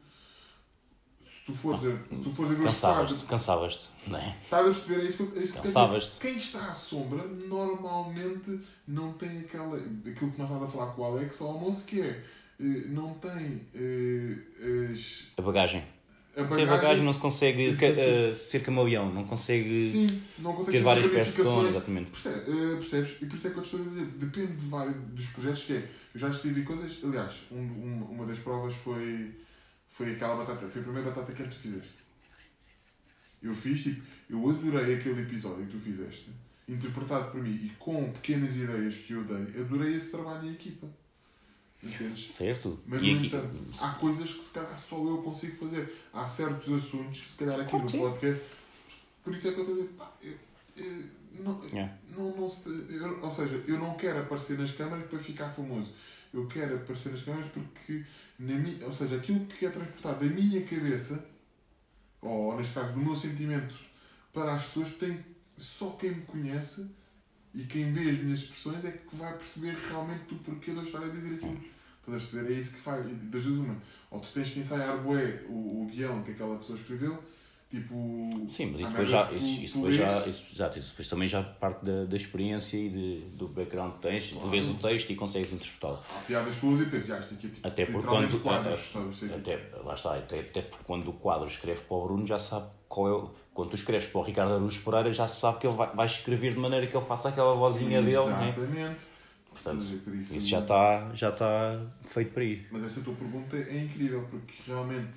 se 1.28 1.44
tu 1.46 1.54
fores 1.54 1.84
a, 1.86 1.90
se 1.96 2.22
tu 2.22 2.30
fores 2.32 2.52
a 2.52 2.54
ver 2.54 2.68
os 2.68 2.80
quadros, 2.80 3.22
Cansavas-te, 3.24 3.88
não 4.06 4.18
é? 4.18 4.36
Estás 4.42 4.62
a 4.62 4.70
perceber? 4.70 5.00
É 5.00 5.08
isso 5.08 5.26
que, 5.26 5.38
é 5.38 5.42
isso 5.42 5.52
que. 5.54 5.60
Cansavas-te. 5.60 6.20
Quem 6.20 6.36
está 6.36 6.70
à 6.70 6.74
sombra 6.74 7.26
normalmente 7.26 8.60
não 8.86 9.12
tem 9.14 9.40
aquela. 9.40 9.76
aquilo 9.76 10.14
que 10.30 10.38
nós 10.38 10.48
estávamos 10.48 10.64
a 10.64 10.66
falar 10.68 10.92
com 10.92 11.02
o 11.02 11.04
Alex 11.04 11.40
ao 11.40 11.48
almoço, 11.48 11.86
que 11.86 12.00
é. 12.00 12.24
eh, 12.60 12.64
Não 12.88 13.14
tem 13.14 13.62
eh, 13.74 14.92
as, 14.92 15.28
A 15.36 15.42
bagagem. 15.42 15.82
A 16.36 16.42
bagagem. 16.44 16.66
bagagem, 16.66 17.04
não 17.04 17.12
se 17.12 17.20
consegue 17.20 17.76
ca- 17.76 17.86
eh, 17.86 18.34
ser 18.34 18.60
camaleão, 18.62 19.12
não 19.12 19.24
consegue 19.24 19.68
Sim, 19.70 20.06
não 20.38 20.52
consegue 20.54 20.78
ter 20.78 20.84
várias 20.84 21.06
personas, 21.08 21.68
exatamente. 21.70 22.10
Percebe- 22.10 22.50
eh, 22.50 22.76
percebes? 22.76 23.10
E 23.20 23.26
por 23.26 23.34
isso 23.34 23.46
é 23.46 23.50
que 23.50 23.56
eu 23.58 23.62
estou 23.62 23.80
a 23.80 23.82
dizer, 23.84 24.04
depende 24.06 24.52
de 24.52 24.66
vários 24.66 24.96
dos 24.96 25.26
projetos 25.26 25.62
que 25.64 25.72
é. 25.74 25.88
Eu 26.14 26.20
já 26.20 26.28
escrevi 26.28 26.62
coisas, 26.62 26.98
aliás, 27.04 27.42
um, 27.50 27.56
um- 27.58 28.06
uma 28.10 28.24
das 28.26 28.38
provas 28.38 28.72
foi, 28.74 29.32
foi 29.88 30.12
aquela 30.12 30.36
batata, 30.36 30.66
foi 30.68 30.80
a 30.80 30.84
primeira 30.84 31.08
batata 31.10 31.32
que 31.32 31.42
tu 31.42 31.54
fizeste. 31.56 31.92
Eu 33.42 33.54
fiz, 33.54 33.82
tipo, 33.82 34.02
eu 34.30 34.48
adorei 34.50 34.94
aquele 34.94 35.22
episódio 35.22 35.66
que 35.66 35.72
tu 35.72 35.78
fizeste, 35.80 36.30
interpretado 36.68 37.30
por 37.32 37.42
mim 37.42 37.54
e 37.64 37.72
com 37.78 38.10
pequenas 38.12 38.56
ideias 38.56 38.94
que 38.96 39.12
eu 39.14 39.24
dei, 39.24 39.60
adorei 39.60 39.94
esse 39.94 40.10
trabalho 40.12 40.48
em 40.48 40.52
equipa. 40.52 40.86
Entendes? 41.82 42.30
Certo? 42.30 42.78
Mas, 42.86 43.02
E 43.02 43.10
no 43.12 43.16
aqui- 43.18 43.26
entanto, 43.26 43.58
há 43.80 43.90
coisas 43.94 44.30
que 44.32 44.42
se 44.44 44.50
calhar 44.50 44.78
só 44.78 44.96
eu 45.04 45.18
consigo 45.22 45.56
fazer. 45.56 45.92
Há 46.12 46.24
certos 46.26 46.72
assuntos 46.72 47.20
que 47.20 47.28
se 47.28 47.36
calhar 47.38 47.60
aqui 47.60 47.70
Claro 47.70 47.84
no 47.86 47.98
podcast. 47.98 48.42
Por 49.24 49.34
isso 49.34 49.48
é 49.48 49.52
que 49.52 49.58
eu 49.58 49.62
estou 49.64 49.76
a 49.76 49.80
dizer, 49.82 49.94
pá, 49.96 50.12
eu- 50.22 50.84
eu- 50.84 51.44
não, 51.44 51.64
Yeah. 51.66 51.98
não, 52.16 52.36
não 52.36 52.48
se, 52.48 52.68
eu- 52.68 53.20
ou 53.22 53.30
seja, 53.30 53.62
eu 53.66 53.78
não 53.78 53.94
quero 53.94 54.20
aparecer 54.20 54.58
nas 54.58 54.70
câmaras 54.70 55.06
para 55.08 55.18
ficar 55.18 55.48
famoso. 55.48 55.92
Eu 56.32 56.46
quero 56.46 56.76
aparecer 56.76 57.10
nas 57.10 57.22
câmaras 57.22 57.46
porque, 57.50 58.04
na 58.38 58.54
minha, 58.54 58.84
ou 58.86 58.92
seja, 58.92 59.16
aquilo 59.16 59.44
que 59.46 59.66
é 59.66 59.70
transportado 59.70 60.26
da 60.26 60.34
minha 60.34 60.62
cabeça, 60.64 61.24
ou 62.20 62.56
neste 62.56 62.74
caso 62.74 62.92
do 62.94 63.00
meu 63.00 63.14
sentimento, 63.16 63.74
para 64.32 64.54
as 64.54 64.64
pessoas, 64.66 64.92
tem 64.92 65.24
só 65.56 65.90
quem 65.90 66.10
me 66.12 66.22
conhece 66.22 66.86
e 67.54 67.64
quem 67.64 67.90
vê 67.90 68.10
as 68.10 68.18
minhas 68.18 68.38
expressões 68.40 68.84
é 68.84 68.92
que 68.92 69.14
vai 69.14 69.36
perceber 69.36 69.76
realmente 69.88 70.34
o 70.34 70.38
porquê 70.38 70.70
de 70.70 70.78
eu 70.78 70.84
estar 70.84 71.02
a 71.02 71.08
dizer 71.08 71.34
aquilo. 71.34 71.60
Estás 72.00 72.08
a 72.08 72.10
perceber? 72.10 72.52
É 72.52 72.58
isso 72.58 72.70
que 72.72 72.80
faz. 72.80 73.06
Das 73.06 73.44
duas, 73.44 73.58
uma. 73.58 73.76
Ou 74.10 74.20
tu 74.20 74.28
tens 74.32 74.50
que 74.50 74.60
ensaiar 74.60 74.98
bué 75.02 75.42
o, 75.48 75.82
o 75.82 75.88
guião 75.90 76.22
que 76.22 76.32
aquela 76.32 76.56
pessoa 76.56 76.76
escreveu, 76.78 77.22
tipo. 77.68 78.28
Sim, 78.46 78.72
mas 78.72 78.80
isso 78.80 78.90
depois, 78.90 79.08
já, 79.08 79.32
isso, 79.32 79.60
isso 79.60 79.74
tu 79.74 79.76
depois 79.76 79.96
já, 79.96 80.26
isso, 80.26 80.52
exato, 80.54 80.78
isso 80.78 80.90
depois 80.90 81.08
também 81.08 81.28
já 81.28 81.42
parte 81.42 81.84
da, 81.84 82.04
da 82.06 82.16
experiência 82.16 82.76
e 82.76 82.88
de, 82.88 83.20
do 83.36 83.48
background 83.48 83.94
que 83.94 84.00
tens. 84.00 84.30
Tu 84.30 84.48
vês 84.48 84.66
o 84.66 84.74
texto 84.74 85.10
e 85.10 85.14
consegues 85.14 85.52
interpretá-lo. 85.52 86.02
Há 86.16 86.20
piadas 86.22 86.58
tuas 86.58 86.80
e 86.80 86.86
pensas, 86.86 87.10
ah, 87.10 87.20
isto 87.20 87.34
aqui 87.34 87.46
é 87.46 87.50
tipo. 87.50 87.68
Até 87.68 87.86
porque 87.86 88.08
quando, 88.08 88.42
quadros, 88.42 88.92
até, 89.36 89.54
até, 89.54 89.76
lá 89.84 89.94
está, 89.94 90.16
até, 90.16 90.40
até 90.40 90.62
porque 90.62 90.84
quando 90.84 91.08
o 91.08 91.12
quadro 91.12 91.46
escreve 91.46 91.82
para 91.82 91.96
o 91.96 92.04
Bruno 92.04 92.26
já 92.26 92.38
sabe. 92.38 92.66
Quando 93.54 93.70
tu 93.70 93.74
escreves 93.76 94.06
para 94.06 94.20
o 94.20 94.24
Ricardo 94.24 94.52
Araújo 94.54 94.80
Pereira 94.82 95.12
já 95.12 95.26
se 95.26 95.40
sabe 95.40 95.58
que 95.60 95.66
ele 95.66 95.76
vai, 95.76 95.94
vai 95.94 96.06
escrever 96.06 96.52
de 96.54 96.58
maneira 96.58 96.86
que 96.86 96.96
ele 96.96 97.04
faça 97.04 97.28
aquela 97.30 97.54
vozinha 97.54 98.00
dele, 98.02 98.16
não 98.16 98.40
é? 98.42 98.48
Exatamente. 98.50 99.00
Portanto, 99.50 99.84
Por 100.04 100.14
isso- 100.14 100.48
já 100.48 100.60
está, 100.60 101.10
já 101.14 101.28
está 101.28 101.80
feito 102.02 102.32
para 102.32 102.44
ir. 102.44 102.68
Mas 102.70 102.84
essa 102.84 103.00
tua 103.02 103.14
pergunta 103.14 103.56
é 103.56 103.78
incrível, 103.82 104.26
porque 104.30 104.54
realmente 104.66 105.10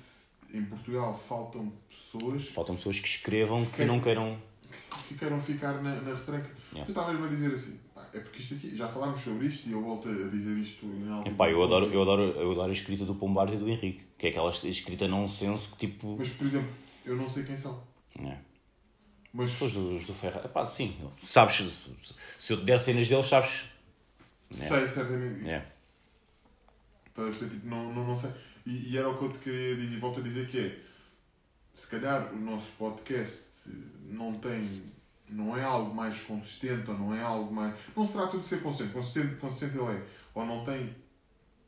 em 0.52 0.62
Portugal 0.64 1.14
faltam 1.16 1.72
pessoas 1.88 2.46
Faltam 2.48 2.76
pessoas 2.76 2.98
que 3.00 3.08
escrevam 3.08 3.64
que 3.64 3.76
Quem- 3.78 3.86
não 3.86 3.98
queiram. 4.00 4.36
que 5.08 5.14
queiram 5.14 5.40
ficar 5.40 5.82
na, 5.82 5.94
na 6.02 6.14
retranca. 6.14 6.50
Yeah. 6.72 6.84
Tu 6.84 6.90
estavas-me 6.90 7.26
a 7.26 7.28
dizer 7.30 7.52
assim, 7.54 7.78
é 8.12 8.20
porque 8.20 8.40
isto 8.40 8.54
aqui, 8.54 8.76
já 8.76 8.88
falámos 8.88 9.20
sobre 9.22 9.46
isto 9.46 9.68
e 9.68 9.72
eu 9.72 9.80
volto 9.82 10.08
a 10.08 10.12
dizer 10.28 10.56
isto 10.58 10.84
em 10.84 11.10
algo. 11.10 11.26
Epá, 11.28 11.50
eu 11.50 11.62
adoro, 11.64 11.86
eu, 11.86 12.02
adoro, 12.02 12.22
eu 12.22 12.52
adoro 12.52 12.68
a 12.70 12.72
escrita 12.74 13.04
do 13.06 13.14
Pombares 13.14 13.54
e 13.54 13.56
do 13.56 13.68
Henrique, 13.68 14.04
que 14.18 14.26
é 14.26 14.30
aquela 14.30 14.50
escrita 14.50 15.08
nonsense 15.08 15.70
que 15.70 15.78
tipo. 15.86 16.16
Mas, 16.18 16.28
por 16.28 16.46
exemplo, 16.46 16.68
eu 17.06 17.16
não 17.16 17.28
sei 17.28 17.44
quem 17.44 17.56
são. 17.56 17.82
É. 18.20 18.36
Mas 19.32 19.60
Os 19.60 19.72
dos 19.74 20.06
do 20.06 20.14
Ferrari. 20.14 20.46
Epá, 20.46 20.66
sim. 20.66 20.96
Sabes, 21.22 21.56
se, 21.56 21.94
se 22.38 22.52
eu 22.52 22.58
te 22.58 22.64
der 22.64 22.80
cenas 22.80 23.08
deles, 23.08 23.26
sabes. 23.26 23.66
sei 24.50 24.88
certamente. 24.88 25.48
É. 25.48 25.64
Estás 27.06 27.42
a? 27.42 27.48
Tipo, 27.48 27.66
não, 27.66 27.92
não, 27.94 28.06
não 28.06 28.18
sei. 28.18 28.30
E, 28.64 28.92
e 28.92 28.98
era 28.98 29.08
o 29.08 29.16
que 29.16 29.24
eu 29.24 29.32
te 29.32 29.38
queria 29.38 29.76
dizer, 29.76 29.92
e 29.92 30.00
volto 30.00 30.20
a 30.20 30.22
dizer 30.22 30.48
que 30.48 30.58
é, 30.58 30.78
se 31.72 31.86
calhar 31.88 32.32
o 32.32 32.38
nosso 32.38 32.72
podcast 32.72 33.46
não 34.08 34.38
tem, 34.38 34.60
não 35.28 35.56
é 35.56 35.62
algo 35.62 35.94
mais 35.94 36.20
consistente, 36.20 36.90
ou 36.90 36.98
não 36.98 37.14
é 37.14 37.22
algo 37.22 37.54
mais... 37.54 37.78
Não 37.94 38.04
se 38.04 38.14
trata 38.14 38.38
de 38.38 38.44
ser 38.44 38.62
consistente, 38.62 38.92
consistente, 38.92 39.36
consistente 39.36 39.76
ele 39.76 39.98
é, 39.98 40.06
ou 40.34 40.44
não 40.44 40.64
tem, 40.64 40.96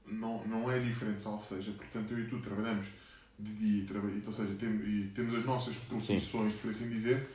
não, 0.07 0.45
não 0.47 0.71
é 0.71 0.79
diferente, 0.79 1.23
salvo 1.23 1.45
seja, 1.45 1.73
portanto 1.73 2.13
eu 2.13 2.21
e 2.21 2.29
tu 2.29 2.41
trabalhamos 2.41 2.87
de 3.39 3.53
dia, 3.55 3.83
e 3.83 3.87
traba- 3.87 4.09
e, 4.11 4.23
ou 4.27 4.33
seja, 4.33 4.55
tem, 4.55 4.69
e 4.69 5.13
temos 5.15 5.35
as 5.35 5.45
nossas 5.45 5.77
profissões, 5.77 6.55
por 6.55 6.71
assim 6.71 6.89
dizer, 6.89 7.29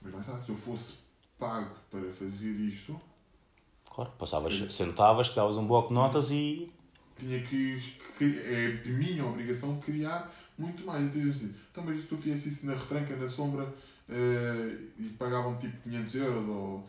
mas 0.00 0.12
lá 0.14 0.20
está, 0.20 0.38
se 0.38 0.48
eu 0.50 0.56
fosse 0.56 0.94
pago 1.38 1.74
para 1.90 2.10
fazer 2.12 2.50
isto, 2.52 3.00
Claro, 3.92 4.10
passavas, 4.18 4.72
sentavas, 4.72 5.30
te 5.30 5.36
davas 5.36 5.56
um 5.56 5.66
bloco 5.66 5.88
de 5.88 5.94
notas 5.94 6.30
e. 6.30 6.70
tinha 7.18 7.42
que, 7.42 7.78
é 8.20 8.70
de 8.82 8.90
minha 8.92 9.24
obrigação 9.26 9.78
criar 9.80 10.32
muito 10.56 10.84
mais. 10.86 11.02
Então, 11.14 11.28
assim, 11.28 11.54
então 11.70 11.84
mas 11.84 11.98
se 11.98 12.06
tu 12.06 12.16
fizesse 12.16 12.48
isso 12.48 12.66
na 12.66 12.74
retranca, 12.74 13.16
na 13.16 13.28
sombra, 13.28 13.68
eh, 14.08 14.76
e 14.98 15.04
pagavam 15.18 15.58
tipo 15.58 15.76
500 15.82 16.14
euros, 16.14 16.48
ou 16.48 16.88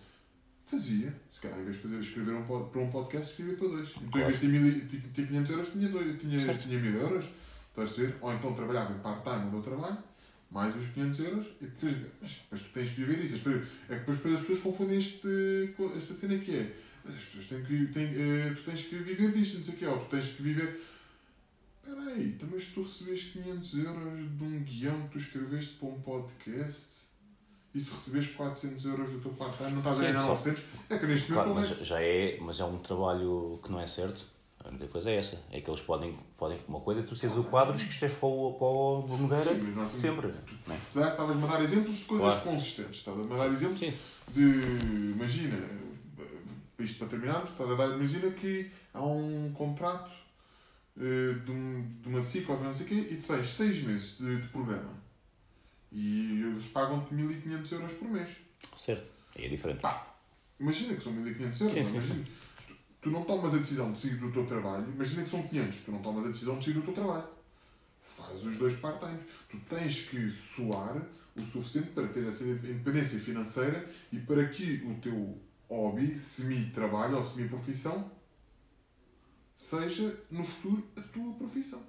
fazia, 0.63 1.13
se 1.29 1.39
calhar 1.41 1.59
em 1.59 1.63
vez 1.65 1.75
de 1.77 1.81
fazer, 1.81 1.99
escrever 1.99 2.35
um, 2.35 2.43
para 2.45 2.81
um 2.81 2.89
podcast, 2.91 3.31
escrevia 3.31 3.55
para 3.57 3.67
dois. 3.67 3.89
Então 4.01 4.21
em 4.21 4.25
vez 4.25 4.39
de 4.39 4.47
ter, 4.47 4.51
mil, 4.53 4.67
e- 4.67 4.81
de 4.81 4.97
ter 5.09 5.27
500 5.27 5.51
euros, 5.51 5.69
tinha, 5.71 5.89
dois, 5.89 6.19
tinha, 6.21 6.39
Certo. 6.39 6.61
tinha 6.61 6.79
1000 6.79 6.95
euros, 7.01 7.25
estás 7.71 7.93
a 7.93 7.95
ver? 7.95 8.15
Ou 8.21 8.31
então 8.33 8.53
trabalhava 8.53 8.93
em 8.93 8.99
part-time 8.99 9.47
onde 9.47 9.55
eu 9.57 9.61
trabalho, 9.61 9.97
mais 10.49 10.75
os 10.75 10.85
500 10.87 11.19
euros, 11.21 11.47
e 11.61 11.65
depois, 11.65 11.95
mas, 12.21 12.41
mas 12.51 12.61
tu 12.61 12.69
tens 12.73 12.89
que 12.89 12.95
viver 12.95 13.23
isso. 13.23 13.35
É 13.37 13.39
que 13.39 13.99
depois, 13.99 14.17
depois 14.17 14.33
as 14.35 14.41
pessoas 14.41 14.59
confundem 14.59 14.97
este, 14.97 15.73
esta 15.97 16.13
cena 16.13 16.37
que 16.39 16.55
é, 16.55 16.75
mas 17.03 17.15
as 17.15 17.23
pessoas 17.23 17.45
têm 17.45 17.63
que, 17.63 17.87
têm, 17.87 18.05
eh, 18.13 18.53
tu 18.55 18.63
tens 18.63 18.81
que 18.83 18.95
viver 18.97 19.31
disto, 19.31 19.57
não 19.57 19.63
sei 19.63 19.73
o 19.73 19.77
que, 19.77 19.85
ou 19.85 19.97
tu 19.99 20.05
tens 20.09 20.27
que 20.29 20.41
viver... 20.43 20.81
Espera 21.83 22.11
aí, 22.11 22.27
então, 22.35 22.47
mas 22.51 22.65
tu 22.67 22.83
recebeste 22.83 23.29
500 23.39 23.73
euros 23.79 24.37
de 24.37 24.43
um 24.43 24.59
guião 24.63 25.01
que 25.07 25.13
tu 25.13 25.17
escreveste 25.17 25.73
para 25.77 25.89
um 25.89 25.99
podcast 26.01 26.87
e 27.73 27.79
se 27.79 27.89
recebeste 27.91 28.33
400 28.33 28.85
euros 28.85 29.09
do 29.11 29.19
teu 29.19 29.31
part-time 29.31 29.71
não 29.71 29.77
estás 29.79 29.99
a 29.99 30.03
ganhar 30.03 30.19
só- 30.19 30.27
900? 30.33 30.63
É 30.89 30.97
que 30.99 31.05
neste 31.07 31.31
momento 31.31 31.53
Claro, 31.53 31.69
mas 31.69 31.81
é. 31.81 31.83
já 31.83 32.01
é, 32.01 32.37
mas 32.39 32.59
é 32.59 32.65
um 32.65 32.77
trabalho 32.77 33.59
que 33.63 33.71
não 33.71 33.79
é 33.79 33.87
certo. 33.87 34.27
A 34.63 34.69
única 34.69 34.87
coisa 34.87 35.09
é 35.09 35.15
essa. 35.15 35.39
É 35.51 35.61
que 35.61 35.69
eles 35.69 35.81
podem. 35.81 36.13
podem 36.37 36.57
uma 36.67 36.79
coisa 36.79 37.01
é 37.01 37.03
tu 37.03 37.15
seres 37.15 37.35
o 37.37 37.43
quadro 37.43 37.73
que 37.73 37.83
escreves 37.83 38.17
para 38.17 38.27
o, 38.27 38.53
para 38.53 38.67
o 38.67 39.17
Nogueira 39.17 39.55
Sim, 39.55 39.99
sempre. 39.99 40.27
É? 40.27 40.77
Tu 40.93 40.99
Estavas-me 40.99 41.43
a 41.43 41.47
dar 41.47 41.61
exemplos 41.63 41.97
de 41.97 42.03
coisas 42.05 42.27
Claro. 42.33 42.49
consistentes. 42.49 42.97
Estavas-me 42.97 43.33
a 43.33 43.37
dar 43.37 43.47
exemplos 43.47 43.79
Sim. 43.79 43.93
de. 44.29 45.11
Imagina, 45.15 45.57
isto 46.79 46.99
para 46.99 47.07
terminarmos, 47.07 47.51
estás 47.51 47.69
a 47.69 47.75
dar, 47.75 47.89
imagina 47.95 48.31
que 48.31 48.71
há 48.93 49.03
um 49.03 49.51
contrato 49.53 50.11
eh, 50.99 51.33
de, 51.45 51.51
um, 51.51 51.87
de 52.01 52.07
uma 52.09 52.21
SIC 52.21 52.49
ou 52.49 52.57
de 52.57 52.63
não 52.63 52.73
sei 52.73 52.85
o 52.85 52.89
quê 52.89 52.95
e 52.95 53.17
tu 53.17 53.27
tens 53.27 53.49
6 53.49 53.83
meses 53.83 54.17
de, 54.17 54.41
de 54.41 54.47
programa 54.49 54.93
e 55.91 56.41
eles 56.41 56.65
pagam-te 56.67 57.13
1500 57.13 57.71
euros 57.73 57.93
por 57.93 58.07
mês. 58.09 58.29
Certo. 58.75 59.07
É 59.37 59.47
diferente. 59.47 59.81
Pá, 59.81 60.15
imagina 60.59 60.95
que 60.95 61.03
são 61.03 61.11
1500 61.13 61.61
euros, 61.61 61.73
Sim, 61.75 61.79
não 61.81 61.89
sim, 61.89 61.95
imagina. 61.97 62.25
Tu, 62.25 62.31
tu 63.01 63.09
não 63.09 63.23
tomas 63.23 63.53
a 63.53 63.57
decisão 63.57 63.91
de 63.91 63.99
sair 63.99 64.15
do 64.15 64.31
teu 64.31 64.45
trabalho, 64.45 64.87
imagina 64.93 65.23
que 65.23 65.29
são 65.29 65.41
500, 65.41 65.79
tu 65.79 65.91
não 65.91 66.01
tomas 66.01 66.25
a 66.25 66.27
decisão 66.27 66.59
de 66.59 66.65
sair 66.65 66.73
do 66.75 66.83
teu 66.83 66.93
trabalho. 66.93 67.27
Faz 68.01 68.45
os 68.45 68.57
dois 68.57 68.75
part-times. 68.75 69.21
Tu 69.49 69.57
tens 69.69 70.01
que 70.01 70.29
suar 70.29 71.01
o 71.35 71.41
suficiente 71.41 71.89
para 71.89 72.07
ter 72.07 72.27
essa 72.27 72.43
independência 72.43 73.19
financeira 73.19 73.89
e 74.11 74.19
para 74.19 74.47
que 74.47 74.83
o 74.85 74.95
teu 75.01 75.37
hobby, 75.69 76.15
semi-trabalho 76.15 77.17
ou 77.17 77.25
semi-profissão, 77.25 78.11
seja 79.55 80.19
no 80.29 80.43
futuro 80.43 80.83
a 80.97 81.01
tua 81.01 81.33
profissão. 81.33 81.81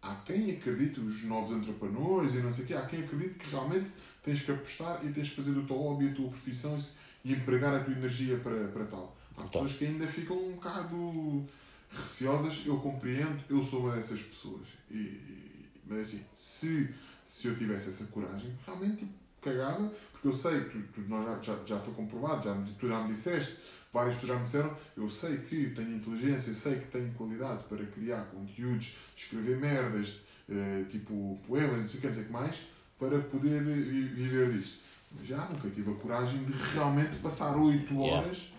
Há 0.00 0.16
quem 0.16 0.50
acredite, 0.50 1.00
os 1.00 1.24
novos 1.24 1.56
entrepreneurs 1.56 2.34
e 2.34 2.38
não 2.38 2.52
sei 2.52 2.64
o 2.64 2.66
quê, 2.66 2.74
há 2.74 2.84
quem 2.86 3.04
acredite 3.04 3.34
que 3.34 3.50
realmente 3.50 3.92
tens 4.22 4.42
que 4.42 4.50
apostar 4.50 5.04
e 5.04 5.12
tens 5.12 5.30
que 5.30 5.36
fazer 5.36 5.52
do 5.52 5.64
teu 5.64 5.76
hobby 5.76 6.08
a 6.08 6.14
tua 6.14 6.28
profissão 6.28 6.76
e 7.24 7.32
empregar 7.32 7.74
a 7.74 7.84
tua 7.84 7.94
energia 7.94 8.36
para, 8.38 8.68
para 8.68 8.84
tal. 8.84 9.16
Há 9.36 9.40
Então. 9.40 9.48
pessoas 9.48 9.72
que 9.72 9.84
ainda 9.86 10.06
ficam 10.06 10.36
um 10.36 10.52
bocado 10.52 11.46
receosas, 11.90 12.62
eu 12.66 12.78
compreendo, 12.78 13.42
eu 13.48 13.62
sou 13.62 13.80
uma 13.80 13.94
dessas 13.94 14.20
pessoas. 14.20 14.68
E, 14.90 14.94
e- 14.96 15.70
mas 15.86 15.98
assim, 16.00 16.24
se, 16.34 16.88
se 17.24 17.48
eu 17.48 17.56
tivesse 17.56 17.88
essa 17.88 18.04
coragem, 18.06 18.56
realmente 18.66 18.98
tipo, 18.98 19.12
cagava, 19.40 19.92
porque 20.12 20.28
eu 20.28 20.32
sei 20.32 20.60
tu, 20.64 20.80
tu- 20.94 21.00
nós 21.08 21.24
já, 21.44 21.54
já, 21.56 21.64
já 21.64 21.78
foi 21.80 21.92
comprovado, 21.94 22.44
já, 22.44 22.54
tu 22.78 22.88
já 22.88 23.02
me 23.02 23.12
disseste, 23.12 23.58
várias 23.92 24.14
pessoas 24.14 24.28
já 24.32 24.36
me 24.36 24.42
disseram, 24.44 24.76
eu 24.96 25.10
sei 25.10 25.36
que 25.38 25.70
tenho 25.70 25.96
inteligência, 25.96 26.54
sei 26.54 26.76
que 26.76 26.86
tenho 26.86 27.12
qualidade 27.14 27.64
para 27.64 27.84
criar 27.86 28.24
conteúdos, 28.26 28.96
escrever 29.16 29.58
merdas, 29.58 30.20
eh, 30.48 30.84
tipo 30.90 31.38
poemas, 31.46 31.80
não 31.80 31.86
sei 31.88 31.98
o 31.98 32.00
que, 32.00 32.06
não 32.06 32.14
sei 32.14 32.22
o 32.22 32.26
que 32.26 32.32
mais, 32.32 32.56
para 32.98 33.18
poder 33.20 33.62
vi- 33.64 34.04
viver 34.04 34.50
disto. 34.52 34.78
Mas 35.14 35.26
já 35.26 35.44
nunca 35.46 35.68
tive 35.68 35.90
a 35.90 35.94
coragem 35.94 36.42
de 36.44 36.52
realmente 36.72 37.16
passar 37.16 37.54
8 37.56 37.92
Yeah. 37.92 38.16
horas, 38.26 38.51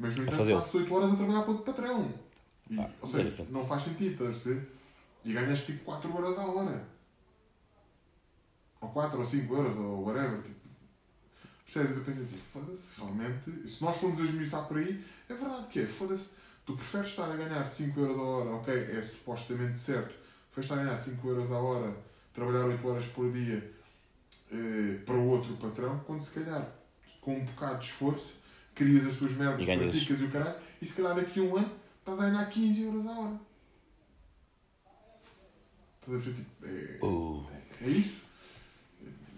mas 0.00 0.16
no 0.16 0.22
entanto 0.24 0.50
passo 0.50 0.78
8 0.78 0.94
horas 0.94 1.12
a 1.12 1.16
trabalhar 1.16 1.42
para 1.42 1.52
o 1.52 1.58
patrão. 1.58 2.14
E, 2.70 2.78
Ah, 2.80 2.90
ou 3.00 3.08
é 3.08 3.10
seja, 3.12 3.30
diferente. 3.30 3.52
não 3.52 3.66
faz 3.66 3.82
sentido, 3.82 4.12
estás 4.12 4.30
a 4.30 4.32
perceber? 4.32 4.70
E 5.24 5.32
ganhas 5.34 5.66
tipo 5.66 5.84
4 5.84 6.16
horas 6.16 6.38
à 6.38 6.46
hora. 6.46 6.88
Ou 8.80 8.88
4 8.88 9.18
ou 9.18 9.26
5 9.26 9.54
euros, 9.54 9.76
ou 9.76 10.04
whatever. 10.06 10.40
Tipo. 10.42 10.58
Percebes? 11.66 11.96
Eu 11.98 12.04
penso 12.04 12.20
assim, 12.22 12.38
foda-se, 12.52 12.88
realmente, 12.96 13.68
se 13.68 13.84
nós 13.84 13.96
formos 13.98 14.20
a 14.20 14.24
esmiuçar 14.24 14.66
por 14.66 14.78
aí, 14.78 15.04
é 15.28 15.34
verdade 15.34 15.66
que 15.68 15.80
é, 15.80 15.86
foda-se. 15.86 16.28
Tu 16.64 16.74
preferes 16.74 17.10
estar 17.10 17.30
a 17.30 17.36
ganhar 17.36 17.64
5 17.66 18.00
euros 18.00 18.18
a 18.18 18.22
hora, 18.22 18.50
ok, 18.56 18.74
é 18.74 19.02
supostamente 19.02 19.78
certo. 19.78 20.14
Preferes 20.52 20.64
estar 20.70 20.74
a 20.80 20.84
ganhar 20.84 20.96
5 20.96 21.28
euros 21.28 21.52
a 21.52 21.58
hora, 21.58 21.94
trabalhar 22.32 22.64
8 22.64 22.88
horas 22.88 23.04
por 23.06 23.30
dia 23.30 23.72
eh, 24.52 24.98
para 25.04 25.14
o 25.14 25.28
outro 25.28 25.54
patrão, 25.58 26.00
quando 26.06 26.22
se 26.22 26.30
calhar, 26.32 26.66
com 27.20 27.36
um 27.36 27.44
bocado 27.44 27.78
de 27.80 27.86
esforço, 27.86 28.34
crias 28.84 29.06
as 29.06 29.16
tuas 29.16 29.32
merdas, 29.36 29.60
E 29.60 29.64
ganhas- 29.66 29.92
praticas 29.92 30.20
e 30.20 30.24
o 30.24 30.30
caralho, 30.30 30.56
e 30.80 30.86
se 30.86 30.94
calhar 30.94 31.14
daqui 31.14 31.40
a 31.40 31.42
um 31.42 31.56
ano 31.56 31.70
estás 32.00 32.20
a 32.20 32.30
ganhar 32.30 32.44
15 32.48 32.82
euros 32.84 33.06
a 33.06 33.10
hora. 33.10 33.40
Estás 36.00 36.16
a 36.18 36.20
perceber? 36.22 36.34
Tipo, 36.34 36.66
é, 36.66 37.06
Uh, 37.06 37.46
é 37.82 37.88
isso. 37.88 38.20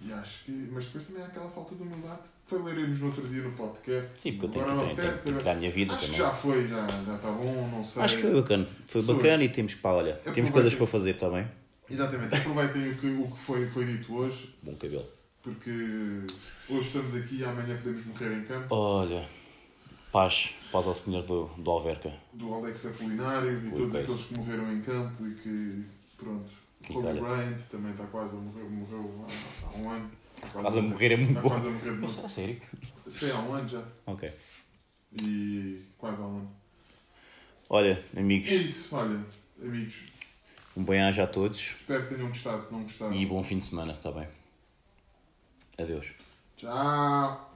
E 0.05 0.13
acho 0.13 0.45
que. 0.45 0.53
Mas 0.73 0.87
depois 0.87 1.05
também 1.05 1.23
há 1.23 1.27
aquela 1.27 1.49
falta 1.51 1.75
de 1.75 1.83
humildade 1.83 2.23
que 2.45 2.57
falaremos 2.57 2.99
no 3.01 3.07
outro 3.07 3.29
dia 3.29 3.43
no 3.43 3.53
podcast. 3.53 4.19
sim, 4.19 4.33
porque 4.33 4.47
eu 4.47 4.51
tenho, 4.51 4.65
Agora 4.65 4.89
que- 4.95 5.23
tenho, 5.23 5.39
que 5.41 5.49
a 5.49 5.55
minha 5.55 5.71
vida 5.71 5.93
Acho 5.95 6.01
que 6.07 6.13
também. 6.13 6.21
já 6.27 6.31
foi, 6.35 6.67
já 6.69 6.87
já 6.87 7.15
está 7.17 7.31
bom, 7.31 7.69
não 7.69 7.85
sei. 7.85 8.03
Acho 8.03 8.17
que 8.17 8.23
foi 8.23 8.35
bacana. 8.35 8.65
Foi 8.87 9.01
Pessoas. 9.03 9.07
bacana 9.19 9.45
e 9.45 9.49
temos 9.49 9.75
para, 9.77 9.91
olha, 9.97 10.13
temos 10.15 10.21
Aproveitem. 10.29 10.53
coisas 10.53 10.75
para 10.75 10.87
fazer 10.87 11.15
também. 11.15 11.47
Exatamente, 11.91 12.35
aproveitem 12.35 12.91
o 12.91 12.97
que, 12.97 13.07
o 13.07 13.31
que 13.31 13.39
foi, 13.39 13.67
foi 13.69 13.85
dito 13.85 14.15
hoje, 14.15 14.55
Bom 14.63 14.75
cabelo. 14.75 15.07
Porque 15.43 15.71
hoje 16.69 16.81
estamos 16.87 17.15
aqui 17.17 17.37
e 17.37 17.45
amanhã 17.45 17.77
podemos 17.77 18.05
morrer 18.07 18.39
em 18.39 18.45
campo. 18.45 18.75
Olha, 18.75 19.27
paz, 20.13 20.55
paz 20.71 20.87
ao 20.87 20.95
senhor 20.95 21.23
do, 21.25 21.47
do 21.59 21.71
Alverca. 21.71 22.13
Do 22.33 22.53
Alex 22.55 22.87
Apolinário 22.87 23.67
e 23.67 23.71
todos 23.71 23.95
aqueles 23.95 24.21
que 24.25 24.39
morreram 24.39 24.73
em 24.73 24.81
campo 24.83 25.27
e 25.27 25.35
que, 25.35 25.85
pronto. 26.17 26.51
Kobe. 26.87 27.21
Bryant 27.21 27.59
também 27.71 27.93
está 27.93 28.05
quase 28.07 28.35
a 28.35 28.39
morrer, 28.41 28.65
morreu 28.65 29.25
há, 29.25 29.67
há 29.67 29.79
um 29.79 29.91
ano. 29.91 30.11
Está 30.37 30.61
Quase 30.61 30.79
a 30.79 30.83
morrer 30.83 31.13
é 31.13 31.17
muito 31.17 31.29
Está 31.31 31.41
bom. 31.43 31.49
quase 31.49 31.69
a 31.69 31.71
morrer 31.71 31.91
novo. 31.93 32.09
será 32.13 32.29
sério? 32.29 32.61
Foi 33.13 33.31
há 33.31 33.39
um 33.39 33.53
ano 33.55 33.69
já. 33.69 33.83
Ok. 34.07 34.33
E 35.23 35.83
quase 35.99 36.23
há 36.23 36.27
um 36.27 36.39
ano. 36.39 36.51
Olha, 37.69 38.03
amigos, 38.17 38.51
É 38.51 38.55
isso, 38.57 38.89
olha, 38.97 39.21
amigos. 39.63 39.95
um 40.77 40.83
bem-aja 40.85 41.23
a 41.23 41.27
todos 41.27 41.59
Espero 41.59 42.07
que 42.09 42.15
tenham 42.17 42.29
gostado. 42.29 42.61
Se 42.63 42.73
não 42.73 42.83
gostaram, 42.83 43.15
e 43.15 43.25
bom 43.27 43.43
fim 43.45 43.59
de 43.59 43.65
semana, 43.65 43.93
está 43.93 44.11
bem? 44.11 44.27
Adiós. 45.83 46.07
Chao. 46.57 47.52